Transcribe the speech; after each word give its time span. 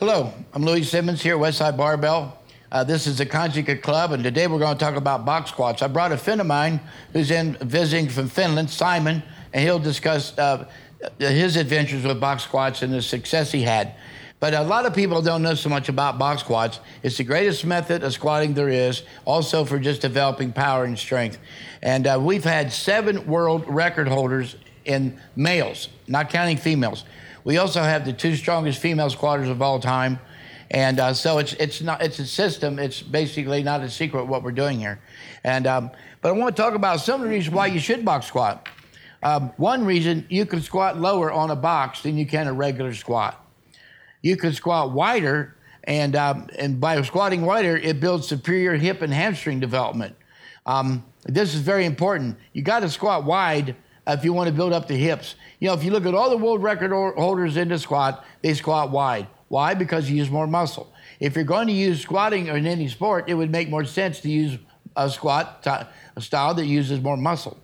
Hello, 0.00 0.34
I'm 0.52 0.64
Louie 0.64 0.82
Simmons 0.82 1.22
here, 1.22 1.36
Westside 1.36 1.76
Barbell. 1.76 2.36
Uh, 2.72 2.82
this 2.82 3.06
is 3.06 3.18
the 3.18 3.26
Conjugate 3.26 3.80
Club, 3.80 4.10
and 4.10 4.24
today 4.24 4.48
we're 4.48 4.58
going 4.58 4.76
to 4.76 4.84
talk 4.84 4.96
about 4.96 5.24
box 5.24 5.52
squats. 5.52 5.82
I 5.82 5.86
brought 5.86 6.10
a 6.10 6.16
friend 6.16 6.40
of 6.40 6.48
mine 6.48 6.80
who's 7.12 7.30
in 7.30 7.54
visiting 7.60 8.08
from 8.08 8.28
Finland, 8.28 8.70
Simon, 8.70 9.22
and 9.52 9.62
he'll 9.62 9.78
discuss 9.78 10.36
uh, 10.36 10.68
his 11.20 11.54
adventures 11.54 12.02
with 12.04 12.18
box 12.18 12.42
squats 12.42 12.82
and 12.82 12.92
the 12.92 13.00
success 13.00 13.52
he 13.52 13.62
had. 13.62 13.94
But 14.40 14.52
a 14.52 14.62
lot 14.62 14.84
of 14.84 14.96
people 14.96 15.22
don't 15.22 15.42
know 15.44 15.54
so 15.54 15.68
much 15.68 15.88
about 15.88 16.18
box 16.18 16.40
squats. 16.40 16.80
It's 17.04 17.18
the 17.18 17.24
greatest 17.24 17.64
method 17.64 18.02
of 18.02 18.12
squatting 18.12 18.52
there 18.52 18.68
is, 18.68 19.04
also 19.24 19.64
for 19.64 19.78
just 19.78 20.00
developing 20.00 20.50
power 20.52 20.82
and 20.82 20.98
strength. 20.98 21.38
And 21.82 22.08
uh, 22.08 22.18
we've 22.20 22.42
had 22.42 22.72
seven 22.72 23.28
world 23.28 23.64
record 23.68 24.08
holders 24.08 24.56
in 24.86 25.20
males, 25.36 25.88
not 26.08 26.30
counting 26.30 26.56
females. 26.56 27.04
We 27.44 27.58
also 27.58 27.82
have 27.82 28.06
the 28.06 28.12
two 28.12 28.36
strongest 28.36 28.80
female 28.80 29.10
squatters 29.10 29.48
of 29.48 29.60
all 29.60 29.78
time. 29.78 30.18
And 30.70 30.98
uh, 30.98 31.12
so 31.12 31.38
it's 31.38 31.52
it's 31.54 31.82
not 31.82 32.02
it's 32.02 32.18
a 32.18 32.26
system. 32.26 32.78
It's 32.78 33.02
basically 33.02 33.62
not 33.62 33.82
a 33.82 33.90
secret 33.90 34.24
what 34.24 34.42
we're 34.42 34.52
doing 34.52 34.80
here. 34.80 34.98
And 35.44 35.66
um, 35.66 35.90
but 36.22 36.30
I 36.30 36.32
want 36.32 36.56
to 36.56 36.62
talk 36.62 36.74
about 36.74 37.00
some 37.00 37.20
of 37.20 37.28
the 37.28 37.32
reasons 37.32 37.54
why 37.54 37.66
you 37.66 37.78
should 37.78 38.04
box 38.04 38.26
squat. 38.26 38.68
Um, 39.22 39.52
one 39.56 39.84
reason 39.84 40.26
you 40.28 40.46
can 40.46 40.62
squat 40.62 40.98
lower 40.98 41.30
on 41.30 41.50
a 41.50 41.56
box 41.56 42.02
than 42.02 42.16
you 42.16 42.26
can 42.26 42.46
a 42.46 42.52
regular 42.52 42.94
squat. 42.94 43.40
You 44.22 44.36
can 44.36 44.52
squat 44.52 44.92
wider, 44.92 45.54
and 45.84 46.16
um, 46.16 46.48
and 46.58 46.80
by 46.80 47.00
squatting 47.02 47.42
wider, 47.42 47.76
it 47.76 48.00
builds 48.00 48.26
superior 48.26 48.74
hip 48.74 49.02
and 49.02 49.12
hamstring 49.12 49.60
development. 49.60 50.16
Um, 50.66 51.04
this 51.24 51.54
is 51.54 51.60
very 51.60 51.84
important. 51.84 52.38
You 52.54 52.62
got 52.62 52.80
to 52.80 52.88
squat 52.88 53.24
wide 53.24 53.76
if 54.06 54.24
you 54.24 54.32
want 54.32 54.48
to 54.48 54.54
build 54.54 54.72
up 54.72 54.88
the 54.88 54.96
hips. 54.96 55.34
You 55.60 55.68
know, 55.68 55.74
if 55.74 55.84
you 55.84 55.90
look 55.90 56.06
at 56.06 56.14
all 56.14 56.30
the 56.30 56.36
world 56.36 56.62
record 56.62 56.90
holders 56.90 57.56
in 57.56 57.68
the 57.68 57.78
squat, 57.78 58.24
they 58.42 58.54
squat 58.54 58.90
wide. 58.90 59.26
Why? 59.48 59.74
Because 59.74 60.10
you 60.10 60.16
use 60.16 60.30
more 60.30 60.46
muscle. 60.46 60.92
If 61.20 61.36
you're 61.36 61.44
going 61.44 61.68
to 61.68 61.72
use 61.72 62.00
squatting 62.00 62.48
in 62.48 62.66
any 62.66 62.88
sport, 62.88 63.28
it 63.28 63.34
would 63.34 63.50
make 63.50 63.68
more 63.68 63.84
sense 63.84 64.20
to 64.20 64.30
use 64.30 64.58
a 64.96 65.08
squat 65.10 65.62
t- 65.62 65.70
a 66.16 66.20
style 66.20 66.54
that 66.54 66.66
uses 66.66 67.00
more 67.00 67.16
muscle. 67.16 67.56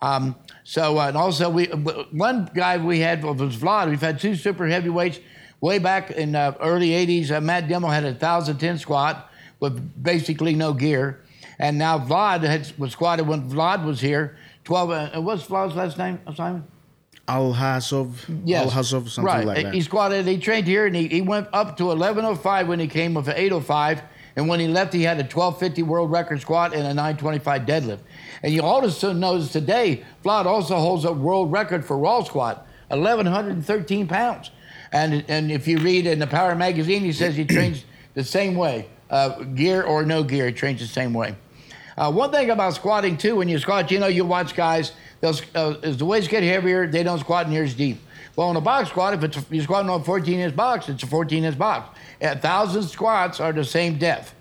Um, 0.00 0.36
so, 0.64 0.98
uh, 0.98 1.08
and 1.08 1.16
also, 1.16 1.50
we 1.50 1.66
one 1.66 2.50
guy 2.54 2.78
we 2.78 3.00
had 3.00 3.24
was 3.24 3.56
Vlad. 3.56 3.88
We've 3.88 4.00
had 4.00 4.20
two 4.20 4.36
super 4.36 4.66
heavyweights 4.66 5.18
way 5.60 5.78
back 5.78 6.10
in 6.10 6.32
the 6.32 6.38
uh, 6.38 6.54
early 6.60 6.90
80s. 6.90 7.30
Uh, 7.30 7.40
Matt 7.40 7.68
Dimel 7.68 7.92
had 7.92 8.04
a 8.04 8.08
1,010 8.08 8.78
squat 8.78 9.30
with 9.60 10.02
basically 10.02 10.54
no 10.54 10.72
gear. 10.72 11.20
And 11.58 11.78
now 11.78 11.98
Vlad 11.98 12.42
had, 12.42 12.72
was 12.78 12.92
squatted 12.92 13.26
when 13.26 13.50
Vlad 13.50 13.84
was 13.84 14.00
here. 14.00 14.36
12, 14.68 14.90
uh, 14.90 15.20
what's 15.22 15.46
Vlad's 15.46 15.74
last 15.74 15.96
name, 15.96 16.20
Simon? 16.36 16.62
Alhazov, 17.26 18.12
yes. 18.44 18.70
Alhazov, 18.70 19.08
something 19.08 19.24
right. 19.24 19.46
like 19.46 19.62
that. 19.62 19.72
He 19.72 19.80
squatted, 19.80 20.26
he 20.26 20.36
trained 20.36 20.66
here, 20.66 20.84
and 20.84 20.94
he, 20.94 21.08
he 21.08 21.22
went 21.22 21.48
up 21.54 21.78
to 21.78 21.86
1105 21.86 22.68
when 22.68 22.78
he 22.78 22.86
came 22.86 23.14
with 23.14 23.28
an 23.28 23.36
805. 23.38 24.02
And 24.36 24.46
when 24.46 24.60
he 24.60 24.68
left, 24.68 24.92
he 24.92 25.04
had 25.04 25.16
a 25.16 25.22
1250 25.22 25.82
world 25.84 26.10
record 26.10 26.42
squat 26.42 26.74
and 26.74 26.82
a 26.82 26.92
925 26.92 27.62
deadlift. 27.62 28.00
And 28.42 28.52
you 28.52 28.60
also 28.60 29.14
notice 29.14 29.50
today, 29.52 30.04
Vlad 30.22 30.44
also 30.44 30.76
holds 30.76 31.06
a 31.06 31.14
world 31.14 31.50
record 31.50 31.82
for 31.82 31.96
raw 31.96 32.22
squat, 32.22 32.66
1,113 32.88 34.06
pounds. 34.06 34.50
And, 34.92 35.24
and 35.28 35.50
if 35.50 35.66
you 35.66 35.78
read 35.78 36.06
in 36.06 36.18
the 36.18 36.26
Power 36.26 36.54
magazine, 36.54 37.00
he 37.00 37.12
says 37.12 37.34
he 37.36 37.46
trains 37.46 37.86
the 38.12 38.22
same 38.22 38.54
way, 38.54 38.90
uh, 39.08 39.44
gear 39.44 39.82
or 39.82 40.04
no 40.04 40.22
gear, 40.24 40.48
he 40.48 40.52
trains 40.52 40.80
the 40.80 40.86
same 40.86 41.14
way. 41.14 41.36
Uh, 41.98 42.12
one 42.12 42.30
thing 42.30 42.48
about 42.50 42.74
squatting 42.74 43.16
too, 43.16 43.34
when 43.36 43.48
you 43.48 43.58
squat, 43.58 43.90
you 43.90 43.98
know, 43.98 44.06
you 44.06 44.24
watch 44.24 44.54
guys. 44.54 44.92
They'll, 45.20 45.34
uh, 45.56 45.74
as 45.82 45.96
the 45.96 46.04
weights 46.04 46.28
get 46.28 46.44
heavier, 46.44 46.86
they 46.86 47.02
don't 47.02 47.18
squat 47.18 47.50
near 47.50 47.64
as 47.64 47.74
deep. 47.74 47.98
Well, 48.36 48.50
in 48.50 48.56
a 48.56 48.60
box 48.60 48.90
squat, 48.90 49.14
if 49.14 49.24
it's 49.24 49.36
you're 49.50 49.64
squatting 49.64 49.90
on 49.90 50.00
a 50.00 50.04
14 50.04 50.38
inch 50.38 50.54
box, 50.54 50.88
it's 50.88 51.02
a 51.02 51.08
14 51.08 51.42
inch 51.42 51.58
box. 51.58 51.98
A 52.20 52.38
thousand 52.38 52.84
squats 52.84 53.40
are 53.40 53.52
the 53.52 53.64
same 53.64 53.98
depth. 53.98 54.32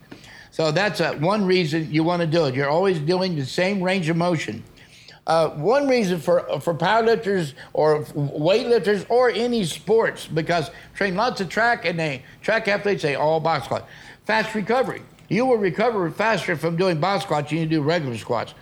So 0.51 0.71
that's 0.71 1.01
uh, 1.01 1.15
one 1.15 1.45
reason 1.45 1.91
you 1.91 2.03
want 2.03 2.21
to 2.21 2.27
do 2.27 2.45
it. 2.45 2.53
You're 2.53 2.69
always 2.69 2.99
doing 2.99 3.35
the 3.35 3.45
same 3.45 3.81
range 3.81 4.07
of 4.07 4.17
motion. 4.17 4.63
Uh, 5.25 5.49
one 5.49 5.87
reason 5.87 6.19
for 6.19 6.59
for 6.61 6.75
powerlifters 6.75 7.53
or 7.73 8.03
weightlifters 8.03 9.03
or 9.09 9.31
any 9.31 9.65
sports 9.65 10.27
because 10.27 10.69
train 10.93 11.15
lots 11.15 11.41
of 11.41 11.49
track 11.49 11.85
and 11.85 11.99
they 11.99 12.21
track 12.43 12.67
athletes 12.67 13.01
they 13.01 13.15
all 13.15 13.39
box 13.39 13.65
squat. 13.65 13.87
Fast 14.25 14.53
recovery. 14.53 15.01
You 15.29 15.45
will 15.45 15.57
recover 15.57 16.09
faster 16.09 16.55
from 16.55 16.77
doing 16.77 16.99
box 16.99 17.23
squats 17.23 17.49
than 17.49 17.59
you 17.59 17.65
do 17.65 17.81
regular 17.81 18.17
squats. 18.17 18.53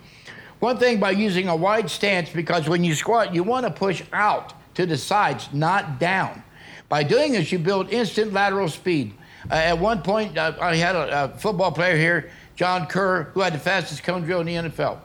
One 0.58 0.78
thing 0.78 0.98
by 0.98 1.10
using 1.10 1.48
a 1.48 1.56
wide 1.56 1.90
stance, 1.90 2.30
because 2.30 2.68
when 2.68 2.82
you 2.82 2.94
squat, 2.94 3.34
you 3.34 3.42
want 3.42 3.66
to 3.66 3.72
push 3.72 4.02
out 4.12 4.54
to 4.74 4.86
the 4.86 4.96
sides, 4.96 5.48
not 5.52 6.00
down. 6.00 6.42
By 6.88 7.02
doing 7.02 7.32
this, 7.32 7.52
you 7.52 7.58
build 7.58 7.90
instant 7.90 8.32
lateral 8.32 8.68
speed. 8.68 9.12
Uh, 9.50 9.54
at 9.54 9.78
one 9.78 10.02
point, 10.02 10.36
uh, 10.38 10.54
I 10.60 10.76
had 10.76 10.96
a, 10.96 11.24
a, 11.24 11.28
football 11.38 11.72
player 11.72 11.96
here, 11.96 12.30
John 12.56 12.86
Kerr, 12.86 13.24
who 13.34 13.40
had 13.40 13.52
the 13.52 13.58
fastest 13.58 14.02
cone 14.02 14.22
drill 14.22 14.40
in 14.40 14.46
the 14.46 14.54
NFL. 14.54 14.98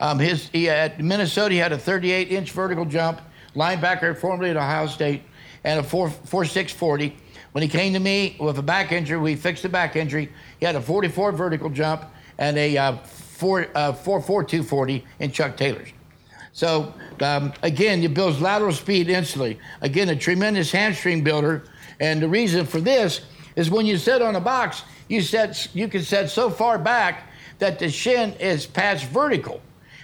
Um, 0.00 0.18
his, 0.18 0.48
he, 0.48 0.68
at 0.68 1.00
Minnesota, 1.00 1.54
he 1.54 1.58
had 1.58 1.72
a 1.72 1.78
38 1.78 2.30
inch 2.30 2.52
vertical 2.52 2.84
jump, 2.84 3.20
linebacker 3.56 4.16
formerly 4.16 4.50
at 4.50 4.56
Ohio 4.56 4.86
State, 4.86 5.22
and 5.64 5.80
a 5.80 5.82
4, 5.82 6.10
4 6.10 6.44
6 6.44 6.72
40. 6.72 7.16
When 7.52 7.62
he 7.62 7.68
came 7.68 7.92
to 7.94 8.00
me 8.00 8.36
with 8.38 8.58
a 8.58 8.62
back 8.62 8.92
injury, 8.92 9.18
we 9.18 9.34
fixed 9.34 9.62
the 9.62 9.68
back 9.68 9.96
injury. 9.96 10.30
He 10.60 10.66
had 10.66 10.76
a 10.76 10.80
44 10.80 11.32
vertical 11.32 11.70
jump 11.70 12.04
and 12.38 12.56
a 12.56 12.76
uh, 12.76 12.96
4, 12.96 13.68
uh, 13.74 13.92
4, 13.92 14.20
4 14.20 14.44
240 14.44 15.04
in 15.20 15.32
Chuck 15.32 15.56
Taylor's. 15.56 15.88
So 16.52 16.92
um, 17.20 17.52
again, 17.62 18.02
it 18.02 18.14
builds 18.14 18.40
lateral 18.40 18.72
speed 18.72 19.08
instantly. 19.08 19.58
Again, 19.80 20.08
a 20.08 20.16
tremendous 20.16 20.72
hamstring 20.72 21.22
builder. 21.22 21.64
And 22.00 22.20
the 22.20 22.28
reason 22.28 22.66
for 22.66 22.80
this 22.80 23.22
is 23.56 23.70
when 23.70 23.86
you 23.86 23.96
sit 23.96 24.22
on 24.22 24.36
a 24.36 24.40
box, 24.40 24.82
you 25.08 25.20
set 25.22 25.68
you 25.74 25.88
can 25.88 26.02
set 26.02 26.30
so 26.30 26.50
far 26.50 26.78
back 26.78 27.30
that 27.58 27.78
the 27.78 27.88
shin 27.88 28.32
is 28.34 28.66
past 28.66 29.06
vertical. 29.06 29.60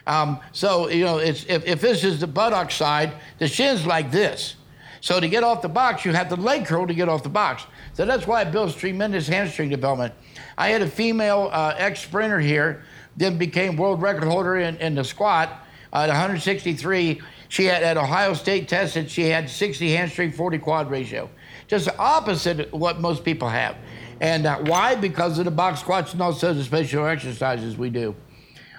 Um, 0.06 0.40
so 0.52 0.88
you 0.88 1.04
know, 1.04 1.18
if, 1.18 1.48
if 1.48 1.80
this 1.80 2.04
is 2.04 2.20
the 2.20 2.26
buttock 2.26 2.70
side, 2.70 3.14
the 3.38 3.48
shin's 3.48 3.86
like 3.86 4.10
this. 4.10 4.56
So 5.04 5.20
to 5.20 5.28
get 5.28 5.44
off 5.44 5.60
the 5.60 5.68
box, 5.68 6.06
you 6.06 6.14
have 6.14 6.30
the 6.30 6.36
leg 6.36 6.64
curl 6.64 6.86
to 6.86 6.94
get 6.94 7.10
off 7.10 7.22
the 7.22 7.28
box. 7.28 7.66
So 7.92 8.06
that's 8.06 8.26
why 8.26 8.40
it 8.40 8.50
builds 8.50 8.74
tremendous 8.74 9.28
hamstring 9.28 9.68
development. 9.68 10.14
I 10.56 10.68
had 10.68 10.80
a 10.80 10.88
female 10.88 11.50
uh, 11.52 11.74
ex 11.76 12.00
sprinter 12.00 12.40
here, 12.40 12.84
then 13.14 13.36
became 13.36 13.76
world 13.76 14.00
record 14.00 14.24
holder 14.24 14.56
in, 14.56 14.78
in 14.78 14.94
the 14.94 15.04
squat 15.04 15.62
at 15.92 16.08
163. 16.08 17.20
She 17.50 17.66
had 17.66 17.82
at 17.82 17.98
Ohio 17.98 18.32
State 18.32 18.66
tested, 18.66 19.10
she 19.10 19.28
had 19.28 19.50
60 19.50 19.92
hamstring, 19.92 20.32
40 20.32 20.56
quad 20.56 20.90
ratio. 20.90 21.28
Just 21.68 21.90
opposite 21.98 22.60
of 22.60 22.80
what 22.80 22.98
most 22.98 23.24
people 23.24 23.50
have. 23.50 23.76
And 24.22 24.46
uh, 24.46 24.56
why? 24.60 24.94
Because 24.94 25.38
of 25.38 25.44
the 25.44 25.50
box 25.50 25.80
squats 25.80 26.14
and 26.14 26.22
also 26.22 26.54
the 26.54 26.64
special 26.64 27.04
exercises 27.04 27.76
we 27.76 27.90
do. 27.90 28.16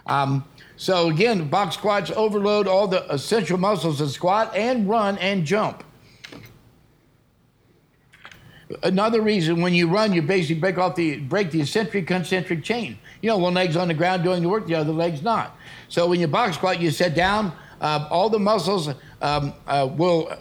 Um, 0.07 0.43
so 0.75 1.07
again, 1.09 1.49
box 1.49 1.75
squats 1.75 2.09
overload 2.09 2.67
all 2.67 2.87
the 2.87 3.13
essential 3.13 3.59
muscles 3.59 4.01
of 4.01 4.09
squat 4.09 4.55
and 4.55 4.89
run 4.89 5.19
and 5.19 5.45
jump. 5.45 5.83
Another 8.81 9.21
reason 9.21 9.61
when 9.61 9.73
you 9.73 9.87
run, 9.87 10.11
you 10.11 10.21
basically 10.21 10.59
break 10.59 10.77
off 10.77 10.95
the 10.95 11.17
break 11.17 11.51
the 11.51 11.61
eccentric 11.61 12.07
concentric 12.07 12.63
chain. 12.63 12.97
You 13.21 13.29
know, 13.29 13.37
one 13.37 13.53
leg's 13.53 13.75
on 13.75 13.87
the 13.87 13.93
ground 13.93 14.23
doing 14.23 14.41
the 14.41 14.49
work, 14.49 14.65
the 14.65 14.75
other 14.75 14.91
leg's 14.91 15.21
not. 15.21 15.55
So 15.87 16.07
when 16.07 16.19
you 16.19 16.27
box 16.27 16.55
squat, 16.55 16.79
you 16.79 16.91
sit 16.91 17.13
down. 17.15 17.51
Uh, 17.81 18.07
all 18.09 18.29
the 18.29 18.39
muscles 18.39 18.89
um, 19.21 19.53
uh, 19.67 19.87
will 19.97 20.31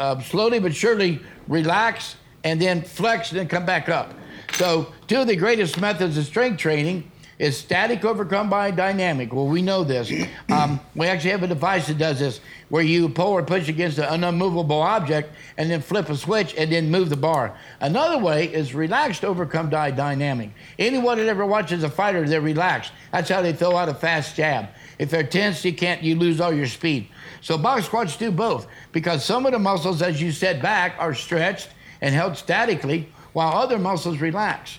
uh, 0.00 0.20
slowly 0.20 0.58
but 0.58 0.74
surely 0.74 1.20
relax 1.46 2.16
and 2.44 2.60
then 2.60 2.82
flex 2.82 3.30
and 3.30 3.38
then 3.38 3.48
come 3.48 3.64
back 3.64 3.88
up. 3.88 4.12
So 4.54 4.92
two 5.06 5.20
of 5.20 5.28
the 5.28 5.36
greatest 5.36 5.80
methods 5.80 6.18
of 6.18 6.26
strength 6.26 6.58
training 6.58 7.10
is 7.42 7.58
static 7.58 8.04
overcome 8.04 8.48
by 8.48 8.70
dynamic. 8.70 9.32
Well, 9.34 9.48
we 9.48 9.62
know 9.62 9.82
this. 9.84 10.10
Um, 10.52 10.80
we 10.94 11.06
actually 11.06 11.30
have 11.30 11.42
a 11.42 11.48
device 11.48 11.86
that 11.86 11.96
does 11.96 12.18
this, 12.18 12.40
where 12.68 12.82
you 12.82 13.08
pull 13.08 13.28
or 13.28 13.42
push 13.42 13.68
against 13.68 13.96
an 13.96 14.22
unmovable 14.22 14.82
object 14.82 15.32
and 15.56 15.70
then 15.70 15.80
flip 15.80 16.10
a 16.10 16.16
switch 16.16 16.54
and 16.58 16.70
then 16.70 16.90
move 16.90 17.08
the 17.08 17.16
bar. 17.16 17.56
Another 17.80 18.18
way 18.18 18.52
is 18.52 18.74
relaxed 18.74 19.24
overcome 19.24 19.70
by 19.70 19.90
dynamic. 19.90 20.50
Anyone 20.78 21.16
that 21.16 21.26
ever 21.26 21.46
watches 21.46 21.84
a 21.84 21.88
fighter, 21.88 22.28
they're 22.28 22.42
relaxed. 22.42 22.92
That's 23.12 23.30
how 23.30 23.40
they 23.40 23.54
throw 23.54 23.74
out 23.74 23.88
a 23.88 23.94
fast 23.94 24.36
jab. 24.36 24.68
If 24.98 25.08
they're 25.08 25.22
tense, 25.22 25.64
you 25.64 25.72
can't. 25.72 26.02
You 26.02 26.16
lose 26.16 26.38
all 26.38 26.52
your 26.52 26.66
speed. 26.66 27.08
So 27.40 27.56
box 27.56 27.86
squats 27.86 28.16
do 28.16 28.30
both 28.30 28.66
because 28.92 29.24
some 29.24 29.46
of 29.46 29.52
the 29.52 29.58
muscles, 29.58 30.02
as 30.02 30.20
you 30.20 30.32
set 30.32 30.60
back, 30.60 30.96
are 30.98 31.14
stretched 31.14 31.70
and 32.02 32.14
held 32.14 32.36
statically, 32.36 33.08
while 33.32 33.56
other 33.56 33.78
muscles 33.78 34.18
relax. 34.18 34.78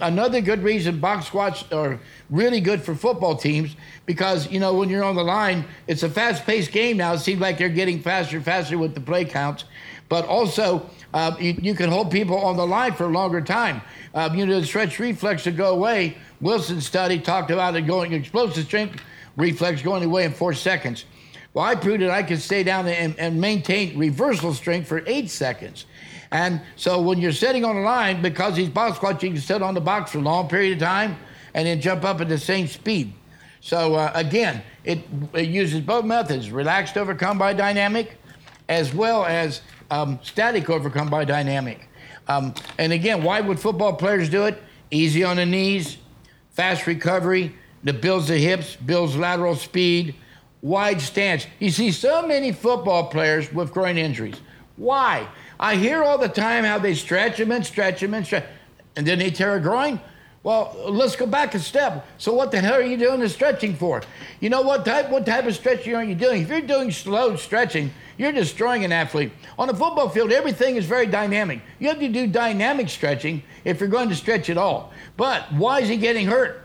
Another 0.00 0.40
good 0.40 0.62
reason 0.62 0.98
box 0.98 1.26
squats 1.26 1.64
are 1.70 2.00
really 2.30 2.60
good 2.60 2.82
for 2.82 2.94
football 2.94 3.36
teams 3.36 3.76
because 4.06 4.50
you 4.50 4.58
know 4.58 4.74
when 4.74 4.88
you're 4.88 5.04
on 5.04 5.14
the 5.14 5.22
line 5.22 5.64
it's 5.86 6.02
a 6.02 6.08
fast-paced 6.08 6.72
game 6.72 6.96
now. 6.96 7.12
It 7.12 7.18
seems 7.18 7.40
like 7.40 7.58
they're 7.58 7.68
getting 7.68 8.00
faster 8.00 8.36
and 8.36 8.44
faster 8.44 8.76
with 8.76 8.94
the 8.94 9.00
play 9.00 9.24
counts. 9.24 9.64
But 10.08 10.24
also 10.24 10.88
uh, 11.12 11.36
you, 11.38 11.54
you, 11.60 11.74
can 11.74 11.90
hold 11.90 12.10
people 12.10 12.38
on 12.38 12.56
the 12.56 12.66
line 12.66 12.94
for 12.94 13.04
a 13.04 13.08
longer 13.08 13.40
time. 13.40 13.82
Uh, 14.14 14.30
you 14.34 14.46
know 14.46 14.58
the 14.58 14.66
stretch 14.66 14.98
reflex 14.98 15.44
to 15.44 15.52
go 15.52 15.72
away 15.74 16.16
wilson's 16.40 16.86
study 16.86 17.18
talked 17.20 17.50
about 17.50 17.76
it 17.76 17.82
going 17.82 18.12
explosive 18.12 18.64
strength 18.64 19.00
reflex 19.36 19.82
going 19.82 20.02
away 20.02 20.24
in 20.24 20.32
four 20.32 20.54
seconds. 20.54 21.04
Well 21.54 21.64
i 21.64 21.76
proved 21.76 22.02
that 22.02 22.10
i 22.10 22.22
could 22.24 22.40
stay 22.40 22.64
down 22.64 22.88
and, 22.88 23.16
and 23.18 23.40
maintain 23.40 23.96
reversal 23.96 24.54
strength 24.54 24.88
for 24.88 25.02
eight 25.06 25.30
seconds 25.30 25.86
And 26.30 26.60
so 26.76 27.00
when 27.00 27.18
you're 27.18 27.32
sitting 27.32 27.64
on 27.64 27.76
the 27.76 27.82
line, 27.82 28.20
because 28.20 28.56
he's 28.56 28.68
box 28.68 28.96
squats, 28.96 29.22
you 29.22 29.30
can 29.30 29.40
sit 29.40 29.62
on 29.62 29.74
the 29.74 29.80
box 29.80 30.12
for 30.12 30.18
a 30.18 30.22
long 30.22 30.48
period 30.48 30.74
of 30.74 30.86
time 30.86 31.16
and 31.54 31.66
then 31.66 31.80
jump 31.80 32.04
up 32.04 32.20
at 32.20 32.28
the 32.28 32.38
same 32.38 32.66
speed. 32.66 33.12
So 33.60 33.94
uh, 33.94 34.12
again, 34.14 34.62
it, 34.84 35.00
it, 35.32 35.48
uses 35.48 35.80
both 35.80 36.04
methods: 36.04 36.50
relaxed 36.50 36.96
overcome 36.96 37.38
by 37.38 37.54
dynamic, 37.54 38.18
as 38.68 38.94
well 38.94 39.24
as 39.24 39.62
um, 39.90 40.18
static 40.22 40.70
overcome 40.70 41.10
by 41.10 41.24
dynamic. 41.24 41.88
Um, 42.28 42.54
and 42.78 42.92
again, 42.92 43.22
why 43.22 43.40
would 43.40 43.58
football 43.58 43.94
players 43.94 44.28
do 44.28 44.44
it? 44.44 44.62
Easy 44.90 45.24
on 45.24 45.36
the 45.36 45.46
knees, 45.46 45.96
fast 46.50 46.86
recovery, 46.86 47.54
that 47.84 48.00
builds 48.00 48.28
the 48.28 48.38
hips, 48.38 48.76
builds 48.76 49.16
lateral 49.16 49.56
speed, 49.56 50.14
wide 50.62 51.00
stance. 51.00 51.46
You 51.58 51.70
see 51.70 51.90
so 51.90 52.26
many 52.26 52.52
football 52.52 53.06
players 53.06 53.52
with 53.52 53.72
groin 53.72 53.96
injuries. 53.96 54.36
Why? 54.76 55.28
I 55.60 55.76
hear 55.76 56.02
all 56.04 56.18
the 56.18 56.28
time 56.28 56.64
how 56.64 56.78
they 56.78 56.94
stretch 56.94 57.38
them 57.38 57.50
and 57.50 57.64
stretch 57.64 58.00
them 58.00 58.14
and 58.14 58.24
stretch, 58.24 58.44
and 58.96 59.06
then 59.06 59.18
they 59.18 59.30
tear 59.30 59.56
a 59.56 59.60
groin. 59.60 60.00
Well, 60.44 60.74
let's 60.88 61.16
go 61.16 61.26
back 61.26 61.54
a 61.54 61.58
step. 61.58 62.06
So 62.16 62.32
what 62.32 62.52
the 62.52 62.60
hell 62.60 62.74
are 62.74 62.82
you 62.82 62.96
doing 62.96 63.20
the 63.20 63.28
stretching 63.28 63.74
for? 63.74 64.02
You 64.40 64.50
know 64.50 64.62
what 64.62 64.84
type 64.84 65.10
what 65.10 65.26
type 65.26 65.46
of 65.46 65.54
stretching 65.54 65.94
are 65.94 66.04
you 66.04 66.14
doing? 66.14 66.42
If 66.42 66.48
you're 66.48 66.60
doing 66.60 66.92
slow 66.92 67.34
stretching, 67.36 67.90
you're 68.16 68.32
destroying 68.32 68.84
an 68.84 68.92
athlete. 68.92 69.32
On 69.58 69.68
a 69.68 69.74
football 69.74 70.08
field, 70.08 70.30
everything 70.30 70.76
is 70.76 70.86
very 70.86 71.06
dynamic. 71.06 71.60
You 71.80 71.88
have 71.88 71.98
to 71.98 72.08
do 72.08 72.28
dynamic 72.28 72.88
stretching 72.88 73.42
if 73.64 73.80
you're 73.80 73.88
going 73.88 74.08
to 74.10 74.14
stretch 74.14 74.48
at 74.48 74.56
all. 74.56 74.92
But 75.16 75.52
why 75.52 75.80
is 75.80 75.88
he 75.88 75.96
getting 75.96 76.26
hurt? 76.26 76.62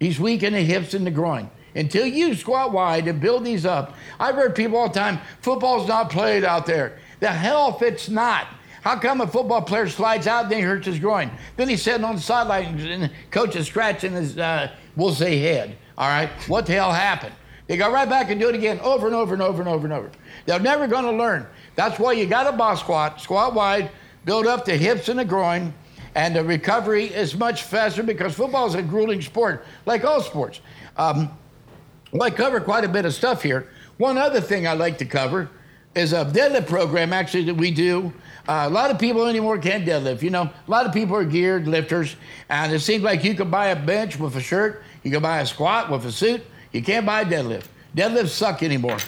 He's 0.00 0.20
weak 0.20 0.42
in 0.42 0.52
the 0.52 0.62
hips 0.62 0.92
and 0.92 1.06
the 1.06 1.10
groin. 1.10 1.48
Until 1.74 2.06
you 2.06 2.34
squat 2.34 2.72
wide 2.72 3.06
and 3.06 3.20
build 3.20 3.44
these 3.44 3.66
up, 3.66 3.94
I've 4.18 4.34
heard 4.34 4.54
people 4.54 4.78
all 4.78 4.88
the 4.88 4.98
time, 4.98 5.20
football's 5.40 5.86
not 5.86 6.10
played 6.10 6.42
out 6.42 6.66
there. 6.66 6.98
The 7.20 7.28
hell 7.28 7.74
if 7.74 7.82
it's 7.82 8.08
not. 8.08 8.46
How 8.82 8.96
come 8.98 9.20
a 9.20 9.26
football 9.26 9.62
player 9.62 9.88
slides 9.88 10.26
out, 10.26 10.48
then 10.48 10.58
he 10.58 10.64
hurts 10.64 10.86
his 10.86 11.00
groin? 11.00 11.30
Then 11.56 11.68
he's 11.68 11.82
sitting 11.82 12.04
on 12.04 12.14
the 12.14 12.20
sideline 12.20 12.78
and 12.78 13.02
the 13.04 13.10
coach 13.32 13.56
is 13.56 13.66
scratching 13.66 14.12
his, 14.12 14.38
uh, 14.38 14.70
we'll 14.94 15.12
say, 15.12 15.38
head. 15.38 15.76
All 15.98 16.08
right? 16.08 16.30
What 16.46 16.66
the 16.66 16.74
hell 16.74 16.92
happened? 16.92 17.34
They 17.66 17.76
go 17.76 17.92
right 17.92 18.08
back 18.08 18.30
and 18.30 18.40
do 18.40 18.48
it 18.48 18.54
again 18.54 18.78
over 18.80 19.06
and 19.06 19.16
over 19.16 19.34
and 19.34 19.42
over 19.42 19.60
and 19.60 19.68
over 19.68 19.86
and 19.86 19.92
over. 19.92 20.10
They're 20.44 20.60
never 20.60 20.86
going 20.86 21.04
to 21.04 21.10
learn. 21.10 21.48
That's 21.74 21.98
why 21.98 22.12
you 22.12 22.26
got 22.26 22.52
a 22.52 22.56
box 22.56 22.80
squat, 22.80 23.20
squat 23.20 23.54
wide, 23.54 23.90
build 24.24 24.46
up 24.46 24.64
the 24.64 24.76
hips 24.76 25.08
and 25.08 25.18
the 25.18 25.24
groin, 25.24 25.74
and 26.14 26.36
the 26.36 26.44
recovery 26.44 27.06
is 27.06 27.36
much 27.36 27.64
faster 27.64 28.02
because 28.02 28.34
football 28.34 28.66
is 28.66 28.74
a 28.74 28.82
grueling 28.82 29.20
sport, 29.20 29.66
like 29.84 30.04
all 30.04 30.22
sports. 30.22 30.60
Um, 30.96 31.30
well, 32.12 32.22
I 32.22 32.30
cover 32.30 32.60
quite 32.60 32.84
a 32.84 32.88
bit 32.88 33.04
of 33.04 33.12
stuff 33.12 33.42
here. 33.42 33.68
One 33.98 34.16
other 34.16 34.40
thing 34.40 34.66
I 34.66 34.74
like 34.74 34.98
to 34.98 35.04
cover 35.04 35.50
is 35.96 36.12
a 36.12 36.26
deadlift 36.26 36.66
program 36.66 37.12
actually 37.12 37.44
that 37.44 37.54
we 37.54 37.70
do. 37.70 38.12
Uh, 38.46 38.66
a 38.66 38.70
lot 38.70 38.90
of 38.90 38.98
people 38.98 39.26
anymore 39.26 39.58
can't 39.58 39.84
deadlift. 39.84 40.22
You 40.22 40.30
know, 40.30 40.42
a 40.42 40.70
lot 40.70 40.86
of 40.86 40.92
people 40.92 41.16
are 41.16 41.24
geared 41.24 41.66
lifters, 41.66 42.14
and 42.48 42.72
it 42.72 42.80
seems 42.80 43.02
like 43.02 43.24
you 43.24 43.34
can 43.34 43.50
buy 43.50 43.68
a 43.68 43.76
bench 43.76 44.18
with 44.18 44.36
a 44.36 44.40
shirt, 44.40 44.84
you 45.02 45.10
can 45.10 45.22
buy 45.22 45.40
a 45.40 45.46
squat 45.46 45.90
with 45.90 46.04
a 46.04 46.12
suit. 46.12 46.42
You 46.72 46.82
can't 46.82 47.06
buy 47.06 47.22
a 47.22 47.24
deadlift. 47.24 47.66
Deadlifts 47.96 48.30
suck 48.30 48.62
anymore. 48.62 48.98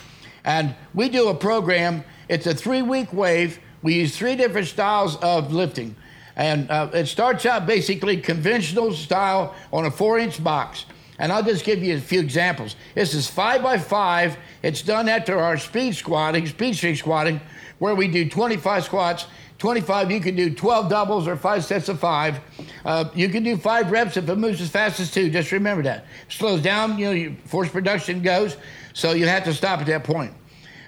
And 0.44 0.75
we 0.94 1.08
do 1.08 1.29
a 1.29 1.35
program. 1.35 2.05
It's 2.29 2.46
a 2.46 2.55
three-week 2.55 3.12
wave. 3.12 3.58
We 3.82 3.94
use 3.94 4.17
three 4.17 4.34
different 4.37 4.69
styles 4.69 5.17
of 5.17 5.52
lifting. 5.52 5.94
And 6.37 6.70
uh, 6.70 6.88
it 6.94 7.06
starts 7.06 7.44
out 7.44 7.67
basically 7.67 8.17
conventional 8.17 8.94
style 8.94 9.55
on 9.73 9.84
a 9.84 9.91
four 9.91 10.19
inch 10.19 10.43
box. 10.43 10.87
And 11.19 11.32
I'll 11.32 11.43
just 11.43 11.65
give 11.65 11.82
you 11.82 11.97
a 11.97 12.00
few 12.00 12.20
examples. 12.20 12.76
This 12.94 13.15
is 13.15 13.29
five 13.29 13.62
by 13.62 13.79
five. 13.79 14.37
It's 14.62 14.82
done 14.82 15.09
after 15.09 15.38
our 15.38 15.59
speed 15.59 15.97
squatting, 15.97 16.47
speed 16.47 16.76
streak 16.76 16.97
squatting, 16.97 17.41
where 17.79 17.94
we 17.94 18.09
do 18.09 18.29
25 18.29 18.85
squats. 18.85 19.26
25, 19.59 20.12
you 20.12 20.20
can 20.20 20.37
do 20.37 20.55
12 20.55 20.88
doubles 20.88 21.26
or 21.26 21.35
five 21.37 21.65
sets 21.65 21.88
of 21.88 21.99
five. 21.99 22.38
Uh, 22.85 23.06
you 23.15 23.29
can 23.29 23.43
do 23.43 23.56
five 23.56 23.91
reps 23.91 24.17
if 24.17 24.29
it 24.29 24.37
moves 24.37 24.61
as 24.61 24.70
fast 24.70 25.00
as 25.00 25.11
two. 25.11 25.29
Just 25.29 25.50
remember 25.50 25.82
that. 25.82 26.06
Slows 26.29 26.62
down, 26.62 26.97
you 26.97 27.06
know, 27.06 27.11
your 27.11 27.32
force 27.44 27.69
production 27.69 28.23
goes, 28.23 28.56
so 28.93 29.12
you 29.12 29.26
have 29.26 29.43
to 29.44 29.53
stop 29.53 29.81
at 29.81 29.87
that 29.87 30.05
point. 30.05 30.32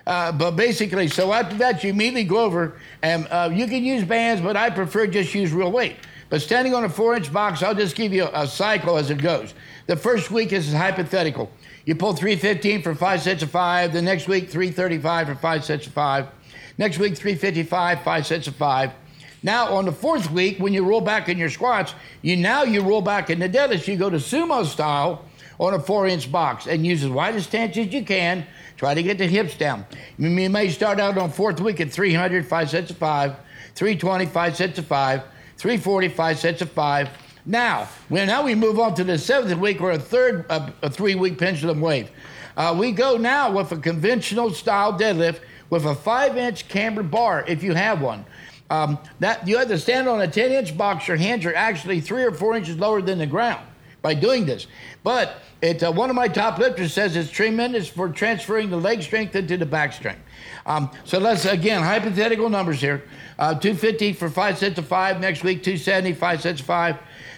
Uh, 0.07 0.31
but 0.31 0.53
basically, 0.53 1.09
so 1.09 1.33
after 1.33 1.57
that, 1.57 1.83
you 1.83 1.91
immediately 1.91 2.25
go 2.25 2.39
over 2.39 2.79
and 3.03 3.27
uh, 3.31 3.51
you 3.53 3.67
can 3.67 3.85
use 3.85 4.05
bands, 4.05 4.41
but 4.41 4.57
I 4.57 4.71
prefer 4.71 5.09
just 5.09 5.35
use 5.35 5.53
real 5.53 5.73
weight. 5.73 5.97
But 6.31 6.41
standing 6.41 6.75
on 6.75 6.85
a 6.85 6.89
four 6.89 7.17
inch 7.17 7.33
box, 7.33 7.63
I'll 7.63 7.75
just 7.75 7.97
give 7.97 8.13
you 8.13 8.29
a 8.33 8.47
cycle 8.47 8.97
as 8.97 9.11
it 9.11 9.19
goes. 9.19 9.53
The 9.91 9.97
first 9.97 10.31
week 10.31 10.53
is 10.53 10.73
hypothetical. 10.73 11.51
You 11.85 11.97
pull 11.97 12.13
315 12.13 12.83
for 12.83 12.95
five 12.95 13.23
sets 13.23 13.43
of 13.43 13.51
five. 13.51 13.93
The 13.93 14.01
next 14.01 14.29
week, 14.29 14.49
335 14.49 15.27
for 15.27 15.35
five 15.35 15.65
sets 15.65 15.89
of 15.89 15.93
five. 15.93 16.29
Next 16.79 17.01
week, 17.01 17.17
355, 17.17 18.05
five 18.05 18.25
sets 18.25 18.47
of 18.47 18.55
five. 18.55 18.93
Now, 19.43 19.75
on 19.75 19.87
the 19.87 19.91
fourth 19.91 20.31
week, 20.31 20.59
when 20.61 20.73
you 20.73 20.85
roll 20.85 21.01
back 21.01 21.29
in 21.29 21.39
your 21.39 21.51
squats, 21.51 21.93
you 22.23 22.37
now 22.37 22.63
you 22.63 22.83
roll 22.83 23.03
back 23.03 23.31
in 23.31 23.41
the 23.41 23.49
deadlifts. 23.49 23.89
You 23.89 23.97
go 23.97 24.09
to 24.09 24.19
sumo 24.19 24.65
style 24.65 25.25
on 25.59 25.75
a 25.75 25.81
four 25.81 26.07
inch 26.07 26.31
box 26.31 26.69
and 26.69 26.87
use 26.87 27.03
as 27.03 27.11
wide 27.11 27.35
a 27.35 27.43
stance 27.43 27.77
as 27.77 27.93
you 27.93 28.05
can 28.05 28.47
Try 28.77 28.95
to 28.95 29.03
get 29.03 29.19
the 29.19 29.27
hips 29.27 29.57
down. 29.57 29.85
You 30.19 30.31
may 30.31 30.69
start 30.69 31.01
out 31.01 31.19
on 31.19 31.33
fourth 31.33 31.61
week 31.61 31.81
at 31.81 31.91
300, 31.91 32.47
five 32.47 32.71
sets 32.71 32.93
of 32.93 32.97
five, 32.97 33.35
320, 33.75 34.27
five 34.27 34.57
sets 34.57 34.79
of 34.79 34.87
five, 34.87 35.25
340, 35.57 36.09
five 36.11 36.39
sets 36.39 36.63
of 36.63 36.71
five. 36.71 37.11
Now, 37.47 37.89
well, 38.09 38.27
now 38.27 38.45
we 38.45 38.55
move 38.55 38.79
on 38.79 38.95
to 38.97 39.05
the 39.05 39.19
seventh 39.19 39.59
week 39.59 39.81
or 39.81 39.93
a 39.93 39.99
third, 39.99 40.47
uh, 40.51 40.71
a 40.83 40.91
three-week 40.91 41.39
pendulum 41.39 41.81
wave. 41.81 42.11
Uh, 42.57 42.77
we 42.79 42.93
go 42.93 43.17
now 43.17 43.51
with 43.51 43.73
a 43.73 43.77
conventional 43.77 44.51
style 44.51 44.93
deadlift 44.93 45.41
with 45.71 45.87
a 45.87 45.95
five-inch 45.95 46.69
camber 46.69 47.03
bar, 47.03 47.45
if 47.47 47.63
you 47.63 47.75
have 47.75 48.03
one. 48.03 48.25
Um, 48.69 48.99
that 49.19 49.49
you 49.49 49.59
have 49.59 49.69
to 49.69 49.79
stand 49.79 50.09
on 50.09 50.21
a 50.21 50.29
10-inch 50.29 50.77
box. 50.77 51.09
Your 51.09 51.17
hands 51.17 51.45
are 51.47 51.55
actually 51.55 52.01
three 52.01 52.23
or 52.23 52.33
four 52.33 52.57
inches 52.57 52.77
lower 52.77 53.03
than 53.03 53.19
the 53.19 53.27
ground 53.27 53.67
by 54.03 54.15
doing 54.15 54.47
this. 54.47 54.67
But 55.03 55.43
it, 55.63 55.83
uh, 55.83 55.93
one 55.93 56.11
of 56.11 56.17
my 56.17 56.29
top 56.29 56.59
lifters 56.59 56.93
says 56.93 57.17
it's 57.17 57.31
tremendous 57.31 57.89
for 57.89 58.09
transferring 58.09 58.71
the 58.71 58.77
leg 58.77 59.03
strength 59.03 59.35
into 59.35 59.57
the 59.57 59.67
back 59.67 59.93
strength. 59.93 60.21
Um, 60.67 60.91
so 61.05 61.19
let's, 61.19 61.45
again, 61.45 61.83
hypothetical 61.83 62.49
numbers 62.49 62.81
here. 62.81 63.05
Uh, 63.39 63.55
250 63.55 64.13
for 64.13 64.29
five 64.29 64.59
sets 64.59 64.79
of 64.79 64.87
five. 64.87 65.21
Next 65.21 65.43
week, 65.43 65.63
270, 65.63 66.13
five 66.15 66.43
sets 66.43 66.61
of 66.61 66.67
five. 66.67 66.97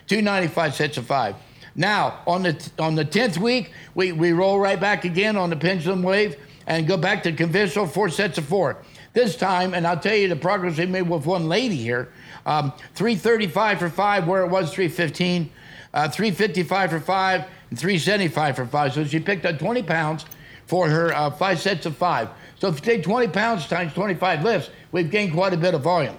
295 0.08 0.74
sets 0.74 0.96
of 0.96 1.06
five. 1.06 1.36
Now, 1.74 2.20
on 2.26 2.42
the, 2.42 2.70
on 2.78 2.94
the 2.94 3.04
10th 3.04 3.38
week, 3.38 3.72
we, 3.94 4.12
we 4.12 4.32
roll 4.32 4.58
right 4.58 4.78
back 4.78 5.04
again 5.04 5.36
on 5.36 5.48
the 5.50 5.56
pendulum 5.56 6.02
wave 6.02 6.36
and 6.66 6.86
go 6.86 6.96
back 6.96 7.22
to 7.22 7.32
conventional 7.32 7.86
four 7.86 8.08
sets 8.08 8.38
of 8.38 8.44
four. 8.44 8.78
This 9.14 9.36
time, 9.36 9.74
and 9.74 9.86
I'll 9.86 9.98
tell 9.98 10.14
you 10.14 10.28
the 10.28 10.36
progress 10.36 10.78
we 10.78 10.86
made 10.86 11.08
with 11.08 11.26
one 11.26 11.48
lady 11.48 11.76
here, 11.76 12.12
um, 12.46 12.72
335 12.94 13.78
for 13.78 13.88
five, 13.88 14.26
where 14.26 14.42
it 14.42 14.48
was 14.48 14.72
315 14.72 15.50
uh, 15.94 16.08
355 16.08 16.90
for 16.90 17.00
five 17.00 17.44
and 17.70 17.78
375 17.78 18.56
for 18.56 18.66
five. 18.66 18.94
So 18.94 19.04
she 19.04 19.20
picked 19.20 19.44
up 19.44 19.58
20 19.58 19.82
pounds 19.82 20.24
for 20.66 20.88
her 20.88 21.12
uh, 21.12 21.30
five 21.30 21.60
sets 21.60 21.86
of 21.86 21.96
five. 21.96 22.28
So 22.62 22.68
if 22.68 22.76
you 22.76 22.80
take 22.92 23.02
20 23.02 23.26
pounds 23.32 23.66
times 23.66 23.92
25 23.92 24.44
lifts, 24.44 24.70
we've 24.92 25.10
gained 25.10 25.32
quite 25.32 25.52
a 25.52 25.56
bit 25.56 25.74
of 25.74 25.82
volume. 25.82 26.14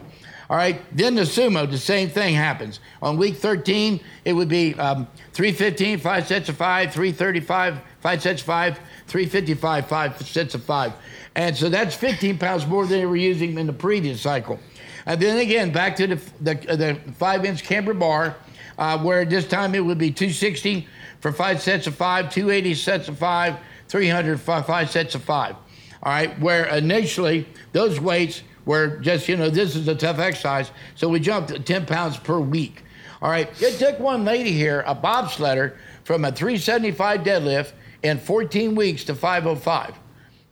All 0.50 0.58
right, 0.58 0.82
then 0.92 1.16
the 1.16 1.22
sumo, 1.22 1.72
the 1.72 1.78
same 1.78 2.10
thing 2.10 2.36
happens. 2.36 2.82
On 3.02 3.16
week 3.16 3.38
13, 3.38 4.02
it 4.26 4.34
would 4.34 4.50
be 4.50 4.76
um, 4.76 5.08
315, 5.32 6.00
five 6.00 6.28
sets 6.28 6.50
of 6.50 6.58
five, 6.58 6.92
335, 6.92 7.80
five 8.02 8.22
sets 8.22 8.42
of 8.42 8.46
five, 8.46 8.78
355, 9.08 9.88
five 9.88 10.22
sets 10.22 10.54
of 10.54 10.62
five. 10.66 10.92
And 11.34 11.56
so 11.56 11.70
that's 11.70 11.96
15 11.96 12.38
pounds 12.38 12.68
more 12.68 12.86
than 12.86 13.00
they 13.00 13.06
were 13.06 13.16
using 13.16 13.58
in 13.58 13.66
the 13.66 13.72
previous 13.72 14.20
cycle. 14.20 14.60
And 15.06 15.22
then 15.22 15.38
again, 15.38 15.72
back 15.72 15.96
to 15.96 16.08
the, 16.08 16.22
the, 16.42 16.56
the 16.76 17.14
five 17.14 17.46
inch 17.46 17.64
camber 17.64 17.94
bar, 17.94 18.36
uh, 18.78 18.98
where 18.98 19.24
this 19.24 19.48
time 19.48 19.76
it 19.76 19.86
would 19.86 19.98
be 19.98 20.12
260 20.12 20.90
for 21.22 21.32
five 21.32 21.62
sets 21.62 21.88
of 21.88 21.96
five, 21.96 22.30
280 22.30 22.76
sets 22.76 23.08
of 23.08 23.18
five, 23.18 23.56
300 23.88 24.42
five, 24.42 24.66
five 24.66 24.90
sets 24.90 25.16
of 25.16 25.24
five. 25.24 25.56
All 26.04 26.12
right, 26.12 26.38
where 26.42 26.66
initially 26.66 27.48
those 27.72 28.00
weights 28.00 28.44
were 28.66 28.98
just, 28.98 29.30
you 29.30 29.38
know, 29.38 29.50
this 29.50 29.76
is 29.78 29.88
a 29.88 29.96
tough 29.96 30.20
exercise, 30.20 30.70
so 30.96 31.08
we 31.08 31.22
jumped 31.22 31.66
10 31.66 31.86
pounds 31.86 32.18
per 32.18 32.40
week. 32.40 32.84
All 33.22 33.30
right, 33.30 33.50
it 33.62 33.80
took 33.80 34.00
one 34.00 34.26
lady 34.26 34.52
here, 34.52 34.84
a 34.86 34.94
bobsledder, 34.94 35.78
from 36.04 36.26
a 36.26 36.32
375 36.32 37.22
deadlift 37.22 37.72
in 38.04 38.20
14 38.20 38.76
weeks 38.76 39.06
to 39.06 39.16
505. 39.16 39.98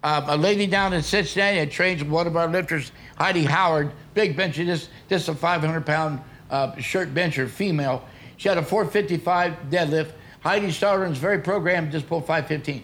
Um, 0.03 0.29
a 0.29 0.37
lady 0.37 0.67
down 0.67 0.93
in 0.93 1.03
Cincinnati 1.03 1.57
that 1.57 1.69
trains 1.69 2.01
one 2.01 2.27
of 2.27 2.37
our 2.37 2.47
lifters, 2.47 2.93
Heidi 3.17 3.43
Howard, 3.43 3.91
big 4.13 4.37
bench, 4.37 4.55
this, 4.55 4.87
this 5.09 5.23
is 5.23 5.29
a 5.29 5.35
500 5.35 5.85
pound 5.85 6.21
uh, 6.49 6.77
shirt 6.77 7.13
bencher, 7.13 7.47
female. 7.49 8.05
She 8.37 8.47
had 8.47 8.57
a 8.57 8.63
455 8.63 9.69
deadlift. 9.69 10.13
Heidi 10.39 10.71
Starlin's 10.71 11.17
very 11.17 11.39
programmed, 11.39 11.91
just 11.91 12.07
pulled 12.07 12.25
515. 12.25 12.83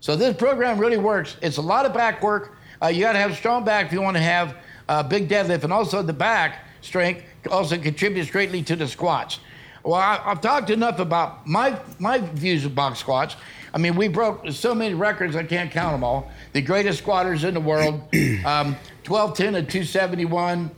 So 0.00 0.16
this 0.16 0.34
program 0.34 0.78
really 0.78 0.96
works. 0.96 1.36
It's 1.42 1.58
a 1.58 1.62
lot 1.62 1.84
of 1.84 1.92
back 1.92 2.22
work. 2.22 2.56
Uh, 2.82 2.88
you 2.88 3.00
got 3.00 3.12
to 3.12 3.18
have 3.18 3.36
strong 3.36 3.64
back 3.64 3.86
if 3.86 3.92
you 3.92 4.00
want 4.00 4.16
to 4.16 4.22
have 4.22 4.56
a 4.88 5.04
big 5.04 5.28
deadlift, 5.28 5.62
and 5.62 5.72
also 5.72 6.02
the 6.02 6.12
back 6.14 6.64
strength 6.80 7.22
also 7.50 7.78
contributes 7.78 8.30
greatly 8.30 8.62
to 8.62 8.76
the 8.76 8.88
squats. 8.88 9.40
Well, 9.84 9.94
I, 10.00 10.16
have 10.16 10.40
talked 10.40 10.70
enough 10.70 10.98
about 10.98 11.46
my 11.46 11.78
my 11.98 12.18
views 12.18 12.64
of 12.64 12.74
box 12.74 12.98
squats. 12.98 13.36
I 13.72 13.78
mean, 13.78 13.94
we 13.94 14.08
broke 14.08 14.50
so 14.50 14.74
many 14.74 14.94
records 14.94 15.36
I 15.36 15.44
can't 15.44 15.70
count 15.70 15.94
them 15.94 16.02
all. 16.02 16.30
The 16.54 16.62
greatest 16.62 16.98
squatters 16.98 17.44
in 17.44 17.54
the 17.54 17.60
world, 17.60 17.94
um, 18.44 18.76
1210 19.06 19.52
to 19.52 19.62
271, 19.62 20.70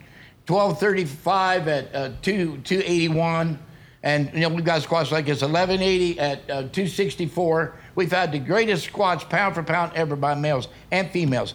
1235 0.46 1.68
at 1.68 1.94
uh, 1.94 2.10
2 2.22 2.58
281. 2.58 3.58
And 4.02 4.34
you 4.34 4.40
know 4.40 4.48
we've 4.48 4.64
got 4.64 4.82
squats 4.82 5.12
like 5.12 5.26
this 5.26 5.42
1180 5.42 6.18
at 6.18 6.38
uh, 6.50 6.62
264. 6.62 7.74
We've 7.94 8.10
had 8.10 8.32
the 8.32 8.38
greatest 8.38 8.84
squats 8.84 9.24
pound 9.24 9.54
for 9.54 9.62
pound 9.62 9.92
ever 9.94 10.16
by 10.16 10.34
males 10.34 10.68
and 10.90 11.10
females. 11.10 11.54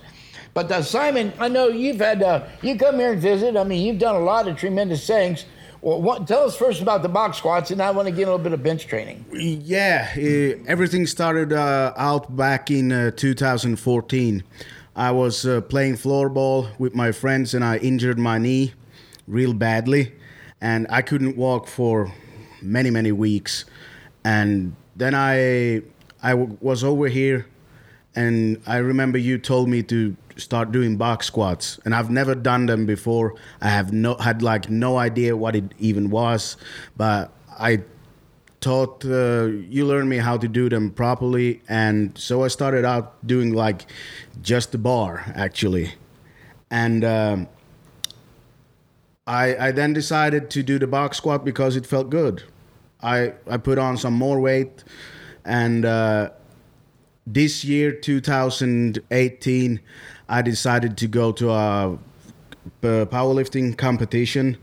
But 0.54 0.72
uh, 0.72 0.82
Simon, 0.82 1.34
I 1.40 1.50
know 1.50 1.68
you've 1.68 2.00
had 2.00 2.24
uh, 2.24 2.48
you 2.62 2.78
come 2.78 2.96
here 2.96 3.14
and 3.14 3.22
visit. 3.22 3.56
I 3.56 3.64
mean, 3.64 3.86
you've 3.86 4.00
done 4.00 4.16
a 4.16 4.24
lot 4.24 4.48
of 4.48 4.58
tremendous 4.58 5.06
things. 5.06 5.46
Well, 5.82 6.02
what, 6.02 6.28
tell 6.28 6.44
us 6.44 6.58
first 6.58 6.82
about 6.82 7.04
the 7.04 7.10
box 7.10 7.38
squats, 7.38 7.70
and 7.70 7.82
I 7.82 7.92
want 7.92 8.08
to 8.08 8.12
get 8.12 8.24
a 8.24 8.32
little 8.32 8.40
bit 8.40 8.54
of 8.54 8.64
bench 8.64 8.88
training. 8.88 9.24
Yeah, 9.32 10.10
uh, 10.18 10.64
everything 10.68 11.06
started 11.06 11.54
uh, 11.54 11.94
out 11.96 12.36
back 12.36 12.72
in 12.72 12.92
uh, 12.92 13.12
2014. 13.12 14.44
I 14.96 15.12
was 15.12 15.46
uh, 15.46 15.62
playing 15.62 15.98
floorball 15.98 16.70
with 16.80 16.96
my 16.96 17.12
friends, 17.12 17.54
and 17.54 17.64
I 17.64 17.78
injured 17.78 18.18
my 18.18 18.40
knee 18.40 18.74
real 19.28 19.54
badly, 19.54 20.14
and 20.60 20.88
I 20.90 21.04
couldn't 21.04 21.38
walk 21.38 21.68
for 21.68 22.12
many 22.62 22.90
many 22.90 23.12
weeks. 23.12 23.66
And 24.26 24.76
then 24.96 25.14
I 25.14 25.84
I 26.22 26.32
w- 26.32 26.58
was 26.62 26.84
over 26.84 27.08
here, 27.08 27.48
and 28.16 28.62
I 28.66 28.78
remember 28.78 29.18
you 29.18 29.38
told 29.38 29.70
me 29.70 29.84
to 29.84 30.16
start 30.38 30.72
doing 30.72 30.98
box 30.98 31.28
squats, 31.28 31.80
and 31.86 31.94
I've 31.96 32.10
never 32.10 32.36
done 32.36 32.66
them 32.66 32.86
before. 32.86 33.36
I 33.62 33.70
have 33.70 33.92
no 33.94 34.16
had 34.16 34.42
like 34.42 34.70
no 34.70 34.98
idea 34.98 35.36
what 35.36 35.56
it 35.56 35.74
even 35.80 36.10
was, 36.10 36.58
but 36.96 37.32
I 37.60 37.84
taught 38.60 39.06
uh, 39.06 39.46
you 39.46 39.86
learned 39.86 40.10
me 40.10 40.18
how 40.18 40.38
to 40.38 40.48
do 40.48 40.70
them 40.70 40.92
properly, 40.92 41.62
and 41.70 42.18
so 42.18 42.44
I 42.44 42.48
started 42.48 42.86
out 42.86 43.26
doing 43.26 43.54
like 43.54 43.86
just 44.42 44.72
the 44.72 44.78
bar 44.78 45.32
actually, 45.36 45.94
and. 46.70 47.04
Um, 47.04 47.48
I, 49.28 49.68
I 49.68 49.72
then 49.72 49.92
decided 49.92 50.50
to 50.52 50.64
do 50.64 50.80
the 50.80 50.88
box 50.88 51.18
squat 51.18 51.44
because 51.44 51.76
it 51.76 51.86
felt 51.86 52.10
good. 52.10 52.44
I, 53.04 53.34
I 53.46 53.58
put 53.58 53.78
on 53.78 53.98
some 53.98 54.14
more 54.14 54.40
weight, 54.40 54.86
and 55.48 55.86
uh, 55.86 56.30
this 57.26 57.64
year, 57.64 57.92
2018, 57.92 59.80
I 60.30 60.42
decided 60.42 60.98
to 60.98 61.08
go 61.08 61.32
to 61.32 61.52
a, 61.52 61.98
powerlifting 62.82 63.78
competition. 63.78 64.58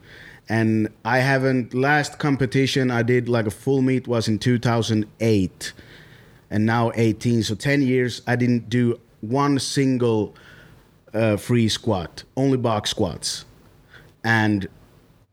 And 0.49 0.88
I 1.05 1.19
haven't, 1.19 1.73
last 1.73 2.19
competition 2.19 2.91
I 2.91 3.03
did 3.03 3.29
like 3.29 3.47
a 3.47 3.50
full 3.50 3.81
meet 3.81 4.07
was 4.07 4.29
in 4.29 4.38
2008, 4.38 5.73
and 6.50 6.67
now 6.67 6.93
18. 6.95 7.43
So 7.43 7.55
10 7.55 7.83
years, 7.83 8.21
I 8.26 8.37
didn't 8.37 8.69
do 8.69 9.00
one 9.23 9.59
single 9.59 10.35
uh, 11.14 11.38
free 11.38 11.69
squat, 11.69 12.25
only 12.37 12.59
box 12.59 12.91
squats 12.91 13.47
and 14.25 14.67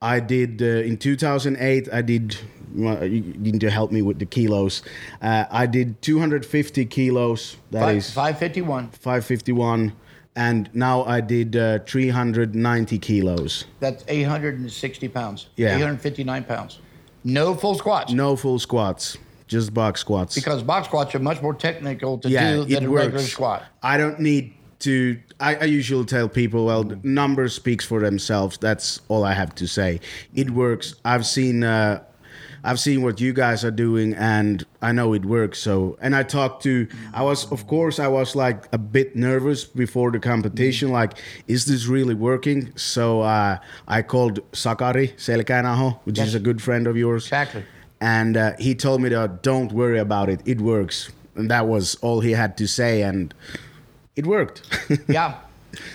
I 0.02 0.20
did 0.20 0.62
uh, 0.62 0.66
in 0.66 0.98
2008. 0.98 1.90
I 1.94 2.02
did. 2.02 2.38
well, 2.74 3.06
You 3.06 3.22
need 3.22 3.62
to 3.62 3.70
help 3.70 3.92
me 3.92 4.02
with 4.02 4.20
the 4.20 4.26
kilos. 4.26 4.82
Uh, 5.22 5.46
I 5.52 5.66
did 5.68 6.02
250 6.02 6.86
kilos. 6.86 7.58
That 7.70 7.82
Five, 7.82 7.98
is 7.98 8.12
551. 8.12 8.90
551, 8.90 9.94
and 10.36 10.70
now 10.74 11.04
I 11.04 11.22
did 11.22 11.56
uh, 11.56 11.80
390 11.86 12.98
kilos. 12.98 13.66
That's 13.80 14.04
860 14.08 15.08
pounds. 15.10 15.50
Yeah. 15.56 15.76
859 15.76 16.44
pounds. 16.46 16.80
No 17.24 17.54
full 17.54 17.76
squats. 17.76 18.12
No 18.12 18.36
full 18.36 18.58
squats, 18.58 19.18
just 19.46 19.74
box 19.76 20.00
squats. 20.02 20.34
Because 20.34 20.64
box 20.64 20.88
squats 20.88 21.14
are 21.14 21.20
much 21.20 21.40
more 21.44 21.54
technical 21.54 22.18
to 22.18 22.30
yeah, 22.30 22.54
do 22.54 22.66
than 22.66 22.86
a 22.86 22.90
works. 22.90 23.06
regular 23.06 23.24
squat. 23.26 23.64
I 23.84 23.98
don't 23.98 24.20
need 24.20 24.56
to. 24.82 25.20
I, 25.40 25.56
I 25.56 25.64
usually 25.66 26.06
tell 26.06 26.30
people, 26.30 26.66
well, 26.66 26.84
numbers 27.04 27.56
speaks 27.56 27.86
for 27.86 28.00
themselves. 28.00 28.58
That's 28.58 29.02
all 29.08 29.24
I 29.24 29.34
have 29.34 29.56
to 29.56 29.68
say. 29.68 30.00
It 30.34 30.52
works. 30.52 30.96
I've 31.04 31.26
seen. 31.26 31.64
Uh, 31.64 32.04
I've 32.64 32.80
seen 32.80 33.02
what 33.02 33.20
you 33.20 33.34
guys 33.34 33.66
are 33.66 33.72
doing, 33.72 34.14
and 34.14 34.64
I 34.84 34.92
know 34.92 35.14
it 35.14 35.26
works. 35.26 35.58
So, 35.60 35.98
and 36.00 36.16
I 36.16 36.24
talked 36.24 36.62
to. 36.64 36.88
I 37.14 37.24
was, 37.24 37.52
of 37.52 37.66
course, 37.66 37.98
I 38.00 38.08
was 38.08 38.36
like 38.36 38.68
a 38.72 38.78
bit 38.78 39.16
nervous 39.16 39.64
before 39.64 40.12
the 40.12 40.20
competition. 40.20 40.92
Like, 40.92 41.14
is 41.48 41.66
this 41.66 41.88
really 41.88 42.14
working? 42.14 42.72
So, 42.76 43.22
uh, 43.22 43.58
I 43.88 44.04
called 44.04 44.42
Sakari 44.54 45.08
Selkäinaho, 45.18 46.00
which 46.04 46.20
is 46.20 46.36
a 46.36 46.40
good 46.40 46.62
friend 46.62 46.86
of 46.86 46.96
yours. 46.96 47.26
Exactly. 47.26 47.64
And 48.00 48.38
uh, 48.38 48.54
he 48.60 48.76
told 48.76 49.02
me 49.02 49.10
that 49.10 49.42
don't 49.42 49.72
worry 49.72 50.00
about 50.00 50.30
it. 50.30 50.42
It 50.46 50.62
works, 50.62 51.12
and 51.36 51.50
that 51.50 51.68
was 51.68 51.96
all 51.96 52.20
he 52.20 52.32
had 52.32 52.58
to 52.58 52.68
say, 52.68 53.02
and 53.02 53.34
it 54.16 54.26
worked. 54.26 54.62
yeah. 55.08 55.38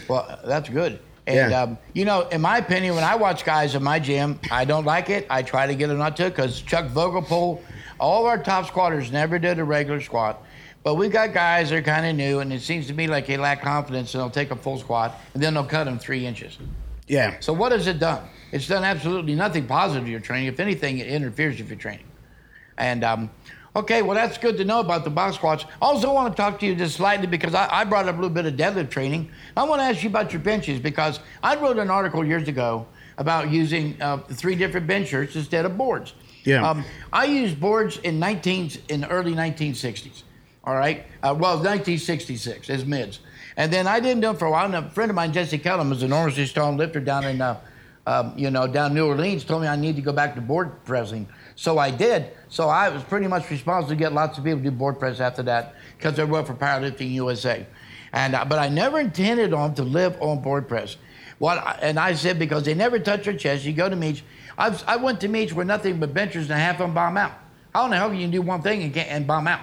Well, 0.08 0.38
that's 0.44 0.68
good. 0.68 0.98
And, 1.26 1.50
Yeah. 1.50 1.62
um, 1.62 1.78
you 1.92 2.04
know, 2.04 2.22
in 2.28 2.40
my 2.40 2.58
opinion, 2.58 2.94
when 2.94 3.04
I 3.04 3.16
watch 3.16 3.44
guys 3.44 3.74
in 3.74 3.82
my 3.82 3.98
gym, 3.98 4.38
I 4.50 4.64
don't 4.64 4.84
like 4.84 5.10
it. 5.10 5.26
I 5.28 5.42
try 5.42 5.66
to 5.66 5.74
get 5.74 5.88
them 5.88 5.98
not 5.98 6.16
to 6.18 6.24
because 6.30 6.62
Chuck 6.62 6.86
Vogelpohl, 6.88 7.60
all 7.98 8.20
of 8.22 8.26
our 8.26 8.38
top 8.42 8.66
squatters 8.66 9.10
never 9.10 9.38
did 9.38 9.58
a 9.58 9.64
regular 9.64 10.00
squat. 10.00 10.42
But 10.84 10.94
we've 10.94 11.10
got 11.10 11.34
guys 11.34 11.70
that 11.70 11.76
are 11.78 11.82
kind 11.82 12.06
of 12.06 12.14
new, 12.14 12.38
and 12.38 12.52
it 12.52 12.60
seems 12.62 12.86
to 12.86 12.94
me 12.94 13.08
like 13.08 13.26
they 13.26 13.36
lack 13.36 13.60
confidence, 13.60 14.14
and 14.14 14.20
they'll 14.22 14.30
take 14.30 14.52
a 14.52 14.56
full 14.56 14.78
squat, 14.78 15.16
and 15.34 15.42
then 15.42 15.52
they'll 15.54 15.64
cut 15.64 15.84
them 15.84 15.98
three 15.98 16.24
inches. 16.24 16.58
yeah. 17.08 17.34
So 17.40 17.52
what 17.52 17.72
has 17.72 17.88
it 17.88 17.98
done? 17.98 18.22
It's 18.52 18.68
done 18.68 18.84
absolutely 18.84 19.34
nothing 19.34 19.66
positive 19.66 20.04
to 20.04 20.10
your 20.10 20.20
training. 20.20 20.46
If 20.46 20.60
anything, 20.60 20.98
it 20.98 21.08
interferes 21.08 21.58
with 21.58 21.68
your 21.68 21.78
training. 21.78 22.06
And 22.78 23.02
um, 23.02 23.30
okay, 23.76 24.02
well 24.02 24.14
that's 24.14 24.38
good 24.38 24.56
to 24.56 24.64
know 24.64 24.80
about 24.80 25.04
the 25.04 25.10
box 25.10 25.36
squats. 25.36 25.64
I 25.80 25.86
also 25.86 26.12
want 26.12 26.34
to 26.34 26.42
talk 26.42 26.58
to 26.60 26.66
you 26.66 26.74
just 26.74 26.96
slightly 26.96 27.26
because 27.26 27.54
I, 27.54 27.68
I 27.70 27.84
brought 27.84 28.08
up 28.08 28.14
a 28.14 28.18
little 28.18 28.34
bit 28.34 28.46
of 28.46 28.54
deadlift 28.54 28.90
training. 28.90 29.30
I 29.56 29.64
want 29.64 29.80
to 29.80 29.84
ask 29.84 30.02
you 30.02 30.08
about 30.08 30.32
your 30.32 30.42
benches 30.42 30.80
because 30.80 31.20
I 31.42 31.56
wrote 31.56 31.78
an 31.78 31.90
article 31.90 32.24
years 32.24 32.48
ago 32.48 32.86
about 33.18 33.50
using 33.50 34.00
uh, 34.00 34.18
three 34.18 34.54
different 34.54 34.86
bench 34.86 35.08
shirts 35.08 35.36
instead 35.36 35.64
of 35.64 35.78
boards. 35.78 36.14
Yeah. 36.44 36.68
Um, 36.68 36.84
I 37.12 37.24
used 37.24 37.60
boards 37.60 37.98
in 37.98 38.18
19 38.18 38.72
in 38.88 39.00
the 39.02 39.08
early 39.08 39.34
1960s. 39.34 40.22
All 40.64 40.74
right. 40.74 41.04
Uh, 41.22 41.34
well, 41.38 41.56
1966 41.56 42.70
as 42.70 42.84
mids, 42.84 43.20
and 43.56 43.72
then 43.72 43.86
I 43.86 44.00
didn't 44.00 44.20
do 44.20 44.28
them 44.28 44.36
for 44.36 44.46
a 44.46 44.50
while. 44.50 44.66
And 44.66 44.74
a 44.74 44.90
friend 44.90 45.10
of 45.10 45.14
mine, 45.14 45.32
Jesse 45.32 45.58
Kellum, 45.58 45.90
was 45.90 46.02
an 46.02 46.06
enormously 46.06 46.46
strong 46.46 46.76
lifter 46.76 46.98
down 46.98 47.24
in, 47.24 47.40
uh, 47.40 47.60
um, 48.06 48.32
you 48.36 48.50
know, 48.50 48.66
down 48.66 48.92
New 48.92 49.06
Orleans. 49.06 49.44
Told 49.44 49.62
me 49.62 49.68
I 49.68 49.76
need 49.76 49.94
to 49.96 50.02
go 50.02 50.12
back 50.12 50.34
to 50.34 50.40
board 50.40 50.84
pressing, 50.84 51.28
so 51.56 51.78
I 51.78 51.90
did. 51.90 52.30
So 52.48 52.68
I 52.68 52.88
was 52.90 53.02
pretty 53.02 53.26
much 53.26 53.50
responsible 53.50 53.88
to 53.88 53.96
get 53.96 54.12
lots 54.12 54.38
of 54.38 54.44
people 54.44 54.58
to 54.60 54.64
do 54.64 54.70
board 54.70 54.98
press 55.00 55.18
after 55.20 55.42
that 55.44 55.74
because 55.96 56.18
I 56.18 56.24
worked 56.24 56.46
for 56.46 56.54
Powerlifting 56.54 57.10
USA, 57.12 57.66
and 58.12 58.34
uh, 58.34 58.44
but 58.44 58.58
I 58.58 58.68
never 58.68 59.00
intended 59.00 59.52
on 59.52 59.74
to 59.74 59.82
live 59.82 60.16
on 60.22 60.40
board 60.42 60.68
press. 60.68 60.96
What 61.38 61.58
I- 61.58 61.78
and 61.82 61.98
I 61.98 62.14
said 62.14 62.38
because 62.38 62.62
they 62.64 62.74
never 62.74 62.98
touch 62.98 63.26
your 63.26 63.34
chest. 63.34 63.64
You 63.64 63.72
go 63.72 63.88
to 63.88 63.96
meets. 63.96 64.22
I've, 64.56 64.82
I 64.86 64.96
went 64.96 65.20
to 65.22 65.28
meets 65.28 65.52
where 65.52 65.66
nothing 65.66 65.98
but 65.98 66.14
benchers 66.14 66.48
and 66.50 66.52
half 66.60 66.76
of 66.76 66.80
them 66.86 66.94
bomb 66.94 67.16
out. 67.16 67.32
How 67.74 67.84
in 67.84 67.90
the 67.90 67.96
hell 67.98 68.08
can 68.08 68.18
you 68.18 68.28
do 68.28 68.40
one 68.40 68.62
thing 68.62 68.82
and, 68.82 68.94
can't, 68.94 69.08
and 69.10 69.26
bomb 69.26 69.46
out? 69.48 69.60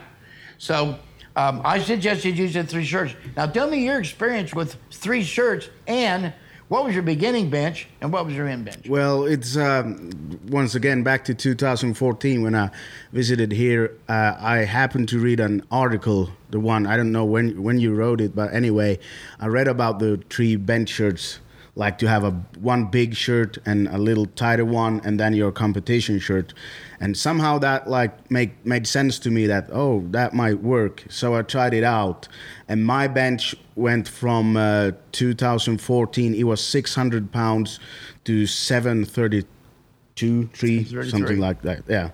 So 0.60 1.00
um, 1.36 1.62
I 1.66 1.80
suggested 1.80 2.38
using 2.38 2.66
three 2.68 2.86
shirts. 2.86 3.16
Now 3.36 3.48
tell 3.48 3.68
me 3.68 3.84
your 3.84 3.98
experience 4.00 4.54
with 4.54 4.78
three 4.92 5.24
shirts 5.24 5.70
and 5.88 6.32
what 6.74 6.86
was 6.86 6.96
your 6.96 7.03
beginning 7.03 7.51
bench 7.51 7.88
and 8.01 8.12
what 8.12 8.25
was 8.25 8.34
your 8.34 8.48
end 8.48 8.65
bench? 8.65 8.89
Well, 8.89 9.25
it's 9.25 9.56
um, 9.56 10.10
once 10.48 10.74
again 10.74 11.03
back 11.03 11.24
to 11.25 11.36
2014 11.36 12.42
when 12.42 12.56
I 12.56 12.72
visited 13.12 13.51
here. 13.51 13.96
Uh, 14.10 14.36
I 14.39 14.58
happened 14.65 15.08
to 15.10 15.20
read 15.20 15.39
an 15.39 15.62
article, 15.70 16.32
the 16.50 16.60
one 16.60 16.88
I 16.88 16.98
don't 16.98 17.12
know 17.12 17.25
when 17.25 17.62
when 17.62 17.77
you 17.77 17.94
wrote 17.94 18.20
it, 18.22 18.36
but 18.36 18.51
anyway, 18.56 18.98
I 19.39 19.50
read 19.50 19.68
about 19.68 20.00
the 20.00 20.20
three 20.32 20.56
bench 20.56 20.89
shirts, 20.89 21.38
like 21.75 21.98
to 21.98 22.08
have 22.08 22.24
a 22.24 22.32
one 22.60 22.86
big 22.86 23.15
shirt 23.15 23.58
and 23.65 23.88
a 23.88 23.98
little 23.98 24.27
tighter 24.27 24.65
one, 24.65 25.01
and 25.03 25.20
then 25.20 25.34
your 25.34 25.51
competition 25.51 26.20
shirt, 26.20 26.53
and 27.00 27.18
somehow 27.18 27.58
that 27.60 27.89
like 27.89 28.30
make 28.30 28.63
made 28.65 28.86
sense 28.86 29.18
to 29.20 29.32
me 29.32 29.48
that 29.48 29.70
oh 29.72 30.03
that 30.12 30.34
might 30.34 30.62
work. 30.62 31.03
So 31.10 31.36
I 31.36 31.42
tried 31.42 31.74
it 31.74 31.84
out, 31.84 32.27
and 32.68 32.86
my 32.86 33.08
bench 33.08 33.56
went 33.75 34.08
from 34.08 34.56
uh, 34.56 34.92
2014. 35.13 36.36
It 36.36 36.44
was 36.44 36.63
600 36.63 37.32
pounds 37.32 37.80
to 38.25 38.46
732, 38.46 40.50
three, 40.53 40.84
something 41.10 41.39
like 41.39 41.63
that. 41.63 41.84
Yeah. 41.89 42.12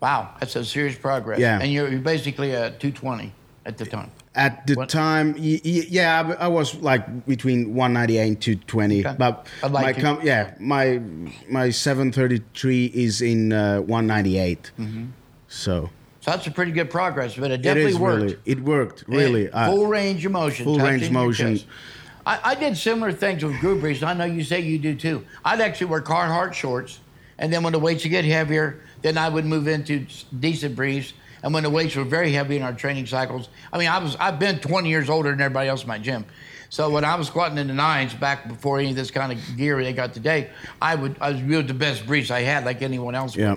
Wow, 0.00 0.34
that's 0.40 0.56
a 0.56 0.64
serious 0.64 0.96
progress. 0.96 1.38
Yeah. 1.38 1.60
And 1.60 1.72
you're, 1.72 1.88
you're 1.88 2.00
basically 2.00 2.52
a 2.52 2.70
220 2.70 3.32
at 3.66 3.78
the 3.78 3.86
time. 3.86 4.10
At 4.34 4.66
the 4.66 4.74
What- 4.76 4.88
time, 4.88 5.34
yeah, 5.38 6.34
I 6.40 6.48
was 6.48 6.74
like 6.76 7.26
between 7.26 7.74
198 7.74 8.28
and 8.28 8.40
220. 8.40 9.06
Okay. 9.06 9.14
But 9.18 9.46
like 9.62 9.72
my 9.72 9.92
com- 9.92 10.20
yeah, 10.22 10.54
my 10.58 11.00
my 11.50 11.68
733 11.68 12.86
is 12.94 13.20
in 13.20 13.52
uh, 13.52 13.80
198. 13.80 14.70
Mm-hmm. 14.78 15.04
So 15.48 15.90
So 16.20 16.30
that's 16.30 16.46
a 16.46 16.50
pretty 16.50 16.72
good 16.72 16.88
progress, 16.88 17.34
but 17.36 17.50
it 17.50 17.60
it 17.60 17.62
definitely 17.62 17.94
worked. 17.96 18.22
really 18.22 18.36
it 18.46 18.60
worked 18.60 19.04
really. 19.06 19.50
Uh, 19.50 19.70
full 19.70 19.86
range 19.86 20.24
of 20.24 20.32
motion. 20.32 20.64
full 20.64 20.78
range 20.78 21.10
motion. 21.10 21.60
I, 22.24 22.38
I 22.42 22.54
did 22.54 22.76
similar 22.76 23.12
things 23.12 23.44
with 23.44 23.58
group 23.60 23.80
briefs. 23.80 24.02
I 24.02 24.14
know 24.14 24.24
you 24.24 24.44
say 24.44 24.60
you 24.60 24.78
do 24.78 24.94
too. 24.94 25.24
I'd 25.44 25.60
actually 25.60 25.88
wear 25.88 26.00
Carhartt 26.00 26.54
shorts, 26.54 27.00
and 27.38 27.52
then 27.52 27.62
when 27.64 27.72
the 27.74 27.78
weights 27.80 28.04
would 28.04 28.10
get 28.10 28.24
heavier, 28.24 28.80
then 29.02 29.18
I 29.18 29.28
would 29.28 29.44
move 29.44 29.68
into 29.68 30.06
decent 30.40 30.74
briefs. 30.74 31.12
And 31.42 31.52
when 31.52 31.64
the 31.64 31.70
weights 31.70 31.96
were 31.96 32.04
very 32.04 32.32
heavy 32.32 32.56
in 32.56 32.62
our 32.62 32.72
training 32.72 33.06
cycles, 33.06 33.48
I 33.72 33.78
mean, 33.78 33.88
I 33.88 33.98
was 33.98 34.16
I've 34.16 34.38
been 34.38 34.58
20 34.60 34.88
years 34.88 35.10
older 35.10 35.30
than 35.30 35.40
everybody 35.40 35.68
else 35.68 35.82
in 35.82 35.88
my 35.88 35.98
gym, 35.98 36.24
So 36.68 36.88
when 36.88 37.04
I 37.04 37.16
was 37.16 37.26
squatting 37.26 37.58
in 37.58 37.66
the 37.66 37.74
nines 37.74 38.14
back 38.14 38.48
before 38.48 38.78
any 38.78 38.90
of 38.90 38.96
this 38.96 39.10
kind 39.10 39.32
of 39.32 39.56
gear 39.56 39.82
they 39.82 39.92
got 39.92 40.14
today, 40.14 40.50
I 40.80 40.94
would 40.94 41.16
I 41.20 41.32
was 41.32 41.42
with 41.42 41.68
the 41.68 41.74
best 41.74 42.06
briefs 42.06 42.30
I 42.30 42.42
had, 42.42 42.64
like 42.64 42.82
anyone 42.82 43.14
else. 43.14 43.36
Yeah. 43.36 43.56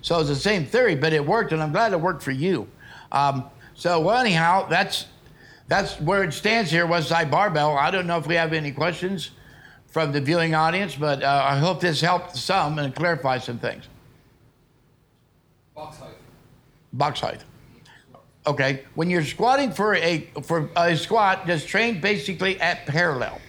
So 0.00 0.18
it's 0.20 0.28
the 0.28 0.36
same 0.36 0.64
theory, 0.64 0.94
but 0.94 1.12
it 1.12 1.24
worked, 1.24 1.52
and 1.52 1.62
I'm 1.62 1.72
glad 1.72 1.92
it 1.92 2.00
worked 2.00 2.22
for 2.22 2.32
you. 2.32 2.66
Um, 3.12 3.44
so 3.74 4.00
well, 4.00 4.16
anyhow, 4.16 4.66
that's 4.68 5.06
that's 5.68 6.00
where 6.00 6.24
it 6.24 6.32
stands 6.32 6.70
here, 6.70 6.86
Westside 6.86 7.30
Barbell. 7.30 7.76
I 7.76 7.90
don't 7.90 8.06
know 8.06 8.18
if 8.18 8.26
we 8.26 8.36
have 8.36 8.52
any 8.52 8.72
questions 8.72 9.32
from 9.88 10.12
the 10.12 10.20
viewing 10.20 10.54
audience, 10.54 10.94
but 10.94 11.22
uh, 11.22 11.42
I 11.44 11.58
hope 11.58 11.80
this 11.80 12.00
helped 12.00 12.36
some 12.36 12.78
and 12.78 12.94
clarify 12.94 13.38
some 13.38 13.58
things. 13.58 13.88
Box 15.74 15.98
height. 15.98 16.14
Box 16.96 17.20
height. 17.20 17.44
Okay, 18.46 18.84
when 18.94 19.10
you're 19.10 19.24
squatting 19.24 19.72
for 19.72 19.96
a 19.96 20.28
for 20.42 20.70
a 20.76 20.96
squat, 20.96 21.46
just 21.46 21.68
train 21.68 22.00
basically 22.00 22.60
at 22.60 22.86
parallel. 22.86 23.40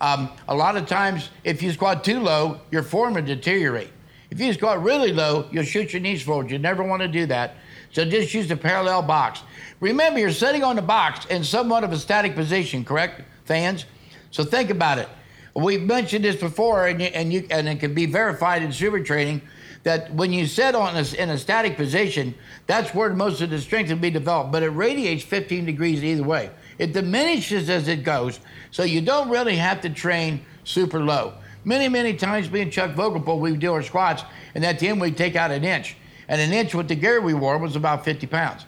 Um, 0.00 0.30
a 0.46 0.54
lot 0.54 0.76
of 0.76 0.86
times, 0.86 1.30
if 1.42 1.60
you 1.60 1.72
squat 1.72 2.04
too 2.04 2.20
low, 2.20 2.60
your 2.70 2.84
form 2.84 3.14
will 3.14 3.22
deteriorate. 3.22 3.90
If 4.30 4.40
you 4.40 4.52
squat 4.52 4.82
really 4.82 5.12
low, 5.12 5.48
you'll 5.50 5.64
shoot 5.64 5.92
your 5.92 6.00
knees 6.00 6.22
forward. 6.22 6.50
You 6.50 6.58
never 6.58 6.84
want 6.84 7.02
to 7.02 7.08
do 7.08 7.26
that. 7.26 7.56
So 7.92 8.04
just 8.04 8.32
use 8.32 8.46
the 8.46 8.56
parallel 8.56 9.02
box. 9.02 9.42
Remember, 9.80 10.20
you're 10.20 10.30
sitting 10.30 10.62
on 10.62 10.76
the 10.76 10.82
box 10.82 11.26
in 11.26 11.42
somewhat 11.42 11.82
of 11.82 11.92
a 11.92 11.98
static 11.98 12.34
position, 12.34 12.84
correct, 12.84 13.22
fans? 13.44 13.86
So 14.30 14.44
think 14.44 14.70
about 14.70 14.98
it. 14.98 15.08
We've 15.54 15.82
mentioned 15.82 16.24
this 16.24 16.36
before, 16.36 16.86
and, 16.86 17.00
you, 17.00 17.06
and, 17.08 17.32
you, 17.32 17.46
and 17.50 17.66
it 17.66 17.80
can 17.80 17.94
be 17.94 18.06
verified 18.06 18.62
in 18.62 18.70
Supertraining 18.70 19.40
that 19.84 20.12
when 20.12 20.32
you 20.32 20.46
sit 20.46 20.74
on 20.74 20.96
a, 20.96 21.22
in 21.22 21.30
a 21.30 21.38
static 21.38 21.76
position, 21.76 22.34
that's 22.66 22.94
where 22.94 23.12
most 23.14 23.40
of 23.40 23.50
the 23.50 23.60
strength 23.60 23.90
will 23.90 23.96
be 23.96 24.10
developed. 24.10 24.52
But 24.52 24.62
it 24.62 24.70
radiates 24.70 25.24
15 25.24 25.64
degrees 25.64 26.02
either 26.02 26.22
way. 26.22 26.50
It 26.78 26.92
diminishes 26.92 27.70
as 27.70 27.88
it 27.88 28.04
goes, 28.04 28.40
so 28.70 28.82
you 28.82 29.00
don't 29.00 29.30
really 29.30 29.56
have 29.56 29.80
to 29.82 29.90
train 29.90 30.40
super 30.64 31.00
low. 31.00 31.34
Many, 31.64 31.88
many 31.88 32.14
times, 32.14 32.48
being 32.48 32.70
Chuck 32.70 32.92
Vogelpohl, 32.92 33.40
we 33.40 33.56
do 33.56 33.72
our 33.72 33.82
squats, 33.82 34.24
and 34.54 34.64
at 34.64 34.78
the 34.78 34.88
end 34.88 35.00
we 35.00 35.10
take 35.10 35.36
out 35.36 35.50
an 35.50 35.64
inch. 35.64 35.96
And 36.28 36.40
an 36.40 36.52
inch 36.52 36.74
with 36.74 36.88
the 36.88 36.94
gear 36.94 37.20
we 37.20 37.34
wore 37.34 37.58
was 37.58 37.74
about 37.74 38.04
50 38.04 38.26
pounds. 38.26 38.66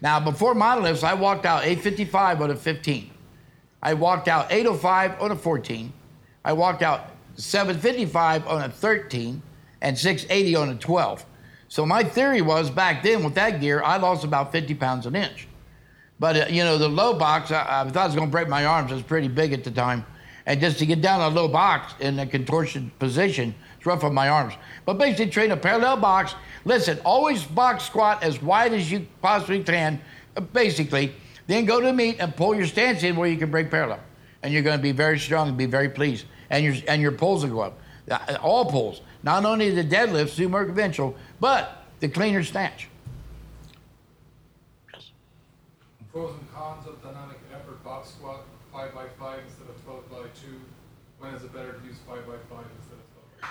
Now, 0.00 0.20
before 0.20 0.54
monoliths, 0.54 1.02
I 1.02 1.14
walked 1.14 1.46
out 1.46 1.64
855 1.64 2.42
on 2.42 2.50
a 2.50 2.56
15. 2.56 3.10
I 3.82 3.94
walked 3.94 4.28
out 4.28 4.52
805 4.52 5.20
on 5.22 5.30
a 5.30 5.36
14. 5.36 5.92
I 6.44 6.52
walked 6.52 6.82
out 6.82 7.10
755 7.36 8.46
on 8.46 8.62
a 8.62 8.68
13 8.68 9.42
and 9.86 9.96
680 9.96 10.56
on 10.56 10.68
a 10.70 10.74
12. 10.74 11.24
So 11.68 11.86
my 11.86 12.02
theory 12.02 12.42
was 12.42 12.70
back 12.70 13.04
then 13.04 13.22
with 13.22 13.36
that 13.36 13.60
gear, 13.60 13.82
I 13.84 13.98
lost 13.98 14.24
about 14.24 14.50
50 14.50 14.74
pounds 14.74 15.06
an 15.06 15.14
inch. 15.14 15.46
But 16.18 16.36
uh, 16.36 16.46
you 16.48 16.64
know, 16.64 16.76
the 16.76 16.88
low 16.88 17.16
box, 17.16 17.52
I, 17.52 17.82
I 17.82 17.88
thought 17.88 17.96
I 18.02 18.06
was 18.06 18.16
going 18.16 18.26
to 18.26 18.32
break 18.32 18.48
my 18.48 18.64
arms. 18.64 18.90
I 18.90 18.94
was 18.94 19.04
pretty 19.04 19.28
big 19.28 19.52
at 19.52 19.62
the 19.62 19.70
time, 19.70 20.04
and 20.44 20.60
just 20.60 20.80
to 20.80 20.86
get 20.86 21.02
down 21.02 21.20
a 21.20 21.28
low 21.28 21.46
box 21.46 21.94
in 22.00 22.18
a 22.18 22.26
contortion 22.26 22.90
position, 22.98 23.54
it's 23.76 23.86
rough 23.86 24.02
on 24.02 24.12
my 24.12 24.28
arms. 24.28 24.54
But 24.86 24.98
basically, 24.98 25.30
train 25.30 25.52
a 25.52 25.56
parallel 25.56 25.98
box. 25.98 26.34
Listen, 26.64 26.98
always 27.04 27.44
box 27.44 27.84
squat 27.84 28.24
as 28.24 28.42
wide 28.42 28.72
as 28.72 28.90
you 28.90 29.06
possibly 29.22 29.62
can, 29.62 30.00
uh, 30.36 30.40
basically. 30.40 31.12
Then 31.46 31.64
go 31.64 31.80
to 31.80 31.86
the 31.86 31.92
meet 31.92 32.16
and 32.18 32.34
pull 32.34 32.56
your 32.56 32.66
stance 32.66 33.04
in 33.04 33.14
where 33.14 33.28
you 33.28 33.36
can 33.36 33.52
break 33.52 33.70
parallel, 33.70 34.00
and 34.42 34.52
you're 34.52 34.64
going 34.64 34.78
to 34.78 34.82
be 34.82 34.92
very 34.92 35.18
strong 35.20 35.48
and 35.48 35.56
be 35.56 35.66
very 35.66 35.90
pleased, 35.90 36.26
and 36.50 36.64
your 36.64 36.74
and 36.88 37.00
your 37.00 37.12
pulls 37.12 37.44
will 37.44 37.52
go 37.52 37.60
up. 37.60 37.78
Uh, 38.10 38.38
All 38.40 38.64
pulls, 38.64 39.02
not 39.26 39.44
only 39.44 39.70
the 39.70 39.82
deadlifts, 39.82 40.36
sumo 40.38 40.64
conventional, 40.64 41.16
but 41.40 41.84
the 41.98 42.08
cleaner 42.08 42.44
snatch. 42.44 42.88
Pros 46.12 46.32
and 46.38 46.54
cons 46.54 46.86
of 46.86 47.02
dynamic 47.02 47.38
effort 47.52 47.82
box 47.84 48.10
squat, 48.10 48.42
five 48.72 48.94
by 48.94 49.06
five 49.18 49.40
instead 49.44 49.68
of 49.68 49.84
twelve 49.84 50.08
by 50.08 50.28
two. 50.40 50.60
When 51.18 51.34
is 51.34 51.42
it 51.42 51.52
better 51.52 51.72
to 51.72 51.84
use 51.84 51.96
five 52.06 52.24
by 52.24 52.36
five 52.48 52.66
instead 52.78 52.98
of 53.02 53.06
twelve 53.12 53.28
by 53.42 53.48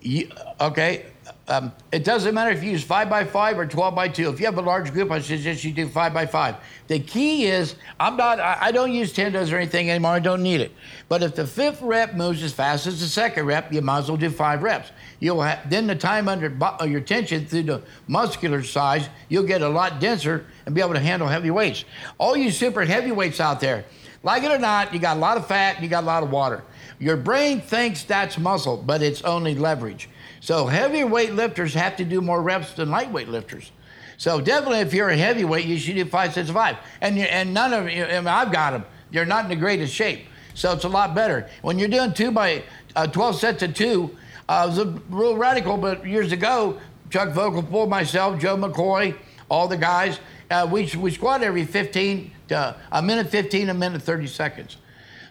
two? 0.00 0.08
You, 0.08 0.30
okay, 0.62 1.06
um, 1.48 1.72
it 1.92 2.04
doesn't 2.04 2.34
matter 2.34 2.50
if 2.50 2.62
you 2.62 2.70
use 2.70 2.84
five 2.84 3.08
by 3.08 3.24
five 3.24 3.58
or 3.58 3.66
twelve 3.66 3.94
by 3.94 4.08
two. 4.08 4.28
If 4.28 4.38
you 4.38 4.46
have 4.46 4.58
a 4.58 4.62
large 4.62 4.92
group, 4.92 5.10
I 5.10 5.20
suggest 5.20 5.64
you 5.64 5.72
do 5.72 5.88
five 5.88 6.12
by 6.12 6.26
five. 6.26 6.56
The 6.86 7.00
key 7.00 7.46
is 7.46 7.74
I'm 7.98 8.16
not. 8.16 8.38
I, 8.38 8.58
I 8.60 8.72
don't 8.72 8.92
use 8.92 9.12
tendos 9.12 9.52
or 9.52 9.56
anything 9.56 9.90
anymore. 9.90 10.12
I 10.12 10.18
don't 10.18 10.42
need 10.42 10.60
it. 10.60 10.72
But 11.08 11.22
if 11.22 11.34
the 11.34 11.46
fifth 11.46 11.80
rep 11.80 12.14
moves 12.14 12.42
as 12.42 12.52
fast 12.52 12.86
as 12.86 13.00
the 13.00 13.06
second 13.06 13.46
rep, 13.46 13.72
you 13.72 13.80
might 13.80 13.98
as 13.98 14.08
well 14.08 14.16
do 14.16 14.30
five 14.30 14.62
reps. 14.62 14.90
You'll 15.20 15.42
have, 15.42 15.68
then 15.68 15.86
the 15.86 15.96
time 15.96 16.28
under 16.28 16.54
uh, 16.62 16.84
your 16.84 17.00
tension 17.00 17.46
through 17.46 17.64
the 17.64 17.82
muscular 18.06 18.62
size, 18.62 19.08
you'll 19.28 19.42
get 19.44 19.62
a 19.62 19.68
lot 19.68 20.00
denser 20.00 20.46
and 20.66 20.74
be 20.74 20.80
able 20.80 20.94
to 20.94 21.00
handle 21.00 21.26
heavy 21.26 21.50
weights. 21.50 21.84
All 22.18 22.36
you 22.36 22.50
super 22.50 22.84
heavyweights 22.84 23.40
out 23.40 23.58
there, 23.58 23.84
like 24.22 24.42
it 24.42 24.50
or 24.50 24.58
not, 24.58 24.92
you 24.92 25.00
got 25.00 25.16
a 25.16 25.20
lot 25.20 25.36
of 25.36 25.46
fat, 25.46 25.76
and 25.76 25.84
you 25.84 25.88
got 25.88 26.04
a 26.04 26.06
lot 26.06 26.22
of 26.22 26.30
water. 26.30 26.62
Your 26.98 27.16
brain 27.16 27.60
thinks 27.60 28.02
that's 28.02 28.38
muscle, 28.38 28.76
but 28.76 29.02
it's 29.02 29.22
only 29.22 29.54
leverage. 29.54 30.08
So 30.40 30.66
heavyweight 30.66 31.34
lifters 31.34 31.74
have 31.74 31.96
to 31.96 32.04
do 32.04 32.20
more 32.20 32.42
reps 32.42 32.72
than 32.74 32.90
lightweight 32.90 33.28
lifters. 33.28 33.72
So 34.16 34.40
definitely, 34.40 34.80
if 34.80 34.92
you're 34.92 35.10
a 35.10 35.16
heavyweight, 35.16 35.64
you 35.64 35.78
should 35.78 35.94
do 35.94 36.04
five 36.04 36.34
sets 36.34 36.48
of 36.48 36.56
five. 36.56 36.76
And 37.00 37.16
you, 37.16 37.22
and 37.22 37.54
none 37.54 37.72
of 37.72 37.88
you, 37.90 38.04
I 38.04 38.18
mean, 38.18 38.26
I've 38.26 38.52
got 38.52 38.72
them. 38.72 38.84
You're 39.10 39.24
not 39.24 39.44
in 39.44 39.50
the 39.50 39.56
greatest 39.56 39.94
shape, 39.94 40.26
so 40.54 40.72
it's 40.72 40.84
a 40.84 40.88
lot 40.88 41.14
better. 41.14 41.48
When 41.62 41.78
you're 41.78 41.88
doing 41.88 42.12
two 42.12 42.30
by 42.30 42.64
uh, 42.96 43.06
12 43.06 43.36
sets 43.36 43.62
of 43.62 43.74
two, 43.74 44.16
uh, 44.48 44.64
it 44.66 44.70
was 44.70 44.78
a 44.78 44.86
real 45.08 45.36
radical. 45.36 45.76
But 45.76 46.06
years 46.06 46.32
ago, 46.32 46.78
Chuck 47.10 47.30
Vogelpohl, 47.30 47.88
myself, 47.88 48.40
Joe 48.40 48.56
McCoy, 48.56 49.16
all 49.48 49.68
the 49.68 49.76
guys, 49.76 50.18
uh, 50.50 50.68
we 50.70 50.90
we 50.96 51.10
squat 51.10 51.42
every 51.42 51.64
15 51.64 52.30
to 52.48 52.76
a 52.92 53.02
minute 53.02 53.28
15, 53.28 53.70
a 53.70 53.74
minute 53.74 54.02
30 54.02 54.26
seconds. 54.26 54.78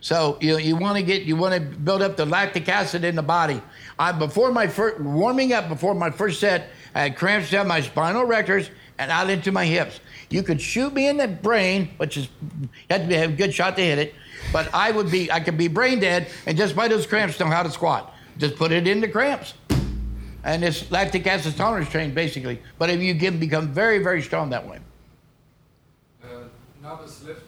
So 0.02 0.38
you 0.42 0.58
you 0.58 0.76
want 0.76 0.98
to 0.98 1.04
get 1.04 1.24
you 1.24 1.36
want 1.36 1.54
to 1.56 1.60
build 1.60 2.02
up 2.02 2.18
the 2.18 2.26
lactic 2.26 2.70
acid 2.70 3.04
in 3.04 3.16
the 3.16 3.24
body. 3.24 3.62
I 3.98 4.12
before 4.12 4.52
my 4.52 4.68
first 4.68 5.00
warming 5.00 5.54
up 5.54 5.70
before 5.70 5.96
my 5.96 6.10
first 6.10 6.40
set, 6.40 6.70
I 6.94 7.02
had 7.04 7.18
cramps 7.18 7.50
down 7.50 7.68
my 7.68 7.82
spinal 7.82 8.26
erectors 8.26 8.70
and 8.98 9.12
out 9.12 9.30
into 9.30 9.52
my 9.52 9.66
hips. 9.66 10.00
You 10.30 10.44
could 10.44 10.62
shoot 10.62 10.94
me 10.94 11.08
in 11.08 11.18
the 11.18 11.28
brain, 11.28 11.90
which 11.98 12.18
is 12.18 12.28
you 12.62 12.70
had 12.90 13.02
to 13.04 13.08
be, 13.08 13.16
have 13.16 13.32
a 13.32 13.34
good 13.34 13.54
shot 13.54 13.76
to 13.78 13.82
hit 13.82 13.98
it, 13.98 14.16
but 14.52 14.74
I 14.74 14.92
would 14.92 15.10
be 15.10 15.32
I 15.32 15.40
could 15.40 15.58
be 15.58 15.68
brain 15.68 16.00
dead 16.00 16.28
and 16.46 16.58
just 16.58 16.76
by 16.76 16.88
those 16.88 17.06
cramps 17.08 17.40
know 17.40 17.48
how 17.48 17.64
to 17.64 17.72
squat. 17.72 18.14
Just 18.38 18.56
put 18.56 18.72
it 18.72 18.88
in 18.88 19.02
the 19.02 19.08
cramps. 19.08 19.54
And 20.44 20.64
it's 20.64 20.90
lactic 20.92 21.26
acid 21.28 21.58
tolerance 21.58 21.90
trained 21.90 22.14
basically. 22.14 22.62
But 22.78 22.90
if 22.90 23.02
you 23.02 23.16
can 23.16 23.40
become 23.40 23.70
very, 23.70 24.00
very 24.00 24.22
strong 24.22 24.50
that 24.52 24.68
way. 24.68 24.80
Uh, 26.24 26.44
novice 26.82 27.20
should 27.20 27.47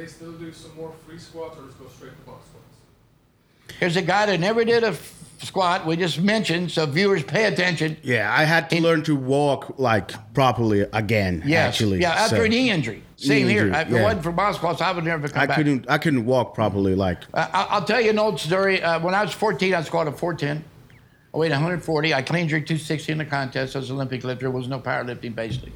they 0.00 0.06
still 0.06 0.32
do 0.32 0.50
some 0.52 0.74
more 0.76 0.92
free 1.06 1.18
squats 1.18 1.58
or 1.58 1.66
just 1.66 1.78
go 1.78 1.86
straight 1.88 2.12
to 2.16 2.22
box 2.30 2.46
squats? 2.48 3.76
Here's 3.78 3.96
a 3.96 4.02
guy 4.02 4.26
that 4.26 4.40
never 4.40 4.64
did 4.64 4.82
a 4.82 4.88
f- 4.88 5.14
squat. 5.42 5.86
We 5.86 5.96
just 5.96 6.18
mentioned, 6.20 6.70
so 6.70 6.86
viewers 6.86 7.22
pay 7.22 7.44
attention. 7.44 7.98
Yeah, 8.02 8.32
I 8.32 8.44
had 8.44 8.70
to 8.70 8.80
learn 8.80 9.02
to 9.04 9.14
walk 9.14 9.78
like 9.78 10.12
properly 10.32 10.80
again. 10.92 11.42
Yes. 11.44 11.68
actually, 11.74 12.00
Yeah, 12.00 12.12
after 12.12 12.36
so 12.36 12.42
a 12.44 12.48
knee 12.48 12.70
injury. 12.70 13.02
Same 13.16 13.46
Knee 13.46 13.52
here. 13.52 13.66
injury, 13.66 13.80
If 13.82 13.90
it 13.90 14.02
wasn't 14.02 14.22
for 14.22 14.32
box 14.32 14.56
squats, 14.56 14.80
I 14.80 14.90
would 14.92 15.04
never 15.04 15.28
come 15.28 15.42
I 15.42 15.46
back. 15.46 15.56
couldn't. 15.56 15.84
I 15.90 15.98
couldn't 15.98 16.24
walk 16.24 16.54
properly. 16.54 16.94
Like 16.94 17.18
Uh, 17.34 17.46
I- 17.52 17.66
I'll 17.70 17.84
tell 17.84 18.00
you 18.00 18.10
an 18.10 18.18
old 18.18 18.40
story. 18.40 18.82
Uh, 18.82 18.98
when 19.00 19.14
I 19.14 19.22
was 19.22 19.32
14, 19.34 19.74
I 19.74 19.82
squatted 19.82 20.16
410. 20.16 20.64
I 21.34 21.38
weighed 21.38 21.52
140. 21.52 22.14
I 22.14 22.22
clean 22.22 22.48
jerked 22.48 22.68
260 22.68 23.12
in 23.12 23.18
the 23.18 23.24
contest. 23.26 23.76
I 23.76 23.80
was 23.80 23.90
an 23.90 23.96
Olympic 23.96 24.24
lifter. 24.24 24.44
There 24.44 24.50
was 24.50 24.66
no 24.66 24.80
powerlifting, 24.80 25.34
basically. 25.34 25.72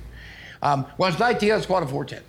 Um, 0.62 0.84
when 0.96 1.08
I 1.08 1.10
was 1.12 1.20
19, 1.20 1.52
I 1.52 1.60
squatted 1.60 1.90
410. 1.90 2.22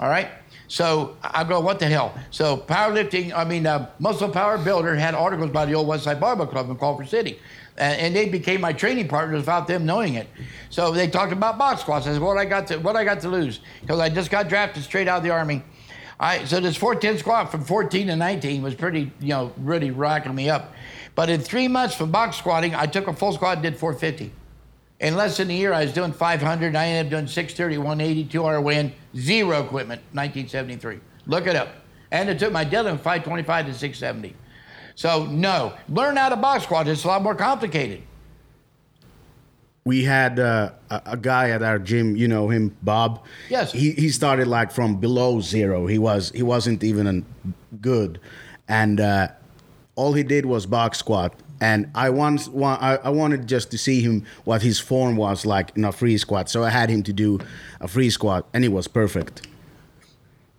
All 0.00 0.08
right? 0.08 0.28
So 0.66 1.16
I 1.22 1.44
go, 1.44 1.60
what 1.60 1.78
the 1.78 1.86
hell? 1.86 2.14
So 2.30 2.56
powerlifting, 2.56 3.34
I 3.34 3.44
mean, 3.44 3.66
uh, 3.66 3.90
Muscle 3.98 4.30
Power 4.30 4.56
Builder 4.56 4.96
had 4.96 5.14
articles 5.14 5.50
by 5.50 5.66
the 5.66 5.74
old 5.74 5.86
West 5.86 6.04
Side 6.04 6.18
Barbell 6.18 6.46
Club 6.46 6.70
in 6.70 6.78
Culver 6.78 7.04
City. 7.04 7.38
And, 7.76 8.00
and 8.00 8.16
they 8.16 8.28
became 8.28 8.62
my 8.62 8.72
training 8.72 9.08
partners 9.08 9.40
without 9.40 9.66
them 9.66 9.84
knowing 9.84 10.14
it. 10.14 10.28
So 10.70 10.90
they 10.92 11.08
talked 11.08 11.32
about 11.32 11.58
box 11.58 11.82
squats. 11.82 12.06
I 12.06 12.12
said, 12.12 12.22
what 12.22 12.38
I 12.38 12.46
got 12.46 12.66
to, 12.68 12.78
what 12.78 12.96
I 12.96 13.04
got 13.04 13.20
to 13.20 13.28
lose? 13.28 13.60
Because 13.82 14.00
I 14.00 14.08
just 14.08 14.30
got 14.30 14.48
drafted 14.48 14.82
straight 14.82 15.06
out 15.06 15.18
of 15.18 15.24
the 15.24 15.30
Army. 15.30 15.62
I, 16.18 16.44
so 16.44 16.60
this 16.60 16.76
410 16.76 17.18
squat 17.18 17.50
from 17.50 17.64
14 17.64 18.06
to 18.06 18.16
19 18.16 18.62
was 18.62 18.74
pretty, 18.74 19.10
you 19.20 19.28
know, 19.28 19.52
really 19.58 19.90
rocking 19.90 20.34
me 20.34 20.48
up. 20.48 20.72
But 21.14 21.30
in 21.30 21.40
three 21.40 21.66
months 21.66 21.94
from 21.94 22.10
box 22.10 22.36
squatting, 22.36 22.74
I 22.74 22.86
took 22.86 23.06
a 23.06 23.12
full 23.12 23.32
squat 23.32 23.54
and 23.54 23.62
did 23.62 23.76
450. 23.76 24.32
In 25.00 25.16
less 25.16 25.38
than 25.38 25.50
a 25.50 25.54
year, 25.54 25.72
I 25.72 25.84
was 25.84 25.92
doing 25.92 26.12
500. 26.12 26.76
I 26.76 26.86
ended 26.86 27.06
up 27.12 27.18
doing 27.18 27.26
630, 27.26 27.78
180, 27.78 28.24
2 28.24 28.44
hour 28.44 28.60
win, 28.60 28.92
zero 29.16 29.64
equipment, 29.64 30.02
1973. 30.12 31.00
Look 31.26 31.46
it 31.46 31.56
up. 31.56 31.68
And 32.10 32.28
it 32.28 32.38
took 32.38 32.52
my 32.52 32.64
deadlift 32.64 32.88
from 32.88 32.98
525 32.98 33.66
to 33.66 33.74
670. 33.74 34.36
So, 34.94 35.24
no, 35.26 35.74
learn 35.88 36.16
how 36.16 36.28
to 36.28 36.36
box 36.36 36.64
squat. 36.64 36.86
It's 36.86 37.04
a 37.04 37.08
lot 37.08 37.22
more 37.22 37.34
complicated. 37.34 38.02
we 39.84 40.04
had 40.04 40.38
uh, 40.38 40.72
a, 40.90 41.02
a 41.06 41.16
guy 41.16 41.50
at 41.50 41.62
our 41.62 41.78
gym. 41.78 42.16
You 42.16 42.28
know 42.28 42.48
him, 42.48 42.76
Bob. 42.82 43.24
Yes. 43.48 43.72
He 43.72 43.92
he 43.92 44.10
started 44.10 44.46
like 44.46 44.70
from 44.70 44.96
below 44.96 45.40
zero. 45.40 45.86
He 45.86 45.98
was 45.98 46.30
he 46.32 46.42
wasn't 46.42 46.84
even 46.84 47.24
good, 47.80 48.20
and 48.68 49.00
uh, 49.00 49.28
all 49.96 50.12
he 50.12 50.22
did 50.22 50.44
was 50.44 50.66
box 50.66 50.98
squat. 50.98 51.34
And 51.60 51.90
I 51.94 52.10
once 52.10 52.48
I 52.48 53.10
wanted 53.10 53.46
just 53.46 53.70
to 53.72 53.78
see 53.78 54.00
him 54.00 54.24
what 54.44 54.62
his 54.62 54.80
form 54.80 55.16
was 55.16 55.44
like 55.44 55.76
in 55.76 55.84
a 55.84 55.92
free 55.92 56.16
squat. 56.16 56.48
So 56.48 56.64
I 56.64 56.70
had 56.70 56.88
him 56.88 57.02
to 57.04 57.12
do 57.12 57.38
a 57.80 57.88
free 57.88 58.10
squat, 58.10 58.46
and 58.54 58.64
it 58.64 58.68
was 58.68 58.88
perfect. 58.88 59.46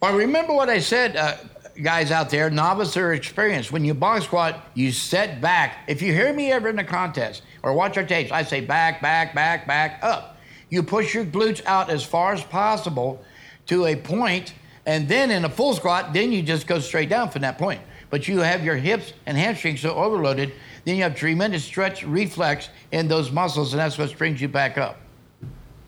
Well, 0.01 0.15
remember 0.15 0.53
what 0.53 0.69
I 0.69 0.79
said. 0.79 1.15
Uh, 1.15 1.37
guys 1.81 2.11
out 2.11 2.29
there, 2.29 2.49
novice 2.49 2.95
or 2.97 3.13
experienced, 3.13 3.71
when 3.71 3.85
you 3.85 3.93
box 3.93 4.25
squat, 4.25 4.67
you 4.73 4.91
set 4.91 5.41
back. 5.41 5.79
If 5.87 6.01
you 6.01 6.13
hear 6.13 6.33
me 6.33 6.51
ever 6.51 6.69
in 6.69 6.79
a 6.79 6.83
contest 6.83 7.43
or 7.63 7.73
watch 7.73 7.97
our 7.97 8.03
tapes, 8.03 8.31
I 8.31 8.43
say 8.43 8.61
back, 8.61 9.01
back, 9.01 9.33
back, 9.33 9.67
back, 9.67 9.99
up. 10.03 10.37
You 10.69 10.83
push 10.83 11.13
your 11.13 11.25
glutes 11.25 11.65
out 11.65 11.89
as 11.89 12.03
far 12.03 12.33
as 12.33 12.43
possible 12.43 13.23
to 13.67 13.85
a 13.85 13.95
point, 13.95 14.53
and 14.85 15.07
then 15.07 15.31
in 15.31 15.45
a 15.45 15.49
full 15.49 15.73
squat, 15.73 16.13
then 16.13 16.31
you 16.31 16.41
just 16.41 16.67
go 16.67 16.79
straight 16.79 17.09
down 17.09 17.29
from 17.29 17.41
that 17.43 17.57
point. 17.57 17.81
But 18.11 18.27
you 18.27 18.39
have 18.39 18.63
your 18.63 18.75
hips 18.75 19.13
and 19.25 19.35
hamstrings 19.35 19.79
so 19.79 19.95
overloaded, 19.95 20.53
then 20.85 20.97
you 20.97 21.03
have 21.03 21.15
tremendous 21.15 21.63
stretch 21.63 22.03
reflex 22.03 22.69
in 22.91 23.07
those 23.07 23.31
muscles, 23.31 23.73
and 23.73 23.79
that's 23.79 23.97
what 23.97 24.15
brings 24.17 24.39
you 24.39 24.47
back 24.47 24.77
up. 24.77 24.99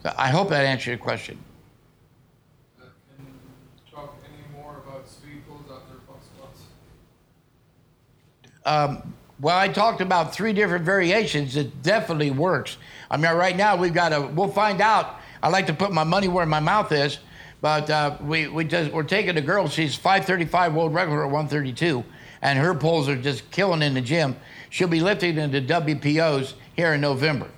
So 0.02 0.12
I 0.18 0.28
hope 0.28 0.48
that 0.48 0.64
answered 0.64 0.90
your 0.90 0.98
question. 0.98 1.38
Uh, 2.80 2.86
Can 3.16 3.26
you 3.26 3.92
talk 3.94 4.16
any 4.24 4.60
more 4.60 4.82
about 4.84 5.08
speed 5.08 5.42
pulls 5.46 5.70
after? 5.70 5.94
Um, 8.64 9.14
well, 9.40 9.58
I 9.58 9.68
talked 9.68 10.00
about 10.00 10.34
three 10.34 10.52
different 10.52 10.84
variations. 10.84 11.56
It 11.56 11.82
definitely 11.82 12.30
works. 12.30 12.78
I 13.10 13.16
mean, 13.16 13.32
right 13.34 13.56
now 13.56 13.76
we've 13.76 13.92
got 13.92 14.10
to. 14.10 14.22
We'll 14.22 14.48
find 14.48 14.80
out. 14.80 15.20
I 15.42 15.48
like 15.48 15.66
to 15.66 15.74
put 15.74 15.92
my 15.92 16.04
money 16.04 16.28
where 16.28 16.46
my 16.46 16.60
mouth 16.60 16.90
is, 16.92 17.18
but 17.60 17.90
uh, 17.90 18.16
we 18.22 18.48
we 18.48 18.64
just 18.64 18.92
we're 18.92 19.02
taking 19.02 19.36
a 19.36 19.42
girl. 19.42 19.68
She's 19.68 19.94
535 19.94 20.74
world 20.74 20.94
record 20.94 21.22
at 21.22 21.30
132, 21.30 22.04
and 22.44 22.58
her 22.58 22.74
pulls 22.74 23.08
are 23.08 23.16
just 23.16 23.50
killing 23.50 23.82
in 23.82 23.94
the 23.94 24.00
gym. 24.00 24.36
She'll 24.70 24.86
be 24.86 25.00
lifting 25.00 25.38
into 25.38 25.60
WPOs 25.60 26.52
here 26.76 26.94
in 26.94 27.00
November. 27.00 27.48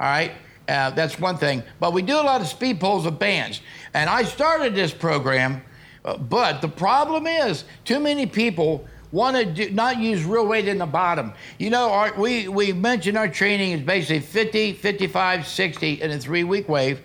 All 0.00 0.08
right. 0.08 0.32
Uh, 0.68 0.90
that's 0.90 1.18
one 1.20 1.36
thing. 1.36 1.62
But 1.78 1.92
we 1.92 2.02
do 2.02 2.14
a 2.14 2.22
lot 2.22 2.40
of 2.40 2.48
speed 2.48 2.80
pulls 2.80 3.04
with 3.04 3.18
bands. 3.18 3.60
And 3.94 4.10
I 4.10 4.24
started 4.24 4.74
this 4.74 4.92
program, 4.92 5.62
uh, 6.04 6.16
but 6.16 6.62
the 6.62 6.68
problem 6.68 7.26
is 7.26 7.64
too 7.84 8.00
many 8.00 8.26
people 8.26 8.86
want 9.12 9.36
to 9.36 9.44
do, 9.44 9.70
not 9.70 9.98
use 9.98 10.24
real 10.24 10.46
weight 10.46 10.66
in 10.66 10.78
the 10.78 10.86
bottom. 10.86 11.32
You 11.58 11.70
know, 11.70 11.90
our, 11.90 12.12
we, 12.18 12.48
we 12.48 12.72
mentioned 12.72 13.16
our 13.16 13.28
training 13.28 13.72
is 13.72 13.82
basically 13.82 14.20
50, 14.20 14.72
55, 14.72 15.46
60 15.46 16.02
in 16.02 16.10
a 16.10 16.18
three 16.18 16.44
week 16.44 16.68
wave 16.68 17.02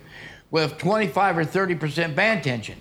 with 0.50 0.78
25 0.78 1.38
or 1.38 1.44
30% 1.44 2.16
band 2.16 2.42
tension. 2.42 2.80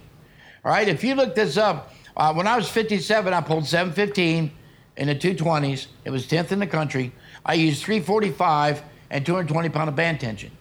All 0.66 0.72
right, 0.72 0.88
if 0.88 1.04
you 1.04 1.14
look 1.14 1.36
this 1.36 1.56
up, 1.58 1.94
uh, 2.18 2.34
when 2.34 2.48
I 2.48 2.56
was 2.56 2.70
57, 2.70 3.34
I 3.34 3.42
pulled 3.42 3.66
715 3.66 4.52
in 4.98 5.08
the 5.08 5.16
220s. 5.16 5.88
It 6.06 6.10
was 6.10 6.28
10th 6.28 6.52
in 6.52 6.60
the 6.60 6.68
country. 6.68 7.12
I 7.46 7.54
used 7.54 7.84
345 7.84 8.84
and 9.10 9.26
220 9.26 9.70
pound 9.70 9.90
of 9.90 9.96
band 9.96 10.20
tension. 10.20 10.52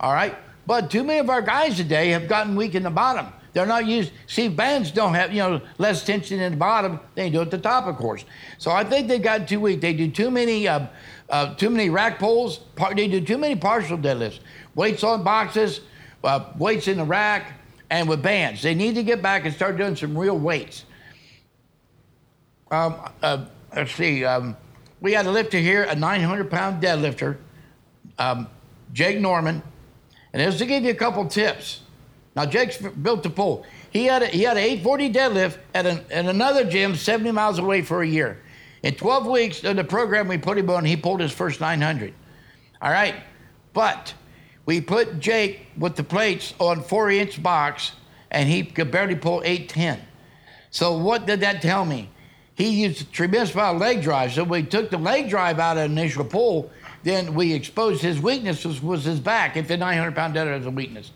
All 0.00 0.12
right, 0.12 0.36
but 0.66 0.90
too 0.90 1.04
many 1.04 1.18
of 1.18 1.30
our 1.30 1.42
guys 1.42 1.76
today 1.76 2.10
have 2.10 2.28
gotten 2.28 2.56
weak 2.56 2.74
in 2.74 2.82
the 2.82 2.90
bottom. 2.90 3.32
They're 3.52 3.66
not 3.66 3.86
used. 3.86 4.12
See, 4.26 4.48
bands 4.48 4.90
don't 4.90 5.14
have 5.14 5.32
you 5.32 5.38
know 5.38 5.60
less 5.78 6.04
tension 6.04 6.40
in 6.40 6.52
the 6.52 6.58
bottom. 6.58 6.98
They 7.14 7.30
do 7.30 7.40
at 7.40 7.50
the 7.50 7.58
top, 7.58 7.86
of 7.86 7.96
course. 7.96 8.24
So 8.58 8.72
I 8.72 8.82
think 8.84 9.06
they've 9.06 9.22
gotten 9.22 9.46
too 9.46 9.60
weak. 9.60 9.80
They 9.80 9.92
do 9.92 10.10
too 10.10 10.30
many, 10.30 10.66
uh, 10.66 10.86
uh, 11.30 11.54
too 11.54 11.70
many 11.70 11.88
rack 11.88 12.18
pulls. 12.18 12.58
Par- 12.58 12.94
they 12.94 13.06
do 13.06 13.20
too 13.20 13.38
many 13.38 13.54
partial 13.54 13.96
deadlifts. 13.96 14.40
Weights 14.74 15.04
on 15.04 15.22
boxes, 15.22 15.80
uh, 16.24 16.52
weights 16.58 16.88
in 16.88 16.98
the 16.98 17.04
rack, 17.04 17.52
and 17.94 18.08
with 18.08 18.22
bands. 18.22 18.60
They 18.60 18.74
need 18.74 18.96
to 18.96 19.04
get 19.04 19.22
back 19.22 19.44
and 19.44 19.54
start 19.54 19.76
doing 19.76 19.94
some 19.94 20.18
real 20.18 20.36
weights. 20.36 20.84
Um, 22.68 22.96
uh, 23.22 23.44
let's 23.74 23.94
see. 23.94 24.24
Um, 24.24 24.56
we 25.00 25.12
had 25.12 25.26
a 25.26 25.30
lifter 25.30 25.58
here, 25.58 25.84
a 25.84 25.94
900 25.94 26.50
pound 26.50 26.82
deadlifter, 26.82 27.36
um, 28.18 28.48
Jake 28.92 29.20
Norman, 29.20 29.62
and 30.32 30.42
just 30.42 30.58
to 30.58 30.66
give 30.66 30.82
you 30.82 30.90
a 30.90 30.94
couple 30.94 31.24
tips. 31.28 31.82
Now 32.34 32.46
Jake's 32.46 32.78
built 32.78 33.22
to 33.22 33.30
pull. 33.30 33.64
He 33.92 34.06
had 34.06 34.24
a, 34.24 34.26
he 34.26 34.42
had 34.42 34.56
an 34.56 34.64
840 34.64 35.12
deadlift 35.12 35.58
at, 35.72 35.86
an, 35.86 36.00
at 36.10 36.26
another 36.26 36.64
gym 36.64 36.96
70 36.96 37.30
miles 37.30 37.60
away 37.60 37.82
for 37.82 38.02
a 38.02 38.08
year. 38.08 38.42
In 38.82 38.96
12 38.96 39.26
weeks 39.26 39.62
of 39.62 39.76
the 39.76 39.84
program 39.84 40.26
we 40.26 40.36
put 40.36 40.58
him 40.58 40.68
on, 40.68 40.84
he 40.84 40.96
pulled 40.96 41.20
his 41.20 41.30
first 41.30 41.60
900. 41.60 42.12
All 42.82 42.90
right, 42.90 43.14
but 43.72 44.14
we 44.66 44.80
put 44.80 45.20
Jake 45.20 45.66
with 45.76 45.96
the 45.96 46.04
plates 46.04 46.54
on 46.58 46.82
four 46.82 47.10
inch 47.10 47.42
box, 47.42 47.92
and 48.30 48.48
he 48.48 48.62
could 48.64 48.90
barely 48.90 49.14
pull 49.14 49.42
810. 49.44 50.00
So 50.70 50.96
what 50.96 51.26
did 51.26 51.40
that 51.40 51.62
tell 51.62 51.84
me? 51.84 52.10
He 52.54 52.82
used 52.82 53.02
a 53.02 53.04
tremendous 53.04 53.52
amount 53.54 53.76
of 53.76 53.80
leg 53.80 54.02
drive. 54.02 54.32
So 54.32 54.44
we 54.44 54.62
took 54.62 54.90
the 54.90 54.98
leg 54.98 55.28
drive 55.28 55.58
out 55.58 55.76
of 55.76 55.84
initial 55.84 56.24
pull, 56.24 56.70
then 57.02 57.34
we 57.34 57.52
exposed 57.52 58.00
his 58.00 58.20
weakness 58.20 58.64
was, 58.64 58.82
was 58.82 59.04
his 59.04 59.20
back. 59.20 59.56
If 59.56 59.68
the 59.68 59.76
900 59.76 60.14
pound 60.14 60.34
deadlift 60.34 60.60
is 60.60 60.66
a 60.66 60.70
weakness. 60.70 61.12